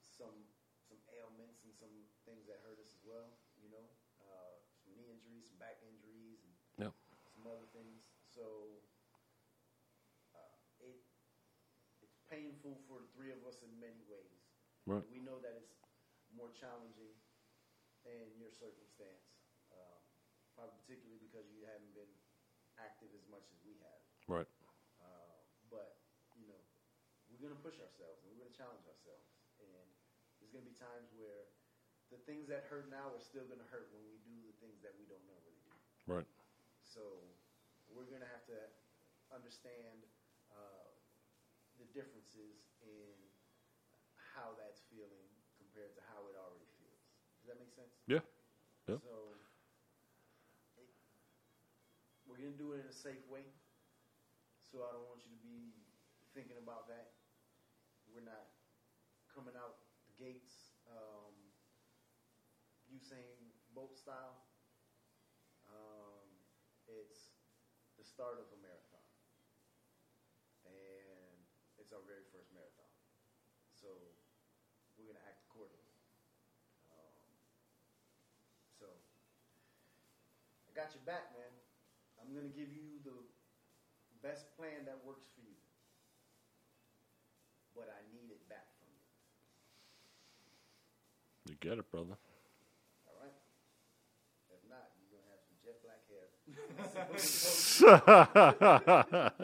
some 0.00 0.32
some 0.80 0.96
ailments 1.20 1.68
and 1.68 1.72
some 1.76 1.92
things 2.24 2.48
that 2.48 2.64
hurt 2.64 2.80
us 2.80 2.96
as 2.96 3.04
well. 3.04 3.28
You 3.60 3.68
know, 3.68 3.84
uh, 4.24 4.56
some 4.80 4.96
knee 4.96 5.12
injuries, 5.12 5.52
some 5.52 5.60
back 5.60 5.84
injuries, 5.84 6.40
and 6.48 6.52
Yep. 6.88 6.96
some 7.36 7.44
other 7.44 7.68
things. 7.76 8.08
So 8.24 8.80
uh, 10.32 10.56
it 10.80 11.04
it's 12.00 12.16
painful 12.32 12.80
for 12.88 13.04
the 13.04 13.10
three 13.12 13.36
of 13.36 13.44
us 13.44 13.60
in 13.60 13.68
many 13.76 14.00
ways. 14.08 14.48
Right. 14.88 15.04
We 15.12 15.20
know 15.20 15.36
that 15.44 15.52
it's 15.60 15.76
more 16.32 16.48
challenging 16.56 17.12
in 18.08 18.32
your 18.40 18.48
circumstance, 18.48 19.36
um, 19.68 20.00
probably 20.56 20.72
particularly 20.80 21.20
because 21.20 21.44
you 21.52 21.68
haven't 21.68 21.92
been 21.92 22.08
active 22.98 23.14
as 23.14 23.22
much 23.30 23.46
as 23.54 23.62
we 23.62 23.78
have. 23.78 24.02
Right. 24.26 24.46
Uh, 24.98 25.38
but 25.70 25.94
you 26.34 26.50
know, 26.50 26.58
we're 27.30 27.38
gonna 27.38 27.54
push 27.54 27.78
ourselves 27.78 28.18
and 28.22 28.26
we're 28.26 28.42
gonna 28.42 28.50
challenge 28.50 28.82
ourselves, 28.90 29.30
and 29.62 29.94
there's 30.42 30.50
gonna 30.50 30.66
be 30.66 30.74
times 30.74 31.14
where 31.14 31.46
the 32.10 32.18
things 32.18 32.48
that 32.50 32.66
hurt 32.66 32.90
now 32.90 33.14
are 33.14 33.22
still 33.22 33.46
gonna 33.46 33.62
hurt 33.70 33.86
when 33.94 34.02
we 34.02 34.18
do 34.18 34.42
the 34.42 34.52
things 34.58 34.82
that 34.82 34.98
we 34.98 35.06
don't 35.06 35.22
normally 35.30 35.62
do. 35.62 35.70
Right. 36.10 36.26
So 36.82 37.30
we're 37.86 38.10
gonna 38.10 38.26
have 38.26 38.42
to 38.50 38.66
understand 39.30 40.02
uh, 40.50 40.90
the 41.78 41.86
differences 41.86 42.66
in 42.82 43.14
how 44.34 44.58
that's 44.58 44.82
feeling 44.90 45.30
compared 45.54 45.94
to 45.94 46.00
how 46.10 46.26
it 46.26 46.34
already 46.34 46.66
feels. 46.74 46.98
Does 47.38 47.46
that 47.46 47.58
make 47.62 47.70
sense? 47.70 47.94
Yeah. 48.10 48.26
Yeah. 48.88 48.98
So 48.98 49.38
it, 50.74 50.90
we're 52.26 52.36
gonna 52.36 52.56
do 52.60 52.67
it 52.78 52.86
in 52.86 52.94
a 52.94 52.94
safe 52.94 53.26
way. 53.26 53.42
So 54.62 54.86
I 54.86 54.94
don't 54.94 55.10
want 55.10 55.26
you 55.26 55.34
to 55.34 55.42
be 55.42 55.74
thinking 56.30 56.54
about 56.54 56.86
that. 56.86 57.10
We're 58.06 58.22
not 58.22 58.46
coming 59.34 59.58
out 59.58 59.74
the 60.06 60.14
gates, 60.14 60.78
um, 60.86 61.34
Usain 62.86 63.50
Bolt 63.74 63.98
style. 63.98 64.38
Um, 65.66 66.30
it's 66.86 67.34
the 67.98 68.06
start 68.06 68.38
of 68.38 68.46
a 68.54 68.58
marathon, 68.62 69.04
and 70.64 71.42
it's 71.76 71.90
our 71.92 72.00
very 72.06 72.22
first 72.30 72.48
marathon. 72.54 72.88
So 73.74 73.90
we're 74.96 75.10
gonna 75.10 75.26
act 75.26 75.42
accordingly. 75.50 75.98
Um, 76.94 77.26
so 78.78 78.86
I 80.64 80.72
got 80.72 80.94
your 80.94 81.02
back, 81.02 81.34
man. 81.34 81.57
I'm 82.28 82.36
gonna 82.36 82.52
give 82.52 82.68
you 82.68 83.00
the 83.08 83.16
best 84.20 84.44
plan 84.60 84.84
that 84.84 85.00
works 85.00 85.24
for 85.32 85.40
you, 85.40 85.56
but 87.72 87.88
I 87.88 88.04
need 88.12 88.28
it 88.28 88.44
back 88.52 88.68
from 88.76 88.92
you. 88.92 89.00
You 91.48 91.56
get 91.56 91.80
it, 91.80 91.88
brother. 91.88 92.20
All 93.08 93.16
right. 93.16 93.32
If 94.52 94.60
not, 94.68 94.92
you're 95.00 95.08
gonna 95.16 95.24
have 95.32 95.40
some 95.40 95.56
jet 95.64 95.80
black 95.80 96.04
hair. 96.04 96.28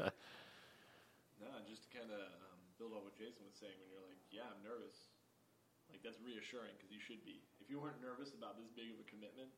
No, 1.40 1.48
just 1.64 1.88
to 1.88 1.98
kind 1.98 2.12
of 2.12 2.20
um, 2.20 2.60
build 2.76 2.92
on 2.92 3.00
what 3.04 3.16
Jason 3.16 3.48
was 3.48 3.56
saying 3.56 3.76
when 3.80 3.88
you're 3.88 4.04
like, 4.04 4.20
yeah, 4.28 4.44
I'm 4.48 4.60
nervous. 4.60 5.08
Like 5.88 6.04
that's 6.04 6.20
reassuring 6.20 6.76
because 6.76 6.92
you 6.92 7.00
should 7.00 7.24
be. 7.24 7.40
If 7.60 7.68
you 7.72 7.80
weren't 7.80 8.00
nervous 8.00 8.32
about 8.36 8.56
this 8.60 8.68
big 8.72 8.92
of 8.92 9.00
a 9.00 9.06
commitment, 9.08 9.48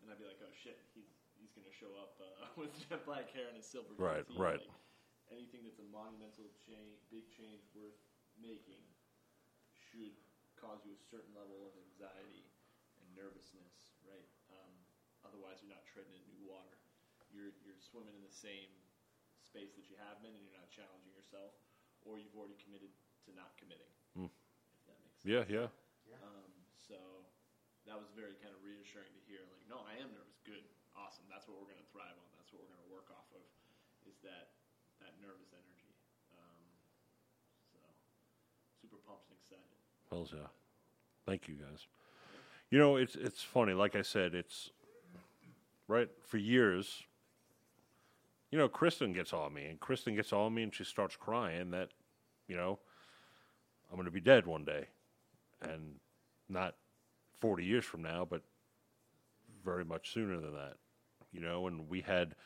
then 0.00 0.12
I'd 0.12 0.20
be 0.20 0.24
like, 0.28 0.40
oh 0.44 0.52
shit, 0.52 0.76
he's 0.76 0.76
he's 0.76 0.76
gonna 0.76 0.83
show 1.80 1.90
up 1.98 2.14
uh, 2.22 2.46
with 2.60 2.70
jet 2.86 3.02
black 3.04 3.30
hair 3.34 3.50
and 3.50 3.58
a 3.58 3.64
silver 3.64 3.92
Right, 3.98 4.24
goatee. 4.26 4.38
right. 4.38 4.62
Like, 4.62 5.34
anything 5.34 5.64
that's 5.66 5.80
a 5.82 5.88
monumental 5.90 6.46
change, 6.64 7.00
big 7.10 7.26
change 7.32 7.64
worth 7.74 7.96
making, 8.38 8.82
should 9.90 10.14
cause 10.58 10.82
you 10.86 10.94
a 10.94 11.02
certain 11.10 11.34
level 11.34 11.66
of 11.66 11.72
anxiety 11.76 12.46
and 13.02 13.06
nervousness, 13.14 13.94
right? 14.06 14.26
Um, 14.50 14.74
otherwise, 15.26 15.60
you're 15.60 15.72
not 15.74 15.84
treading 15.86 16.14
in 16.14 16.22
new 16.30 16.42
water. 16.46 16.78
You're 17.34 17.50
you're 17.66 17.78
swimming 17.78 18.14
in 18.14 18.22
the 18.22 18.30
same 18.30 18.70
space 19.42 19.74
that 19.74 19.90
you 19.90 19.98
have 19.98 20.22
been, 20.22 20.30
and 20.34 20.42
you're 20.46 20.54
not 20.54 20.70
challenging 20.70 21.10
yourself, 21.14 21.50
or 22.06 22.22
you've 22.22 22.34
already 22.38 22.54
committed 22.62 22.94
to 23.26 23.34
not 23.34 23.58
committing. 23.58 23.90
If 24.14 24.86
that 24.86 24.98
makes 25.02 25.18
sense. 25.18 25.50
Yeah, 25.50 25.66
yeah. 26.06 26.18
Um, 26.22 26.50
so 26.78 26.94
that 27.90 27.98
was 27.98 28.08
very 28.14 28.38
kind 28.38 28.54
of 28.54 28.62
reassuring 28.62 29.10
to 29.10 29.22
hear. 29.26 29.42
Like, 29.50 29.66
no, 29.66 29.82
I 29.84 29.98
am 29.98 30.14
nervous. 30.14 30.23
That's 31.34 31.50
what 31.50 31.58
we're 31.58 31.66
going 31.66 31.82
to 31.82 31.90
thrive 31.90 32.14
on. 32.14 32.30
That's 32.38 32.54
what 32.54 32.62
we're 32.62 32.70
going 32.70 32.86
to 32.86 32.92
work 32.94 33.10
off 33.10 33.26
of. 33.34 33.42
Is 34.06 34.22
that 34.22 34.54
that 35.02 35.18
nervous 35.18 35.50
energy? 35.50 35.90
Um, 36.38 36.62
so 37.74 37.82
super 38.78 39.02
pumped 39.02 39.26
and 39.26 39.38
excited. 39.42 39.74
Hells 40.14 40.30
yeah. 40.30 40.46
Thank 41.26 41.50
you 41.50 41.58
guys. 41.58 41.90
You 42.70 42.78
know, 42.78 42.94
it's 42.94 43.16
it's 43.16 43.42
funny. 43.42 43.74
Like 43.74 43.96
I 43.96 44.02
said, 44.02 44.32
it's 44.32 44.70
right 45.88 46.08
for 46.22 46.38
years. 46.38 47.02
You 48.52 48.58
know, 48.58 48.68
Kristen 48.68 49.12
gets 49.12 49.32
on 49.32 49.52
me, 49.52 49.66
and 49.66 49.80
Kristen 49.80 50.14
gets 50.14 50.32
on 50.32 50.54
me, 50.54 50.62
and 50.62 50.72
she 50.72 50.84
starts 50.84 51.16
crying 51.16 51.72
that, 51.72 51.88
you 52.46 52.54
know, 52.54 52.78
I'm 53.90 53.96
going 53.96 54.04
to 54.04 54.12
be 54.12 54.20
dead 54.20 54.46
one 54.46 54.64
day, 54.64 54.86
and 55.60 55.96
not 56.48 56.76
40 57.40 57.64
years 57.64 57.84
from 57.84 58.02
now, 58.02 58.24
but 58.24 58.42
very 59.64 59.84
much 59.84 60.12
sooner 60.12 60.38
than 60.38 60.52
that. 60.52 60.76
You 61.34 61.40
know, 61.40 61.66
and 61.66 61.88
we 61.88 62.00
had 62.00 62.36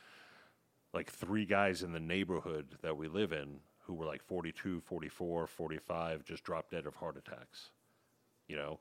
like 0.94 1.12
three 1.12 1.44
guys 1.44 1.82
in 1.82 1.92
the 1.92 2.00
neighborhood 2.00 2.76
that 2.82 2.96
we 2.96 3.06
live 3.06 3.32
in 3.32 3.60
who 3.80 3.94
were 3.94 4.06
like 4.06 4.22
42, 4.22 4.80
44, 4.80 5.46
45, 5.46 6.24
just 6.24 6.42
dropped 6.42 6.72
dead 6.72 6.86
of 6.86 6.96
heart 6.96 7.16
attacks, 7.16 7.70
you 8.48 8.56
know, 8.56 8.80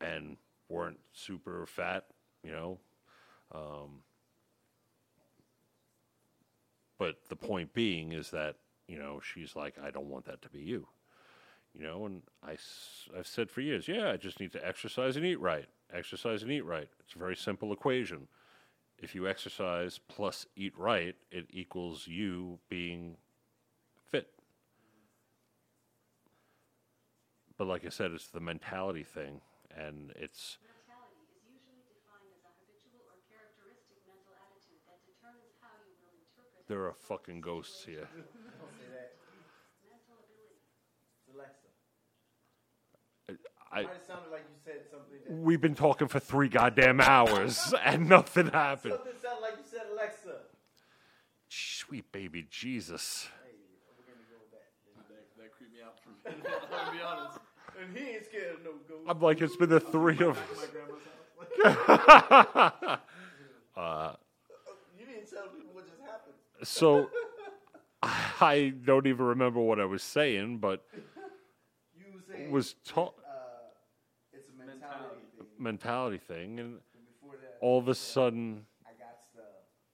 and 0.00 0.36
weren't 0.68 0.98
super 1.12 1.66
fat, 1.66 2.06
you 2.42 2.50
know. 2.50 2.78
Um, 3.54 4.02
but 6.98 7.16
the 7.28 7.36
point 7.36 7.72
being 7.72 8.12
is 8.12 8.30
that, 8.30 8.56
you 8.88 8.98
know, 8.98 9.20
she's 9.20 9.54
like, 9.54 9.76
I 9.82 9.90
don't 9.90 10.08
want 10.08 10.24
that 10.26 10.42
to 10.42 10.48
be 10.48 10.60
you, 10.60 10.86
you 11.74 11.82
know, 11.82 12.06
and 12.06 12.22
I, 12.46 12.56
I've 13.18 13.26
said 13.26 13.50
for 13.50 13.60
years, 13.60 13.88
yeah, 13.88 14.10
I 14.10 14.16
just 14.16 14.40
need 14.40 14.52
to 14.52 14.66
exercise 14.66 15.16
and 15.16 15.24
eat 15.24 15.40
right. 15.40 15.66
Exercise 15.92 16.42
and 16.42 16.50
eat 16.52 16.64
right. 16.64 16.88
It's 17.00 17.14
a 17.14 17.18
very 17.18 17.36
simple 17.36 17.72
equation. 17.72 18.28
If 19.02 19.16
you 19.16 19.26
exercise 19.26 19.98
plus 19.98 20.46
eat 20.54 20.78
right, 20.78 21.16
it 21.32 21.46
equals 21.50 22.06
you 22.06 22.60
being 22.70 23.16
fit. 24.10 24.28
But 27.58 27.66
like 27.66 27.84
I 27.84 27.88
said, 27.88 28.12
it's 28.12 28.28
the 28.28 28.38
mentality 28.38 29.02
thing, 29.02 29.40
and 29.74 30.12
it's 30.14 30.58
Mentality 30.62 31.18
is 31.34 31.42
usually 31.50 31.82
defined 31.90 32.30
as 32.30 32.46
a 32.46 32.54
habitual 32.62 33.02
or 33.10 33.18
characteristic 33.26 33.98
mental 34.06 34.38
attitude 34.38 34.78
that 34.86 35.02
determines 35.02 35.58
how 35.58 35.74
you 35.82 35.98
will 35.98 36.14
interpret 36.22 36.62
there 36.70 36.86
are 36.86 36.94
fucking 36.94 37.42
ghosts 37.42 37.82
here. 37.82 38.06
Don't 38.14 38.70
say 38.78 38.86
that. 38.94 39.18
mental 39.82 40.14
ability. 40.22 40.62
It's 41.18 41.26
Alexa. 41.26 41.70
I, 43.72 43.84
Might 43.84 44.06
sounded 44.06 44.30
like 44.30 44.44
you 44.50 44.56
said 44.62 44.82
something 44.90 45.18
that 45.26 45.32
we've 45.32 45.60
been 45.60 45.74
talking 45.74 46.06
for 46.06 46.20
three 46.20 46.48
goddamn 46.48 47.00
hours, 47.00 47.72
and 47.84 48.06
nothing 48.08 48.48
happened. 48.48 48.94
something 48.94 49.12
sounded 49.22 49.40
like 49.40 49.54
you 49.56 49.64
said 49.64 49.82
Alexa. 49.92 50.36
Sweet 51.48 52.12
baby 52.12 52.46
Jesus. 52.50 53.28
Hey, 53.44 53.52
go 54.06 54.36
that. 54.52 55.08
That, 55.08 55.24
that 55.38 55.56
creeped 55.56 55.72
me 55.72 55.80
out 55.82 55.94
for 56.02 56.10
a 56.10 56.32
minute. 56.32 56.52
I'll 56.70 56.92
be 56.92 56.98
honest. 57.00 57.38
And 57.80 57.96
he 57.96 58.14
ain't 58.14 58.26
scared 58.26 58.56
of 58.56 58.64
no 58.64 58.72
ghosts. 58.86 59.06
I'm 59.08 59.20
like, 59.20 59.40
it's 59.40 59.56
been 59.56 59.70
the 59.70 59.80
three 59.80 60.18
of 60.18 60.36
Back 60.36 60.44
at 60.44 60.56
my 60.56 60.66
grandma's 60.72 61.00
house. 62.84 62.98
uh, 63.76 64.12
You 64.98 65.06
didn't 65.06 65.30
tell 65.30 65.48
people 65.48 65.72
what 65.72 65.86
just 65.88 66.00
happened. 66.02 66.34
so 66.62 67.08
I 68.02 68.74
don't 68.84 69.06
even 69.06 69.24
remember 69.24 69.60
what 69.60 69.80
I 69.80 69.86
was 69.86 70.02
saying, 70.02 70.58
but 70.58 70.84
You 71.96 72.50
was 72.50 72.74
taught 72.84 73.14
it's 73.16 73.18
a 73.18 73.21
mentality, 74.92 75.22
Mentality. 75.24 75.38
thing. 75.56 75.64
mentality 75.64 76.18
thing, 76.18 76.60
and 76.60 76.68
And 76.94 77.06
before 77.06 77.36
that, 77.40 77.56
all 77.60 77.78
of 77.78 77.88
a 77.88 77.94
sudden, 77.94 78.66
I 78.86 78.92
got 78.98 79.20
stuff, 79.22 79.44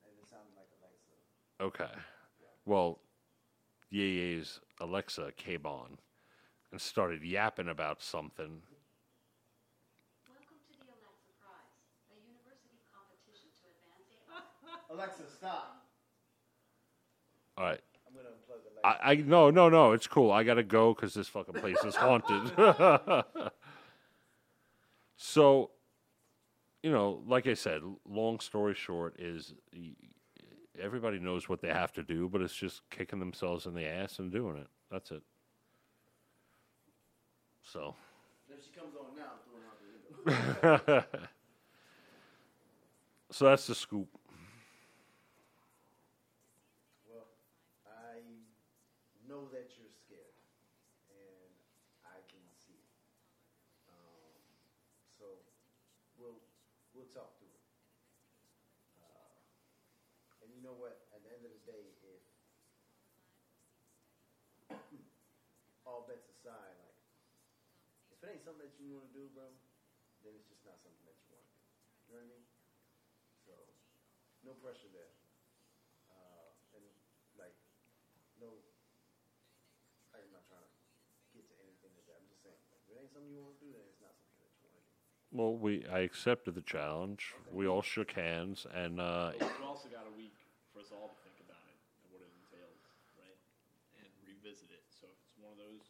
and 0.04 0.12
it 0.20 0.28
sounded 0.28 0.54
like 0.56 0.68
Alexa. 0.80 1.84
okay, 1.84 2.00
well, 2.64 2.98
Ye's 3.90 4.60
Alexa 4.80 5.32
came 5.36 5.64
on 5.66 5.98
and 6.72 6.80
started 6.80 7.22
yapping 7.22 7.68
about 7.68 8.02
something. 8.02 8.62
Welcome 10.28 10.60
to 10.68 10.78
the 10.78 10.92
Alexa 10.92 11.32
Prize, 11.40 11.80
a 12.12 12.16
university 12.28 12.78
competition 12.92 13.48
to 13.60 13.64
advance 13.72 14.06
AI. 14.12 14.92
Alexa, 14.94 15.22
stop. 15.36 15.86
All 17.56 17.64
right. 17.64 17.80
I'm 18.06 18.14
gonna 18.14 18.28
unplug 18.28 18.62
Alexa. 18.84 19.04
I, 19.06 19.12
I 19.12 19.14
no 19.16 19.50
no 19.50 19.68
no 19.68 19.92
it's 19.92 20.06
cool 20.06 20.30
I 20.30 20.44
gotta 20.44 20.62
go 20.62 20.94
because 20.94 21.12
this 21.14 21.28
fucking 21.28 21.54
place 21.60 21.82
is 21.84 21.96
haunted. 21.96 22.52
so, 25.18 25.72
you 26.82 26.90
know, 26.90 27.22
like 27.26 27.46
I 27.46 27.54
said, 27.54 27.82
long 28.08 28.40
story 28.40 28.74
short 28.74 29.16
is 29.18 29.54
everybody 30.80 31.18
knows 31.18 31.48
what 31.48 31.60
they 31.60 31.68
have 31.68 31.92
to 31.94 32.02
do, 32.02 32.28
but 32.28 32.40
it's 32.40 32.54
just 32.54 32.82
kicking 32.90 33.18
themselves 33.18 33.66
in 33.66 33.74
the 33.74 33.86
ass 33.86 34.18
and 34.18 34.30
doing 34.32 34.56
it. 34.56 34.68
That's 34.90 35.10
it. 35.10 35.22
So, 37.62 37.94
if 38.48 38.64
she 38.64 38.70
comes 38.78 38.94
on 38.96 39.14
now, 39.16 39.32
I'm 39.34 39.40
throwing 39.44 39.64
her 39.64 40.68
out 40.70 40.86
the 40.86 40.92
window. 40.92 41.04
so 43.30 43.44
that's 43.46 43.66
the 43.66 43.74
scoop. 43.74 44.08
Well, 47.08 47.26
I 47.86 48.22
know 49.28 49.48
that 49.52 49.70
you're 49.76 49.92
scared, 49.92 50.36
and 51.10 51.50
I 52.06 52.18
can 52.30 52.42
see 52.56 52.76
it. 52.78 52.90
Um, 53.90 54.32
So 55.18 55.26
we'll 56.18 56.40
we'll 56.94 57.10
talk 57.12 57.36
through 57.38 57.52
it. 57.52 57.64
Uh, 59.02 60.44
and 60.44 60.48
you 60.54 60.62
know 60.62 60.76
what? 60.78 61.06
At 61.14 61.22
the 61.24 61.30
end 61.34 61.44
of 61.44 61.52
the 61.52 61.62
day, 61.68 61.84
if 62.02 62.22
all 65.86 66.04
bets 66.08 66.28
aside, 66.28 66.76
like 66.84 66.98
if 68.12 68.18
it 68.22 68.28
ain't 68.32 68.37
something 68.48 68.64
that 68.64 68.80
you 68.80 68.96
want 68.96 69.04
to 69.04 69.12
do, 69.12 69.28
bro, 69.36 69.44
then 70.24 70.32
it's 70.32 70.48
just 70.48 70.64
not 70.64 70.80
something 70.80 71.04
that 71.04 71.20
you 71.20 71.36
want 71.36 71.44
to 71.44 71.52
do. 71.52 71.60
You 72.08 72.16
know 72.16 72.24
what 72.24 72.24
I 72.24 72.32
mean? 72.32 72.44
So 73.44 73.52
no 74.40 74.56
pressure 74.64 74.88
there. 74.88 75.12
Uh, 76.08 76.48
and 76.72 76.84
like 77.36 77.52
no, 78.40 78.48
I'm 80.16 80.32
not 80.32 80.48
trying 80.48 80.64
to 80.64 80.72
get 81.36 81.44
to 81.44 81.54
anything 81.60 81.92
like 81.92 82.08
that. 82.08 82.16
I'm 82.24 82.28
just 82.32 82.40
saying, 82.40 82.56
like, 82.72 82.80
if 82.88 82.96
it 82.96 82.96
ain't 82.96 83.12
something 83.12 83.28
you 83.28 83.44
want 83.44 83.60
to 83.60 83.68
do, 83.68 83.68
then 83.68 83.84
it's 83.84 84.00
not 84.00 84.16
something 84.16 84.40
that 84.40 84.52
you 84.56 84.72
want 84.72 84.80
to 84.80 84.96
do. 84.96 85.04
Well, 85.28 85.52
we 85.60 85.84
I 85.84 86.08
accepted 86.08 86.56
the 86.56 86.64
challenge. 86.64 87.36
We 87.52 87.68
all 87.68 87.84
shook 87.84 88.16
hands, 88.16 88.64
and 88.72 88.96
uh, 88.96 89.36
But 89.36 89.52
we've 89.60 89.68
also 89.68 89.92
got 89.92 90.08
a 90.08 90.14
week 90.16 90.40
for 90.72 90.80
us 90.80 90.88
all 90.88 91.12
to 91.12 91.18
think 91.20 91.36
about 91.44 91.68
it 91.68 91.76
and 92.00 92.16
what 92.16 92.24
it 92.24 92.32
entails, 92.48 92.80
right? 93.20 93.36
And 94.00 94.08
revisit 94.24 94.72
it. 94.72 94.88
So 94.88 95.04
if 95.12 95.20
it's 95.20 95.36
one 95.36 95.52
of 95.52 95.60
those, 95.60 95.84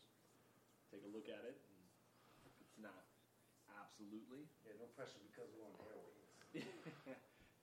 take 0.91 1.07
a 1.07 1.11
look 1.15 1.31
at 1.31 1.47
it. 1.47 1.55
And 1.55 1.79
if 2.51 2.55
it's 2.59 2.79
not 2.83 3.07
absolutely, 3.99 4.47
Yeah, 4.63 4.79
no 4.79 4.87
pressure 4.95 5.19
because 5.27 5.51
we're 5.59 5.67
on 5.67 5.75
airways. 5.91 6.31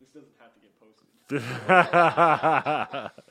this 0.03 0.11
doesn't 0.11 0.35
have 0.35 0.51
to 0.51 0.59
get 0.59 0.75
posted. 0.75 1.07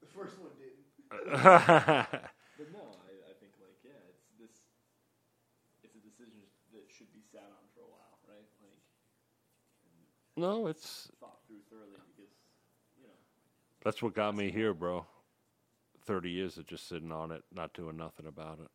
The 0.00 0.06
first 0.24 0.38
one 0.38 0.50
didn't. 0.60 0.84
But 1.08 2.68
no, 2.74 2.84
I, 3.00 3.12
I 3.30 3.34
think 3.40 3.52
like 3.62 3.78
yeah, 3.84 3.96
it's 4.10 4.28
this. 4.38 4.50
It's 5.82 5.94
a 5.94 6.02
decision 6.02 6.42
that 6.72 6.84
should 6.90 7.12
be 7.14 7.22
sat 7.32 7.46
on 7.48 7.64
for 7.74 7.80
a 7.80 7.90
while, 7.90 8.18
right? 8.28 8.50
Like 8.60 8.82
no, 10.36 10.66
it's 10.66 11.08
thought 11.20 11.38
through 11.46 11.62
thoroughly 11.70 11.96
because 12.16 12.34
you 12.98 13.06
know 13.06 13.14
that's 13.84 14.02
what 14.02 14.14
got 14.14 14.36
me 14.36 14.50
here, 14.50 14.74
bro. 14.74 15.06
Thirty 16.04 16.30
years 16.30 16.58
of 16.58 16.66
just 16.66 16.88
sitting 16.88 17.12
on 17.12 17.30
it, 17.30 17.44
not 17.54 17.72
doing 17.74 17.96
nothing 17.96 18.26
about 18.26 18.58
it. 18.60 18.70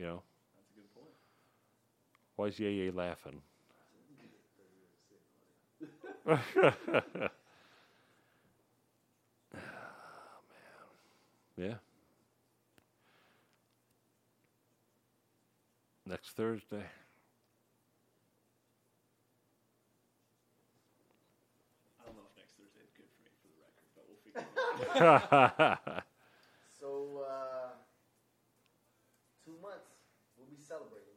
You 0.00 0.06
know, 0.06 0.22
that's 0.54 0.70
a 0.70 0.74
good 0.74 0.94
point. 0.94 1.10
Why 2.36 2.46
is 2.46 2.58
Yay 2.58 2.90
laughing? 2.90 3.42
Oh, 9.54 9.60
man, 10.50 11.68
Yeah. 11.70 11.74
Next 16.06 16.30
Thursday. 16.36 16.84
I 22.00 22.06
don't 22.06 22.16
know 22.16 22.22
if 22.28 22.36
next 22.36 22.56
Thursday 22.56 22.80
is 22.84 22.92
good 22.96 23.08
for 23.08 23.22
me 23.24 23.32
for 23.40 23.48
the 23.48 23.56
record, 23.64 23.88
but 23.94 24.04
we'll 24.08 24.20
figure 24.20 24.42
it 24.44 25.32
out. 25.32 26.04
So, 26.80 27.24
uh, 27.24 27.72
two 29.44 29.56
months, 29.62 29.96
we'll 30.36 30.50
be 30.52 30.60
celebrating. 30.60 31.16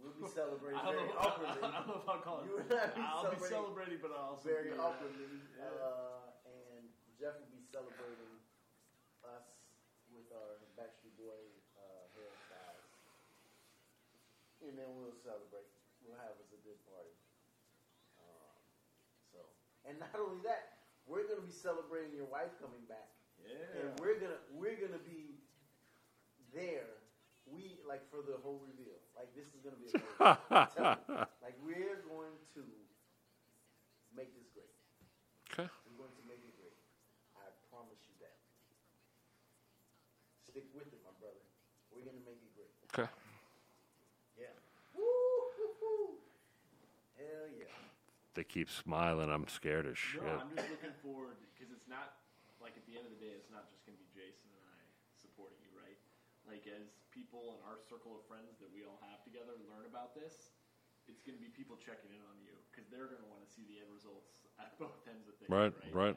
We'll 0.00 0.09
be 0.20 0.28
celebrating 0.28 0.80
very 0.84 1.08
know, 1.08 1.16
awkwardly. 1.24 1.60
I 1.64 1.70
don't 1.72 1.86
know 1.88 2.00
if 2.00 2.08
I'll 2.08 2.20
call 2.22 2.44
it. 2.44 2.52
You 2.52 2.60
be 2.60 2.76
I'll 3.00 3.28
be 3.32 3.40
celebrating 3.40 3.48
celebrating, 3.48 3.98
but 4.04 4.10
I'll 4.12 4.36
also 4.36 4.44
very 4.44 4.70
be, 4.70 4.78
awkwardly. 4.78 5.28
Yeah. 5.56 5.72
Uh, 5.80 6.48
and 6.48 6.84
Jeff 7.16 7.40
will 7.40 7.52
be 7.52 7.64
celebrating 7.72 8.32
us 9.24 9.48
with 10.12 10.28
our 10.32 10.60
Backstreet 10.76 11.16
Boy 11.16 11.40
uh, 11.76 12.04
hairstyles. 12.16 12.84
And 14.60 14.76
then 14.76 14.88
we'll 15.00 15.16
celebrate. 15.24 15.68
We'll 16.04 16.20
have 16.20 16.36
us 16.36 16.52
a 16.52 16.60
good 16.60 16.76
party. 16.84 17.16
Um, 18.20 18.56
so, 19.32 19.40
and 19.88 19.96
not 20.00 20.12
only 20.20 20.44
that, 20.44 20.84
we're 21.08 21.24
gonna 21.24 21.44
be 21.44 21.54
celebrating 21.54 22.12
your 22.12 22.28
wife 22.28 22.52
coming 22.60 22.84
back, 22.88 23.08
Yeah. 23.40 23.56
and 23.80 23.88
we're 24.00 24.20
gonna 24.20 24.40
we're 24.52 24.76
gonna 24.76 25.00
be 25.00 25.40
there. 26.52 27.00
We 27.48 27.80
like 27.88 28.04
for 28.12 28.22
the 28.22 28.38
whole 28.44 28.60
reveal. 28.62 28.99
Like 29.20 29.36
this 29.36 29.52
is 29.52 29.60
gonna 29.60 29.76
be. 29.76 29.92
Amazing. 29.92 30.08
I'm 30.24 30.96
you. 31.12 31.28
Like 31.44 31.56
we're 31.60 32.00
going 32.08 32.40
to 32.56 32.64
make 34.16 34.32
this 34.32 34.48
great. 34.56 34.72
okay. 35.52 35.68
We're 35.84 36.00
going 36.00 36.16
to 36.16 36.24
make 36.24 36.40
it 36.40 36.56
great. 36.56 36.72
I 37.36 37.52
promise 37.68 38.00
you 38.08 38.16
that. 38.24 38.40
Stick 40.48 40.72
with 40.72 40.88
it, 40.88 41.04
my 41.04 41.12
brother. 41.20 41.44
We're 41.92 42.08
gonna 42.08 42.24
make 42.24 42.40
it 42.40 42.48
great. 42.56 42.72
Okay. 42.88 43.12
Yeah. 44.40 44.56
Woo, 44.96 45.04
woo, 45.04 45.68
woo. 45.84 46.16
Hell 47.20 47.44
yeah. 47.60 47.76
They 48.32 48.48
keep 48.48 48.72
smiling. 48.72 49.28
I'm 49.28 49.52
scared 49.52 49.84
as 49.84 50.00
shit. 50.00 50.24
No, 50.24 50.40
I'm 50.40 50.48
just 50.56 50.72
looking 50.72 50.96
forward 51.04 51.36
because 51.52 51.68
it's 51.68 51.92
not 51.92 52.24
like 52.56 52.72
at 52.72 52.88
the 52.88 52.96
end 52.96 53.04
of 53.04 53.12
the 53.12 53.20
day, 53.20 53.36
it's 53.36 53.52
not 53.52 53.68
just 53.68 53.84
going 53.84 54.00
to 54.00 54.00
be 54.00 54.08
Jason 54.16 54.48
and 54.48 54.64
I 54.64 54.80
supporting 55.20 55.60
you, 55.60 55.76
right? 55.76 56.00
Like 56.48 56.64
as 56.72 56.88
people 57.20 57.52
in 57.52 57.60
our 57.68 57.76
circle 57.76 58.16
of 58.16 58.24
friends 58.24 58.56
that 58.64 58.72
we 58.72 58.80
all 58.80 58.96
have 59.04 59.20
together 59.20 59.52
learn 59.68 59.84
about 59.84 60.16
this, 60.16 60.48
it's 61.04 61.20
going 61.20 61.36
to 61.36 61.42
be 61.42 61.52
people 61.52 61.76
checking 61.76 62.08
in 62.16 62.22
on 62.24 62.40
you 62.40 62.56
because 62.72 62.88
they're 62.88 63.12
going 63.12 63.20
to 63.20 63.28
want 63.28 63.44
to 63.44 63.50
see 63.52 63.60
the 63.68 63.76
end 63.76 63.92
results 63.92 64.48
at 64.56 64.72
both 64.80 65.04
ends 65.04 65.28
of 65.28 65.36
things, 65.36 65.52
Right, 65.52 65.68
right? 65.92 66.16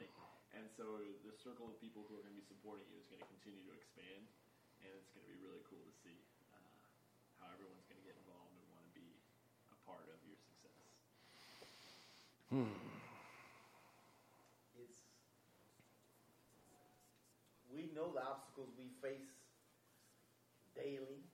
And 0.56 0.64
so 0.72 1.04
the 1.20 1.34
circle 1.36 1.68
of 1.68 1.76
people 1.76 2.08
who 2.08 2.16
are 2.16 2.24
going 2.24 2.32
to 2.32 2.40
be 2.40 2.46
supporting 2.48 2.88
you 2.88 2.96
is 2.96 3.04
going 3.12 3.20
to 3.20 3.28
continue 3.28 3.60
to 3.68 3.74
expand, 3.76 4.24
and 4.80 4.88
it's 4.96 5.12
going 5.12 5.26
to 5.26 5.28
be 5.28 5.36
really 5.36 5.60
cool 5.68 5.82
to 5.84 5.92
see 6.00 6.24
uh, 6.56 6.56
how 7.36 7.52
everyone's 7.52 7.84
going 7.84 8.00
to 8.00 8.06
get 8.06 8.16
involved 8.16 8.54
and 8.56 8.64
want 8.72 8.86
to 8.88 8.94
be 8.96 9.18
a 9.74 9.76
part 9.84 10.08
of 10.08 10.16
your 10.24 10.38
success. 10.40 10.78
It's 14.78 15.02
we 17.66 17.90
know 17.90 18.14
the 18.14 18.22
obstacles 18.22 18.70
we 18.78 18.94
face 19.02 19.26
daily 20.84 21.24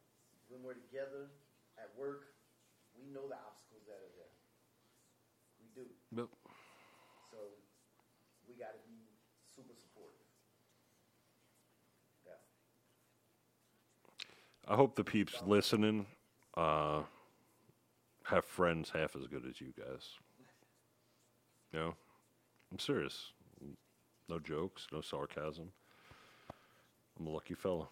when 0.48 0.62
we're 0.62 0.78
together 0.78 1.34
at 1.76 1.90
work. 1.98 2.30
We 2.94 3.11
know 3.11 3.26
the 3.26 3.34
obstacles 3.34 3.82
that 3.86 3.98
are 3.98 4.14
there. 4.14 4.34
We 5.59 5.66
do. 5.74 5.86
Yep. 6.14 6.28
So 7.30 7.38
we 8.48 8.55
got 8.55 8.72
to 8.72 8.82
be 8.86 9.11
super 9.57 9.74
supportive. 9.74 10.26
Yeah. 12.26 12.38
I 14.72 14.76
hope 14.76 14.94
the 14.94 15.05
peeps 15.05 15.42
listening 15.46 16.07
uh, 16.57 17.03
have 18.24 18.44
friends 18.44 18.90
half 18.94 19.16
as 19.16 19.26
good 19.26 19.44
as 19.48 19.61
you 19.61 19.72
guys. 19.76 20.18
You 21.72 21.78
know, 21.78 21.94
I'm 22.70 22.78
serious. 22.78 23.32
No 24.28 24.38
jokes, 24.38 24.86
no 24.92 25.01
sarcasm. 25.01 25.72
I'm 27.18 27.26
a 27.26 27.30
lucky 27.30 27.55
fella. 27.55 27.88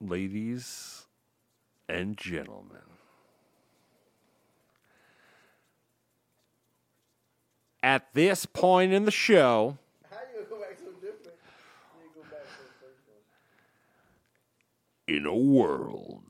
Ladies 0.00 1.06
and 1.88 2.16
gentlemen, 2.16 2.78
at 7.82 8.14
this 8.14 8.46
point 8.46 8.92
in 8.92 9.04
the 9.04 9.10
show, 9.10 9.76
in 15.06 15.26
a 15.26 15.34
world 15.34 16.24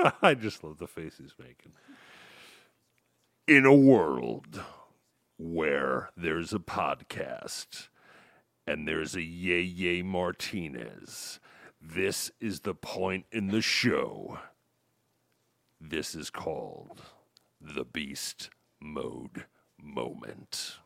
I 0.22 0.34
just 0.34 0.62
love 0.62 0.78
the 0.78 0.86
face 0.86 1.14
he's 1.18 1.34
making. 1.38 1.72
In 3.46 3.66
a 3.66 3.74
world 3.74 4.60
where 5.40 6.10
there's 6.14 6.52
a 6.52 6.58
podcast 6.58 7.88
and 8.66 8.86
there's 8.86 9.16
a 9.16 9.22
Yay 9.22 9.62
Yay 9.62 10.02
Martinez, 10.02 11.40
this 11.80 12.30
is 12.40 12.60
the 12.60 12.74
point 12.74 13.24
in 13.32 13.48
the 13.48 13.62
show. 13.62 14.38
This 15.80 16.14
is 16.14 16.28
called 16.28 17.00
the 17.58 17.86
Beast 17.86 18.50
Mode 18.82 19.46
Moment. 19.82 20.76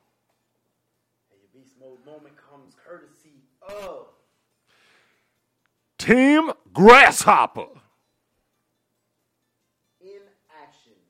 And 1.33 1.41
your 1.41 1.51
beast 1.53 1.75
mode 1.81 2.07
moment 2.07 2.35
comes 2.37 2.77
courtesy 2.87 3.43
of 3.69 4.07
Team 5.99 6.53
Grasshopper. 6.73 7.67
inaction 10.01 11.01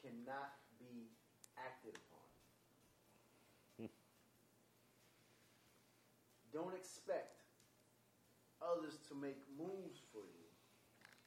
cannot 0.00 0.54
be 0.78 1.10
acted 1.58 1.96
upon. 1.96 2.12
Don't 6.52 6.74
expect 6.76 7.40
others 8.60 9.00
to 9.08 9.14
make 9.16 9.40
moves 9.56 10.04
for 10.12 10.20
you 10.20 10.44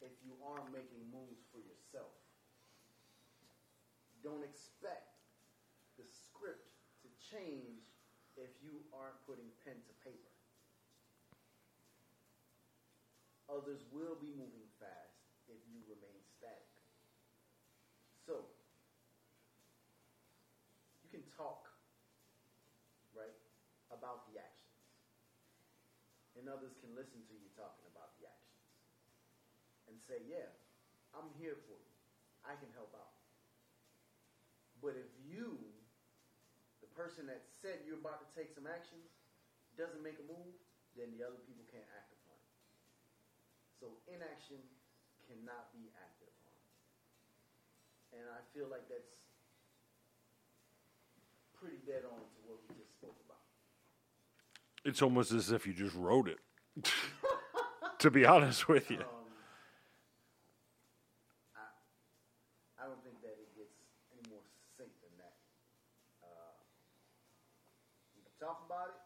if 0.01 0.13
you 0.21 0.37
aren't 0.45 0.71
making 0.71 1.01
moves 1.09 1.41
for 1.51 1.57
yourself. 1.57 2.13
Don't 4.25 4.41
expect 4.41 5.21
the 6.01 6.05
script 6.09 6.73
to 7.05 7.07
change 7.29 7.85
if 8.33 8.49
you 8.65 8.81
aren't 8.89 9.21
putting 9.29 9.45
pen 9.61 9.77
to 9.77 9.93
paper. 10.01 10.33
Others 13.45 13.85
will 13.93 14.17
be 14.17 14.33
moving 14.33 14.65
fast 14.81 15.21
if 15.45 15.61
you 15.69 15.77
remain 15.85 16.17
static. 16.25 16.65
So, 18.25 18.41
you 21.05 21.09
can 21.13 21.21
talk, 21.37 21.69
right, 23.13 23.37
about 23.93 24.25
the 24.33 24.41
actions. 24.41 24.81
And 26.33 26.49
others 26.49 26.73
can 26.81 26.97
listen 26.97 27.21
to 27.29 27.35
you 27.37 27.45
talking 27.53 27.85
about 27.93 28.17
the 28.17 28.25
actions. 28.25 28.65
And 29.85 30.01
say, 30.01 30.25
yeah, 30.25 30.49
I'm 31.13 31.29
here 31.37 31.61
for 31.69 31.77
you. 31.77 31.93
I 32.41 32.57
can 32.57 32.73
help 32.73 32.89
out. 32.97 33.04
But 34.85 34.93
if 35.01 35.09
you, 35.25 35.57
the 36.77 36.91
person 36.93 37.25
that 37.25 37.41
said 37.57 37.81
you're 37.89 37.97
about 37.97 38.21
to 38.21 38.29
take 38.37 38.53
some 38.53 38.69
actions, 38.69 39.09
doesn't 39.81 40.05
make 40.05 40.21
a 40.21 40.27
move, 40.29 40.53
then 40.93 41.09
the 41.17 41.25
other 41.25 41.41
people 41.49 41.65
can't 41.73 41.89
act 41.97 42.13
upon 42.21 42.37
it. 42.37 42.53
So 43.81 43.97
inaction 44.05 44.61
cannot 45.25 45.73
be 45.73 45.89
acted 45.97 46.29
upon. 46.29 46.61
And 48.13 48.29
I 48.29 48.45
feel 48.53 48.69
like 48.69 48.85
that's 48.85 49.09
pretty 51.57 51.81
dead 51.81 52.05
on 52.05 52.21
to 52.21 52.39
what 52.45 52.61
we 52.69 52.77
just 52.77 52.93
spoke 52.93 53.17
about. 53.25 53.41
It's 54.85 55.01
almost 55.01 55.33
as 55.33 55.49
if 55.49 55.65
you 55.65 55.73
just 55.73 55.97
wrote 55.97 56.29
it. 56.29 56.37
to 58.05 58.13
be 58.13 58.21
honest 58.21 58.69
with 58.69 58.93
you. 58.93 59.01
Um, 59.01 59.33
I, 61.57 61.65
I 62.77 62.83
don't 62.85 63.01
think 63.01 63.17
that 63.25 63.33
it 63.41 63.49
gets 63.57 63.73
any 64.13 64.21
more 64.29 64.45
succinct 64.45 64.99
than 65.01 65.15
that. 65.23 65.35
Uh, 66.21 66.59
you 68.13 68.21
can 68.21 68.35
talk 68.37 68.61
about 68.67 68.91
it, 68.91 69.01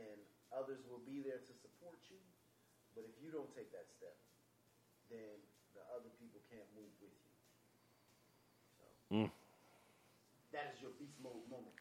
and 0.00 0.18
others 0.50 0.80
will 0.88 1.04
be 1.04 1.20
there 1.20 1.44
to 1.44 1.52
support 1.60 2.00
you. 2.08 2.18
But 2.96 3.04
if 3.04 3.14
you 3.22 3.30
don't 3.30 3.52
take 3.54 3.70
that 3.76 3.86
step, 3.94 4.16
then 5.12 5.38
the 5.76 5.84
other 5.94 6.10
people 6.18 6.42
can't 6.50 6.66
move 6.74 6.90
with 6.98 7.14
you. 7.14 7.34
So 8.80 8.84
Mm. 9.12 9.30
that 10.52 10.68
is 10.76 10.82
your 10.84 10.92
beast 11.00 11.16
mode 11.24 11.40
moment, 11.48 11.72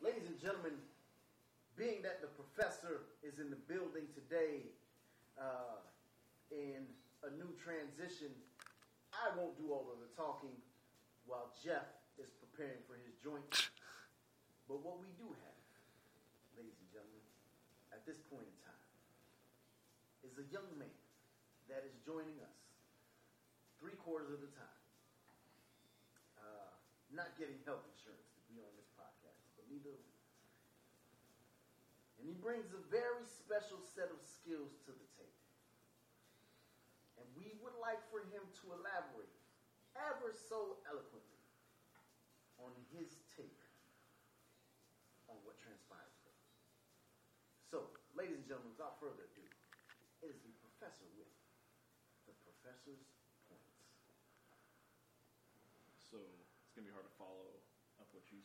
ladies 0.00 0.24
and 0.26 0.40
gentlemen. 0.40 0.72
Being 1.76 2.06
that 2.06 2.22
the 2.22 2.30
professor 2.38 3.02
is 3.26 3.42
in 3.42 3.50
the 3.50 3.58
building 3.66 4.06
today, 4.14 4.62
uh, 5.34 5.82
in 6.54 6.86
a 7.26 7.30
new 7.34 7.50
transition, 7.58 8.30
I 9.10 9.34
won't 9.34 9.58
do 9.58 9.74
all 9.74 9.90
of 9.90 9.98
the 9.98 10.06
talking 10.14 10.54
while 11.26 11.50
Jeff 11.58 11.90
is 12.14 12.30
preparing 12.38 12.78
for 12.86 12.94
his 12.94 13.14
joint. 13.22 13.44
But 14.64 14.80
what 14.80 14.96
we 14.96 15.12
do 15.20 15.28
have, 15.28 15.60
ladies 16.56 16.72
and 16.80 16.88
gentlemen, 16.88 17.20
at 17.92 18.00
this 18.08 18.16
point 18.32 18.48
in 18.48 18.56
time, 18.64 18.88
is 20.24 20.40
a 20.40 20.46
young 20.48 20.64
man 20.80 20.88
that 21.68 21.84
is 21.84 21.92
joining 22.00 22.40
us 22.40 22.56
three 23.76 23.92
quarters 24.00 24.32
of 24.32 24.40
the 24.40 24.48
time. 24.56 24.73
Not 27.14 27.38
getting 27.38 27.62
health 27.62 27.86
insurance 27.94 28.26
to 28.34 28.42
be 28.50 28.58
on 28.58 28.74
this 28.74 28.90
podcast, 28.98 29.38
but 29.54 29.62
of 29.70 30.02
we. 30.02 30.18
And 32.18 32.26
he 32.26 32.34
brings 32.34 32.74
a 32.74 32.82
very 32.90 33.22
special 33.22 33.78
set 33.78 34.10
of 34.10 34.18
skills 34.18 34.74
to 34.82 34.90
the 34.90 35.08
table. 35.14 35.44
And 37.22 37.26
we 37.38 37.54
would 37.62 37.78
like 37.78 38.02
for 38.10 38.18
him 38.34 38.42
to 38.42 38.64
elaborate 38.74 39.30
ever 39.94 40.34
so 40.34 40.82
eloquently 40.90 41.38
on 42.58 42.74
his 42.90 43.14
take 43.38 43.62
on 45.30 45.38
what 45.46 45.54
transpired 45.62 46.10
today. 46.18 46.40
So, 47.70 47.94
ladies 48.18 48.42
and 48.42 48.46
gentlemen, 48.50 48.74
without 48.74 48.98
further 48.98 49.30
ado, 49.30 49.46
it 50.22 50.34
is 50.34 50.42
the 50.42 50.50
professor 50.66 51.06
with 51.14 51.30
the 52.26 52.34
professor's 52.42 53.06
points. 53.46 53.78
So 55.98 56.18
it's 56.64 56.72
gonna 56.72 56.88
be 56.88 56.94
hard 56.94 57.06
to 57.06 57.16
follow 57.18 57.54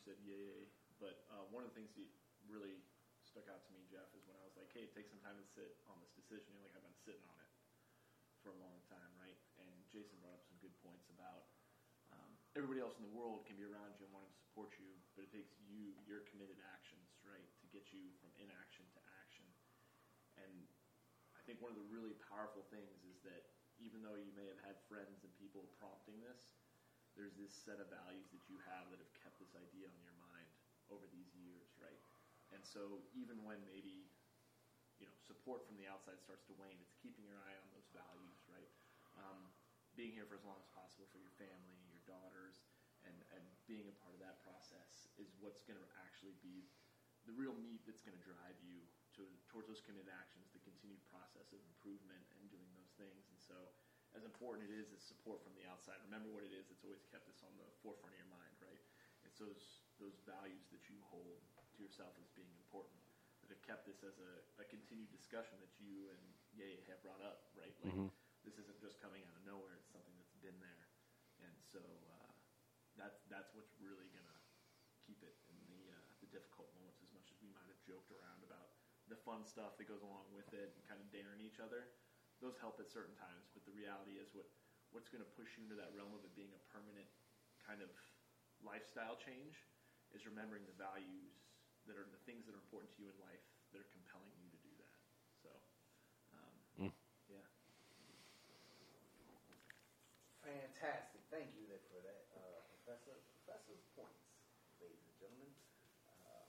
said, 0.10 0.26
yay. 0.26 0.66
But 0.98 1.22
uh, 1.30 1.46
one 1.54 1.62
of 1.62 1.70
the 1.70 1.78
things 1.78 1.94
that 1.94 2.10
really 2.50 2.82
stuck 3.22 3.46
out 3.46 3.62
to 3.62 3.72
me, 3.78 3.86
Jeff, 3.86 4.10
is 4.18 4.26
when 4.26 4.34
I 4.42 4.42
was 4.42 4.58
like, 4.58 4.74
"Hey, 4.74 4.90
take 4.90 5.06
some 5.06 5.22
time 5.22 5.38
to 5.38 5.46
sit 5.54 5.78
on 5.86 6.02
this 6.02 6.10
decision." 6.18 6.58
You're 6.58 6.66
like, 6.66 6.74
"I've 6.74 6.84
been 6.84 6.98
sitting 7.06 7.24
on 7.30 7.38
it 7.38 7.52
for 8.42 8.50
a 8.50 8.58
long 8.58 8.82
time, 8.90 9.14
right?" 9.22 9.38
And 9.62 9.86
Jason 9.94 10.18
brought 10.18 10.34
up 10.34 10.44
some 10.50 10.58
good 10.58 10.74
points 10.82 11.06
about 11.14 11.46
um, 12.10 12.34
everybody 12.58 12.82
else 12.82 12.98
in 12.98 13.06
the 13.06 13.14
world 13.14 13.46
can 13.46 13.54
be 13.54 13.70
around 13.70 13.94
you 14.02 14.10
and 14.10 14.12
wanting 14.18 14.34
to 14.34 14.42
support 14.50 14.74
you, 14.82 14.98
but 15.14 15.30
it 15.30 15.32
takes 15.32 15.54
you 15.62 15.94
your 16.10 16.26
committed 16.26 16.58
actions, 16.74 17.06
right, 17.22 17.46
to 17.62 17.70
get 17.70 17.94
you 17.94 18.10
from 18.18 18.34
inaction 18.42 18.90
to 18.98 19.00
action. 19.22 19.46
And 20.42 20.66
I 21.38 21.46
think 21.46 21.62
one 21.62 21.70
of 21.70 21.78
the 21.78 21.86
really 21.94 22.18
powerful 22.34 22.66
things 22.74 23.06
is 23.06 23.22
that 23.30 23.46
even 23.78 24.02
though 24.02 24.18
you 24.18 24.34
may 24.34 24.50
have 24.50 24.60
had 24.66 24.76
friends 24.90 25.22
and 25.22 25.32
people 25.38 25.70
prompting 25.78 26.18
this, 26.20 26.49
there's 27.20 27.36
this 27.36 27.52
set 27.52 27.84
of 27.84 27.92
values 27.92 28.32
that 28.32 28.48
you 28.48 28.56
have 28.64 28.88
that 28.88 29.04
have 29.04 29.12
kept 29.20 29.36
this 29.44 29.52
idea 29.60 29.92
on 29.92 30.00
your 30.00 30.16
mind 30.24 30.48
over 30.88 31.04
these 31.12 31.36
years, 31.36 31.68
right? 31.76 32.00
And 32.56 32.64
so 32.64 33.04
even 33.12 33.44
when 33.44 33.60
maybe 33.68 34.08
you 35.04 35.06
know 35.06 35.12
support 35.28 35.68
from 35.68 35.76
the 35.76 35.86
outside 35.92 36.24
starts 36.24 36.48
to 36.48 36.56
wane, 36.56 36.80
it's 36.80 36.96
keeping 37.04 37.28
your 37.28 37.44
eye 37.44 37.60
on 37.60 37.68
those 37.76 37.92
values, 37.92 38.40
right? 38.48 38.72
Um, 39.20 39.52
being 40.00 40.16
here 40.16 40.24
for 40.24 40.40
as 40.40 40.48
long 40.48 40.56
as 40.64 40.72
possible 40.72 41.12
for 41.12 41.20
your 41.20 41.36
family, 41.36 41.76
your 41.92 42.00
daughters, 42.08 42.64
and, 43.04 43.16
and 43.36 43.44
being 43.68 43.92
a 43.92 43.96
part 44.00 44.16
of 44.16 44.24
that 44.24 44.40
process 44.40 45.12
is 45.20 45.28
what's 45.44 45.60
going 45.68 45.80
to 45.80 45.90
actually 46.00 46.40
be 46.40 46.72
the 47.28 47.36
real 47.36 47.56
meat 47.60 47.84
that's 47.84 48.00
going 48.00 48.16
to 48.16 48.24
drive 48.24 48.56
you 48.64 48.80
to, 49.20 49.28
towards 49.52 49.68
those 49.68 49.84
committed 49.84 50.08
actions, 50.08 50.48
the 50.56 50.64
continued 50.64 51.04
process 51.12 51.52
of 51.52 51.60
improvement 51.68 52.24
and 52.40 52.48
doing 52.48 52.72
those 52.80 52.96
things. 52.96 53.28
And 53.28 53.40
so, 53.40 53.56
as 54.18 54.26
important 54.26 54.66
it 54.66 54.74
is 54.74 54.90
as 54.92 55.02
support 55.06 55.42
from 55.44 55.54
the 55.54 55.66
outside, 55.70 56.02
remember 56.02 56.30
what 56.30 56.42
it 56.44 56.52
is 56.52 56.66
that's 56.68 56.84
always 56.84 57.04
kept 57.06 57.26
this 57.30 57.42
on 57.46 57.54
the 57.58 57.70
forefront 57.82 58.14
of 58.14 58.20
your 58.20 58.30
mind, 58.30 58.56
right? 58.62 58.82
It's 59.24 59.38
those 59.38 59.84
those 60.00 60.16
values 60.26 60.66
that 60.72 60.88
you 60.90 60.98
hold 61.12 61.38
to 61.76 61.78
yourself 61.84 62.16
as 62.18 62.28
being 62.34 62.50
important 62.56 63.04
that 63.42 63.50
have 63.52 63.62
kept 63.62 63.86
this 63.86 64.02
as 64.04 64.18
a, 64.20 64.42
a 64.60 64.66
continued 64.66 65.12
discussion 65.12 65.60
that 65.60 65.72
you 65.80 66.10
and 66.10 66.20
Yay 66.52 66.82
have 66.88 67.00
brought 67.02 67.22
up, 67.22 67.40
right? 67.54 67.76
Like 67.80 67.96
Mhm. 67.96 68.10
this 68.44 68.58
isn't 68.58 68.80
just 68.80 68.98
coming 68.98 69.24
out 69.24 69.36
of 69.36 69.44
nowhere; 69.44 69.76
it's 69.76 69.92
something 69.92 70.16
that's 70.18 70.34
been 70.42 70.60
there, 70.60 70.88
and 71.40 71.56
so 71.64 71.80
uh, 72.08 72.32
that's 72.96 73.20
that's 73.30 73.54
what's 73.54 73.72
really 73.80 74.08
gonna 74.10 74.40
keep 75.06 75.22
it 75.24 75.36
in 75.48 75.60
the 75.68 75.92
uh, 75.92 76.12
the 76.20 76.28
difficult 76.28 76.72
moments. 76.74 77.02
As 77.04 77.12
much 77.12 77.30
as 77.32 77.38
we 77.42 77.50
might 77.50 77.68
have 77.68 77.80
joked 77.84 78.12
around 78.12 78.44
about 78.44 78.70
the 79.08 79.16
fun 79.16 79.44
stuff 79.44 79.76
that 79.78 79.86
goes 79.86 80.02
along 80.02 80.32
with 80.32 80.52
it 80.54 80.70
and 80.74 80.84
kind 80.86 81.00
of 81.02 81.10
daring 81.12 81.42
each 81.42 81.60
other, 81.60 81.90
those 82.42 82.58
help 82.60 82.80
at 82.80 82.90
certain 82.92 83.16
times. 83.16 83.48
But 83.54 83.64
the 83.68 83.76
reality 83.76 84.20
is, 84.20 84.32
what 84.34 84.48
what's 84.92 85.08
going 85.12 85.22
to 85.22 85.32
push 85.38 85.54
you 85.56 85.64
into 85.70 85.78
that 85.78 85.94
realm 85.94 86.12
of 86.18 86.26
it 86.26 86.34
being 86.34 86.50
a 86.56 86.62
permanent 86.74 87.06
kind 87.62 87.84
of 87.86 87.92
lifestyle 88.66 89.16
change 89.22 89.54
is 90.10 90.26
remembering 90.26 90.66
the 90.66 90.74
values 90.74 91.38
that 91.86 91.94
are 91.96 92.08
the 92.10 92.22
things 92.26 92.50
that 92.50 92.58
are 92.58 92.62
important 92.64 92.90
to 92.98 93.06
you 93.06 93.10
in 93.14 93.18
life 93.22 93.44
that 93.72 93.78
are 93.78 93.90
compelling 93.94 94.34
you 94.42 94.50
to 94.50 94.60
do 94.66 94.74
that. 94.82 94.98
So, 95.46 95.50
um, 96.34 96.90
Mm. 96.90 96.94
yeah. 97.30 97.46
Fantastic. 100.42 101.22
Thank 101.30 101.54
you 101.54 101.68
there 101.68 101.84
for 101.92 102.00
that, 102.02 102.26
uh, 102.34 102.64
Professor. 102.72 103.20
Professor's 103.44 103.84
points, 103.94 104.26
ladies 104.80 105.04
and 105.06 105.16
gentlemen. 105.20 105.52
Uh, 106.08 106.46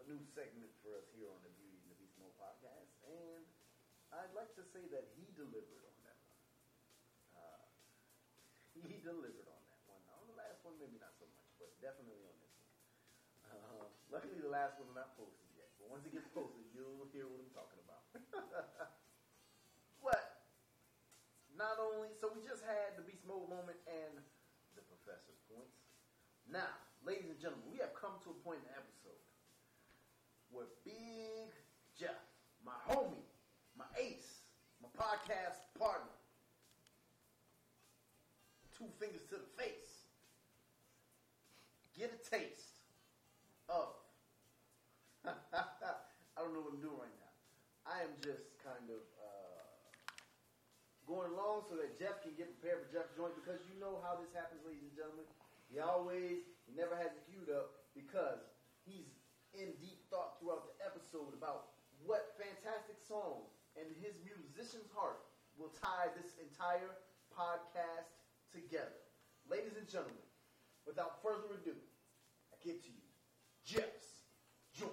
a 0.00 0.04
new 0.06 0.20
segment 0.22 0.70
say 4.74 4.90
that 4.90 5.06
he 5.14 5.30
delivered 5.38 5.86
on 5.86 5.94
that 6.02 6.18
one. 6.26 6.42
Uh, 7.38 7.62
he 8.74 8.98
delivered 8.98 9.46
on 9.46 9.62
that 9.70 9.80
one. 9.86 10.02
On 10.10 10.26
the 10.26 10.34
last 10.34 10.66
one, 10.66 10.74
maybe 10.82 10.98
not 10.98 11.14
so 11.14 11.30
much, 11.30 11.46
but 11.62 11.70
definitely 11.78 12.26
on 12.26 12.34
this 12.42 12.50
one. 12.58 12.74
Uh, 13.54 13.86
luckily, 14.10 14.42
the 14.42 14.50
last 14.50 14.74
one 14.82 14.90
is 14.90 14.98
not 14.98 15.14
posted 15.14 15.46
yet. 15.54 15.70
But 15.78 15.94
once 15.94 16.02
it 16.02 16.10
gets 16.10 16.26
posted, 16.34 16.66
you'll 16.74 17.06
hear 17.14 17.30
what 17.30 17.38
I'm 17.38 17.54
talking 17.54 17.78
about. 17.86 18.02
but 20.10 20.42
not 21.54 21.78
only, 21.78 22.10
so 22.18 22.34
we 22.34 22.42
just 22.42 22.66
had 22.66 22.98
the 22.98 23.06
beast 23.06 23.22
mode 23.22 23.46
moment 23.46 23.78
and 23.86 24.18
the 24.74 24.82
professor's 24.90 25.38
points. 25.46 25.78
Now, 26.50 26.74
ladies 27.06 27.30
and 27.30 27.38
gentlemen, 27.38 27.70
we 27.70 27.78
have 27.78 27.94
come 27.94 28.18
to 28.26 28.34
a 28.34 28.38
point 28.42 28.58
in 28.66 28.74
the 28.74 28.74
episode 28.74 29.22
where 30.50 30.66
Big 30.82 31.54
Jeff, 31.94 32.18
my 32.66 32.74
homie, 32.90 33.23
podcast 35.04 35.60
partner, 35.76 36.16
two 38.72 38.88
fingers 38.96 39.20
to 39.28 39.36
the 39.36 39.50
face, 39.60 40.08
get 41.92 42.08
a 42.08 42.20
taste 42.24 42.80
of. 43.68 43.92
I 45.28 46.40
don't 46.40 46.56
know 46.56 46.64
what 46.64 46.72
I'm 46.72 46.80
doing 46.80 46.96
right 46.96 47.18
now. 47.20 47.32
I 47.84 48.00
am 48.00 48.16
just 48.24 48.56
kind 48.64 48.88
of 48.88 49.04
uh, 49.20 49.64
going 51.04 51.36
along 51.36 51.68
so 51.68 51.76
that 51.76 52.00
Jeff 52.00 52.24
can 52.24 52.32
get 52.40 52.48
prepared 52.56 52.84
for 52.84 52.88
Jeff's 52.88 53.12
joint 53.12 53.36
because 53.36 53.60
you 53.68 53.76
know 53.76 54.00
how 54.00 54.16
this 54.16 54.32
happens, 54.32 54.64
ladies 54.64 54.88
and 54.88 54.96
gentlemen. 54.96 55.28
He 55.68 55.84
always, 55.84 56.48
he 56.64 56.72
never 56.72 56.96
has 56.96 57.12
it 57.12 57.24
queued 57.28 57.52
up 57.52 57.84
because 57.92 58.40
he's 58.88 59.12
in 59.52 59.76
deep 59.84 60.00
thought 60.08 60.40
throughout 60.40 60.64
the 60.64 60.76
episode 60.80 61.36
about 61.36 61.76
what 62.04 62.36
fantastic 62.40 62.96
song 63.04 63.48
and 63.78 63.86
his 64.00 64.14
musician's 64.22 64.90
heart 64.94 65.20
will 65.58 65.70
tie 65.74 66.10
this 66.14 66.34
entire 66.38 66.98
podcast 67.30 68.14
together. 68.50 69.02
Ladies 69.50 69.76
and 69.78 69.88
gentlemen, 69.88 70.24
without 70.86 71.22
further 71.22 71.58
ado, 71.60 71.74
I 72.52 72.56
give 72.62 72.82
to 72.82 72.90
you 72.90 73.04
Jeff's 73.64 74.26
Joint. 74.72 74.90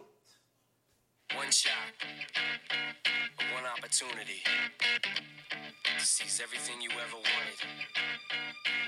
One 1.36 1.50
shot, 1.50 1.72
one 3.56 3.66
opportunity 3.66 4.44
to 5.98 6.06
seize 6.06 6.42
everything 6.44 6.82
you 6.82 6.90
ever 6.92 7.16
wanted. 7.16 7.58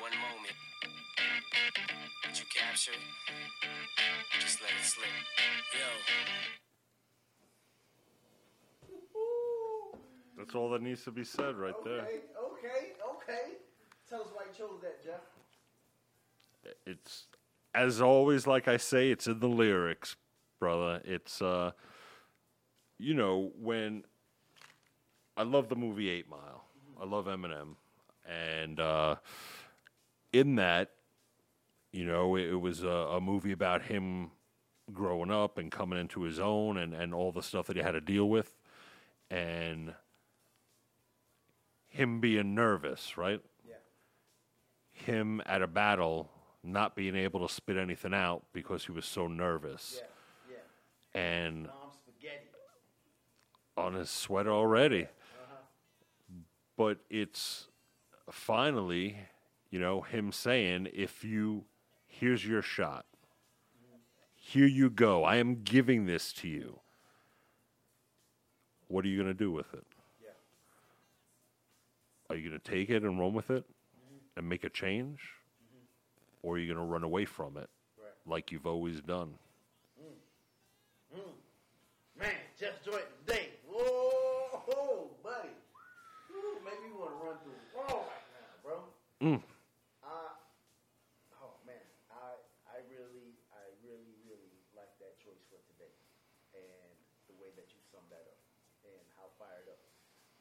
One 0.01 0.11
moment. 0.11 0.57
Did 2.23 2.39
you 2.39 2.45
capture 2.53 2.91
it? 2.91 4.41
Just 4.41 4.61
let 4.61 4.71
it 4.71 4.85
slip. 4.85 5.07
Yo, 5.73 6.62
That's 10.43 10.55
all 10.55 10.69
that 10.71 10.81
needs 10.81 11.05
to 11.05 11.11
be 11.11 11.23
said 11.23 11.55
right 11.55 11.73
there. 11.85 12.01
Okay, 12.01 12.19
okay, 12.37 12.91
okay. 13.15 13.53
Tell 14.09 14.21
us 14.21 14.27
why 14.33 14.43
you 14.43 14.57
chose 14.57 14.81
that, 14.81 15.01
Jeff. 15.01 15.21
It's 16.85 17.27
as 17.73 18.01
always, 18.01 18.45
like 18.45 18.67
I 18.67 18.75
say, 18.75 19.09
it's 19.09 19.25
in 19.25 19.39
the 19.39 19.47
lyrics, 19.47 20.17
brother. 20.59 21.01
It's 21.05 21.41
uh, 21.41 21.71
you 22.99 23.13
know 23.13 23.51
when 23.57 24.03
I 25.37 25.43
love 25.43 25.69
the 25.69 25.77
movie 25.77 26.09
Eight 26.09 26.29
Mile. 26.29 26.65
I 27.01 27.05
love 27.05 27.25
Eminem, 27.27 27.75
and 28.29 28.81
uh, 28.81 29.15
in 30.33 30.55
that, 30.55 30.91
you 31.93 32.05
know, 32.05 32.35
it, 32.35 32.49
it 32.49 32.59
was 32.59 32.83
a, 32.83 32.87
a 32.87 33.21
movie 33.21 33.53
about 33.53 33.83
him 33.83 34.31
growing 34.91 35.31
up 35.31 35.57
and 35.57 35.71
coming 35.71 35.99
into 35.99 36.23
his 36.23 36.37
own, 36.37 36.77
and 36.77 36.93
and 36.93 37.13
all 37.13 37.31
the 37.31 37.43
stuff 37.43 37.67
that 37.67 37.77
he 37.77 37.81
had 37.81 37.93
to 37.93 38.01
deal 38.01 38.27
with, 38.27 38.53
and 39.31 39.93
him 41.93 42.19
being 42.19 42.55
nervous, 42.55 43.17
right? 43.17 43.39
Yeah. 43.67 43.75
him 44.91 45.41
at 45.45 45.61
a 45.61 45.67
battle 45.67 46.29
not 46.63 46.95
being 46.95 47.15
able 47.15 47.45
to 47.47 47.53
spit 47.53 47.77
anything 47.77 48.13
out 48.13 48.43
because 48.51 48.85
he 48.85 48.91
was 48.91 49.05
so 49.05 49.27
nervous 49.27 50.01
Yeah, 50.49 50.55
yeah. 51.15 51.21
and 51.21 51.69
on 53.77 53.93
his 53.93 54.09
sweater 54.09 54.51
already. 54.51 55.03
Uh-huh. 55.03 55.55
But 56.77 56.97
it's 57.09 57.67
finally, 58.31 59.17
you 59.69 59.79
know, 59.79 60.01
him 60.01 60.31
saying, 60.31 60.87
if 60.93 61.23
you, 61.23 61.65
here's 62.07 62.45
your 62.45 62.61
shot. 62.61 63.05
Here 64.35 64.67
you 64.67 64.89
go. 64.89 65.23
I 65.23 65.37
am 65.37 65.63
giving 65.63 66.05
this 66.05 66.33
to 66.33 66.47
you. 66.47 66.79
What 68.87 69.05
are 69.05 69.07
you 69.07 69.17
going 69.17 69.27
to 69.27 69.33
do 69.33 69.51
with 69.51 69.73
it? 69.73 69.85
Are 72.33 72.35
you 72.35 72.49
going 72.49 72.59
to 72.59 72.65
take 72.65 72.89
it 72.89 73.03
and 73.05 73.19
run 73.21 73.37
with 73.37 73.51
it 73.53 73.61
and 74.35 74.49
make 74.49 74.63
a 74.63 74.69
change? 74.73 75.21
Mm-hmm. 75.21 75.85
Or 76.41 76.55
are 76.55 76.57
you 76.57 76.65
going 76.65 76.81
to 76.81 76.91
run 76.91 77.03
away 77.03 77.25
from 77.25 77.57
it 77.61 77.69
Right. 77.93 78.09
like 78.25 78.49
you've 78.51 78.65
always 78.65 79.01
done? 79.05 79.37
Mm. 80.01 80.17
Mm. 81.21 81.33
Man, 82.17 82.33
Jeff 82.57 82.81
Joint 82.81 83.05
today. 83.21 83.53
Whoa, 83.69 85.13
buddy. 85.21 85.53
Woo, 86.33 86.57
make 86.65 86.81
me 86.81 86.89
want 86.97 87.13
to 87.13 87.21
run 87.21 87.37
through 87.45 87.53
the 87.53 87.69
wall 87.77 88.09
right 88.09 88.25
now, 88.33 88.49
bro. 88.65 88.81
Mm. 89.21 89.37
I, 90.01 90.33
oh 91.37 91.53
man, 91.69 91.85
I, 92.09 92.33
I 92.65 92.81
really, 92.89 93.37
I 93.53 93.61
really, 93.85 94.09
really 94.25 94.57
like 94.73 94.89
that 94.97 95.21
choice 95.21 95.45
for 95.53 95.61
today, 95.69 95.93
and 96.57 96.97
the 97.29 97.37
way 97.37 97.53
that 97.53 97.69
you 97.69 97.77
summed 97.93 98.09
that 98.09 98.25
up, 98.25 98.41
and 98.89 99.05
how 99.21 99.29
fired 99.37 99.69
up 99.69 99.77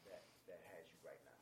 that 0.08 0.24
that 0.48 0.64
has 0.72 0.88
you 0.88 0.96
right 1.04 1.20
now. 1.28 1.36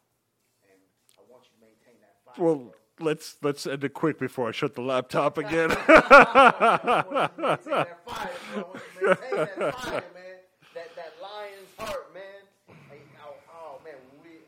And 0.71 0.79
I 1.19 1.20
want 1.31 1.47
you 1.47 1.55
to 1.55 1.63
maintain 1.63 1.97
that 2.03 2.19
fire. 2.27 2.35
Well, 2.43 2.75
let's 2.99 3.37
let's 3.43 3.67
end 3.67 3.85
it 3.85 3.95
quick 3.95 4.19
before 4.19 4.49
I 4.49 4.53
shut 4.53 4.75
the 4.75 4.83
laptop 4.83 5.39
again. 5.39 5.71
I 5.89 7.05
want 7.07 7.31
you 7.39 7.63
to 7.63 7.67
maintain 7.67 7.87
that 7.87 8.05
fire, 8.05 8.37
bro. 8.53 8.61
I 8.61 8.67
want 8.67 8.83
you 8.83 9.01
to 9.01 9.17
maintain 9.21 9.59
that 9.59 10.15
man. 10.15 10.39
That 10.75 10.91
that 10.95 11.13
lion's 11.19 11.73
heart, 11.79 12.13
man. 12.15 12.43
Hey, 12.91 13.03
oh, 13.25 13.35
oh, 13.51 13.73
man, 13.83 13.99
we 14.23 14.45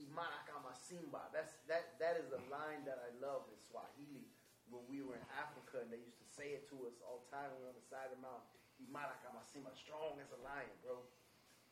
Imaraka 0.00 0.56
Masimba. 0.62 1.28
That's 1.34 1.52
that 1.68 1.98
that 1.98 2.16
is 2.20 2.30
a 2.32 2.42
line 2.48 2.86
that 2.86 3.02
I 3.02 3.10
love 3.20 3.48
in 3.50 3.58
Swahili. 3.58 4.28
When 4.72 4.80
we 4.88 5.04
were 5.04 5.20
in 5.20 5.26
Africa 5.36 5.84
and 5.84 5.92
they 5.92 6.00
used 6.00 6.16
to 6.16 6.28
say 6.32 6.56
it 6.56 6.64
to 6.72 6.88
us 6.88 6.96
all 7.04 7.20
the 7.28 7.28
time 7.28 7.52
when 7.52 7.60
we 7.60 7.68
were 7.68 7.76
on 7.76 7.80
the 7.80 7.84
side 7.84 8.08
of 8.08 8.16
the 8.16 8.24
mountain. 8.24 8.48
Imaraka 8.80 9.28
Masimba, 9.36 9.68
strong 9.76 10.16
as 10.16 10.32
a 10.32 10.40
lion, 10.40 10.72
bro. 10.80 10.96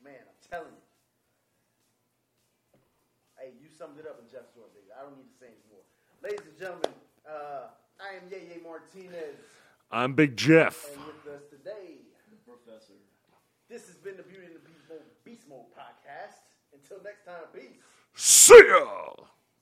Man, 0.04 0.20
I'm 0.20 0.40
telling 0.44 0.76
you. 0.76 0.89
Hey, 3.40 3.52
you 3.56 3.68
summed 3.72 3.96
it 3.98 4.04
up 4.06 4.20
in 4.20 4.28
Jeff's 4.28 4.52
Joint, 4.52 4.68
baby. 4.76 4.92
I 4.92 5.00
don't 5.02 5.16
need 5.16 5.32
to 5.32 5.38
say 5.40 5.48
anymore. 5.48 5.80
Ladies 6.22 6.44
and 6.44 6.58
gentlemen, 6.60 6.92
uh, 7.24 7.72
I 7.96 8.20
am 8.20 8.28
Yeye 8.28 8.60
Martinez. 8.62 9.40
I'm 9.90 10.12
Big 10.12 10.36
Jeff. 10.36 10.84
And 10.92 11.00
with 11.08 11.24
us 11.34 11.48
today, 11.48 12.04
The 12.28 12.36
professor. 12.44 12.92
this 13.68 13.86
has 13.88 13.96
been 13.96 14.16
the 14.16 14.22
Beauty 14.28 14.44
and 14.46 14.54
the 14.54 14.60
Beast 14.68 14.84
Mode, 14.88 15.00
Beast 15.24 15.48
Mode 15.48 15.72
podcast. 15.72 16.36
Until 16.72 17.02
next 17.02 17.24
time, 17.24 17.48
peace. 17.54 17.80
See 18.14 18.60
ya. 18.68 19.24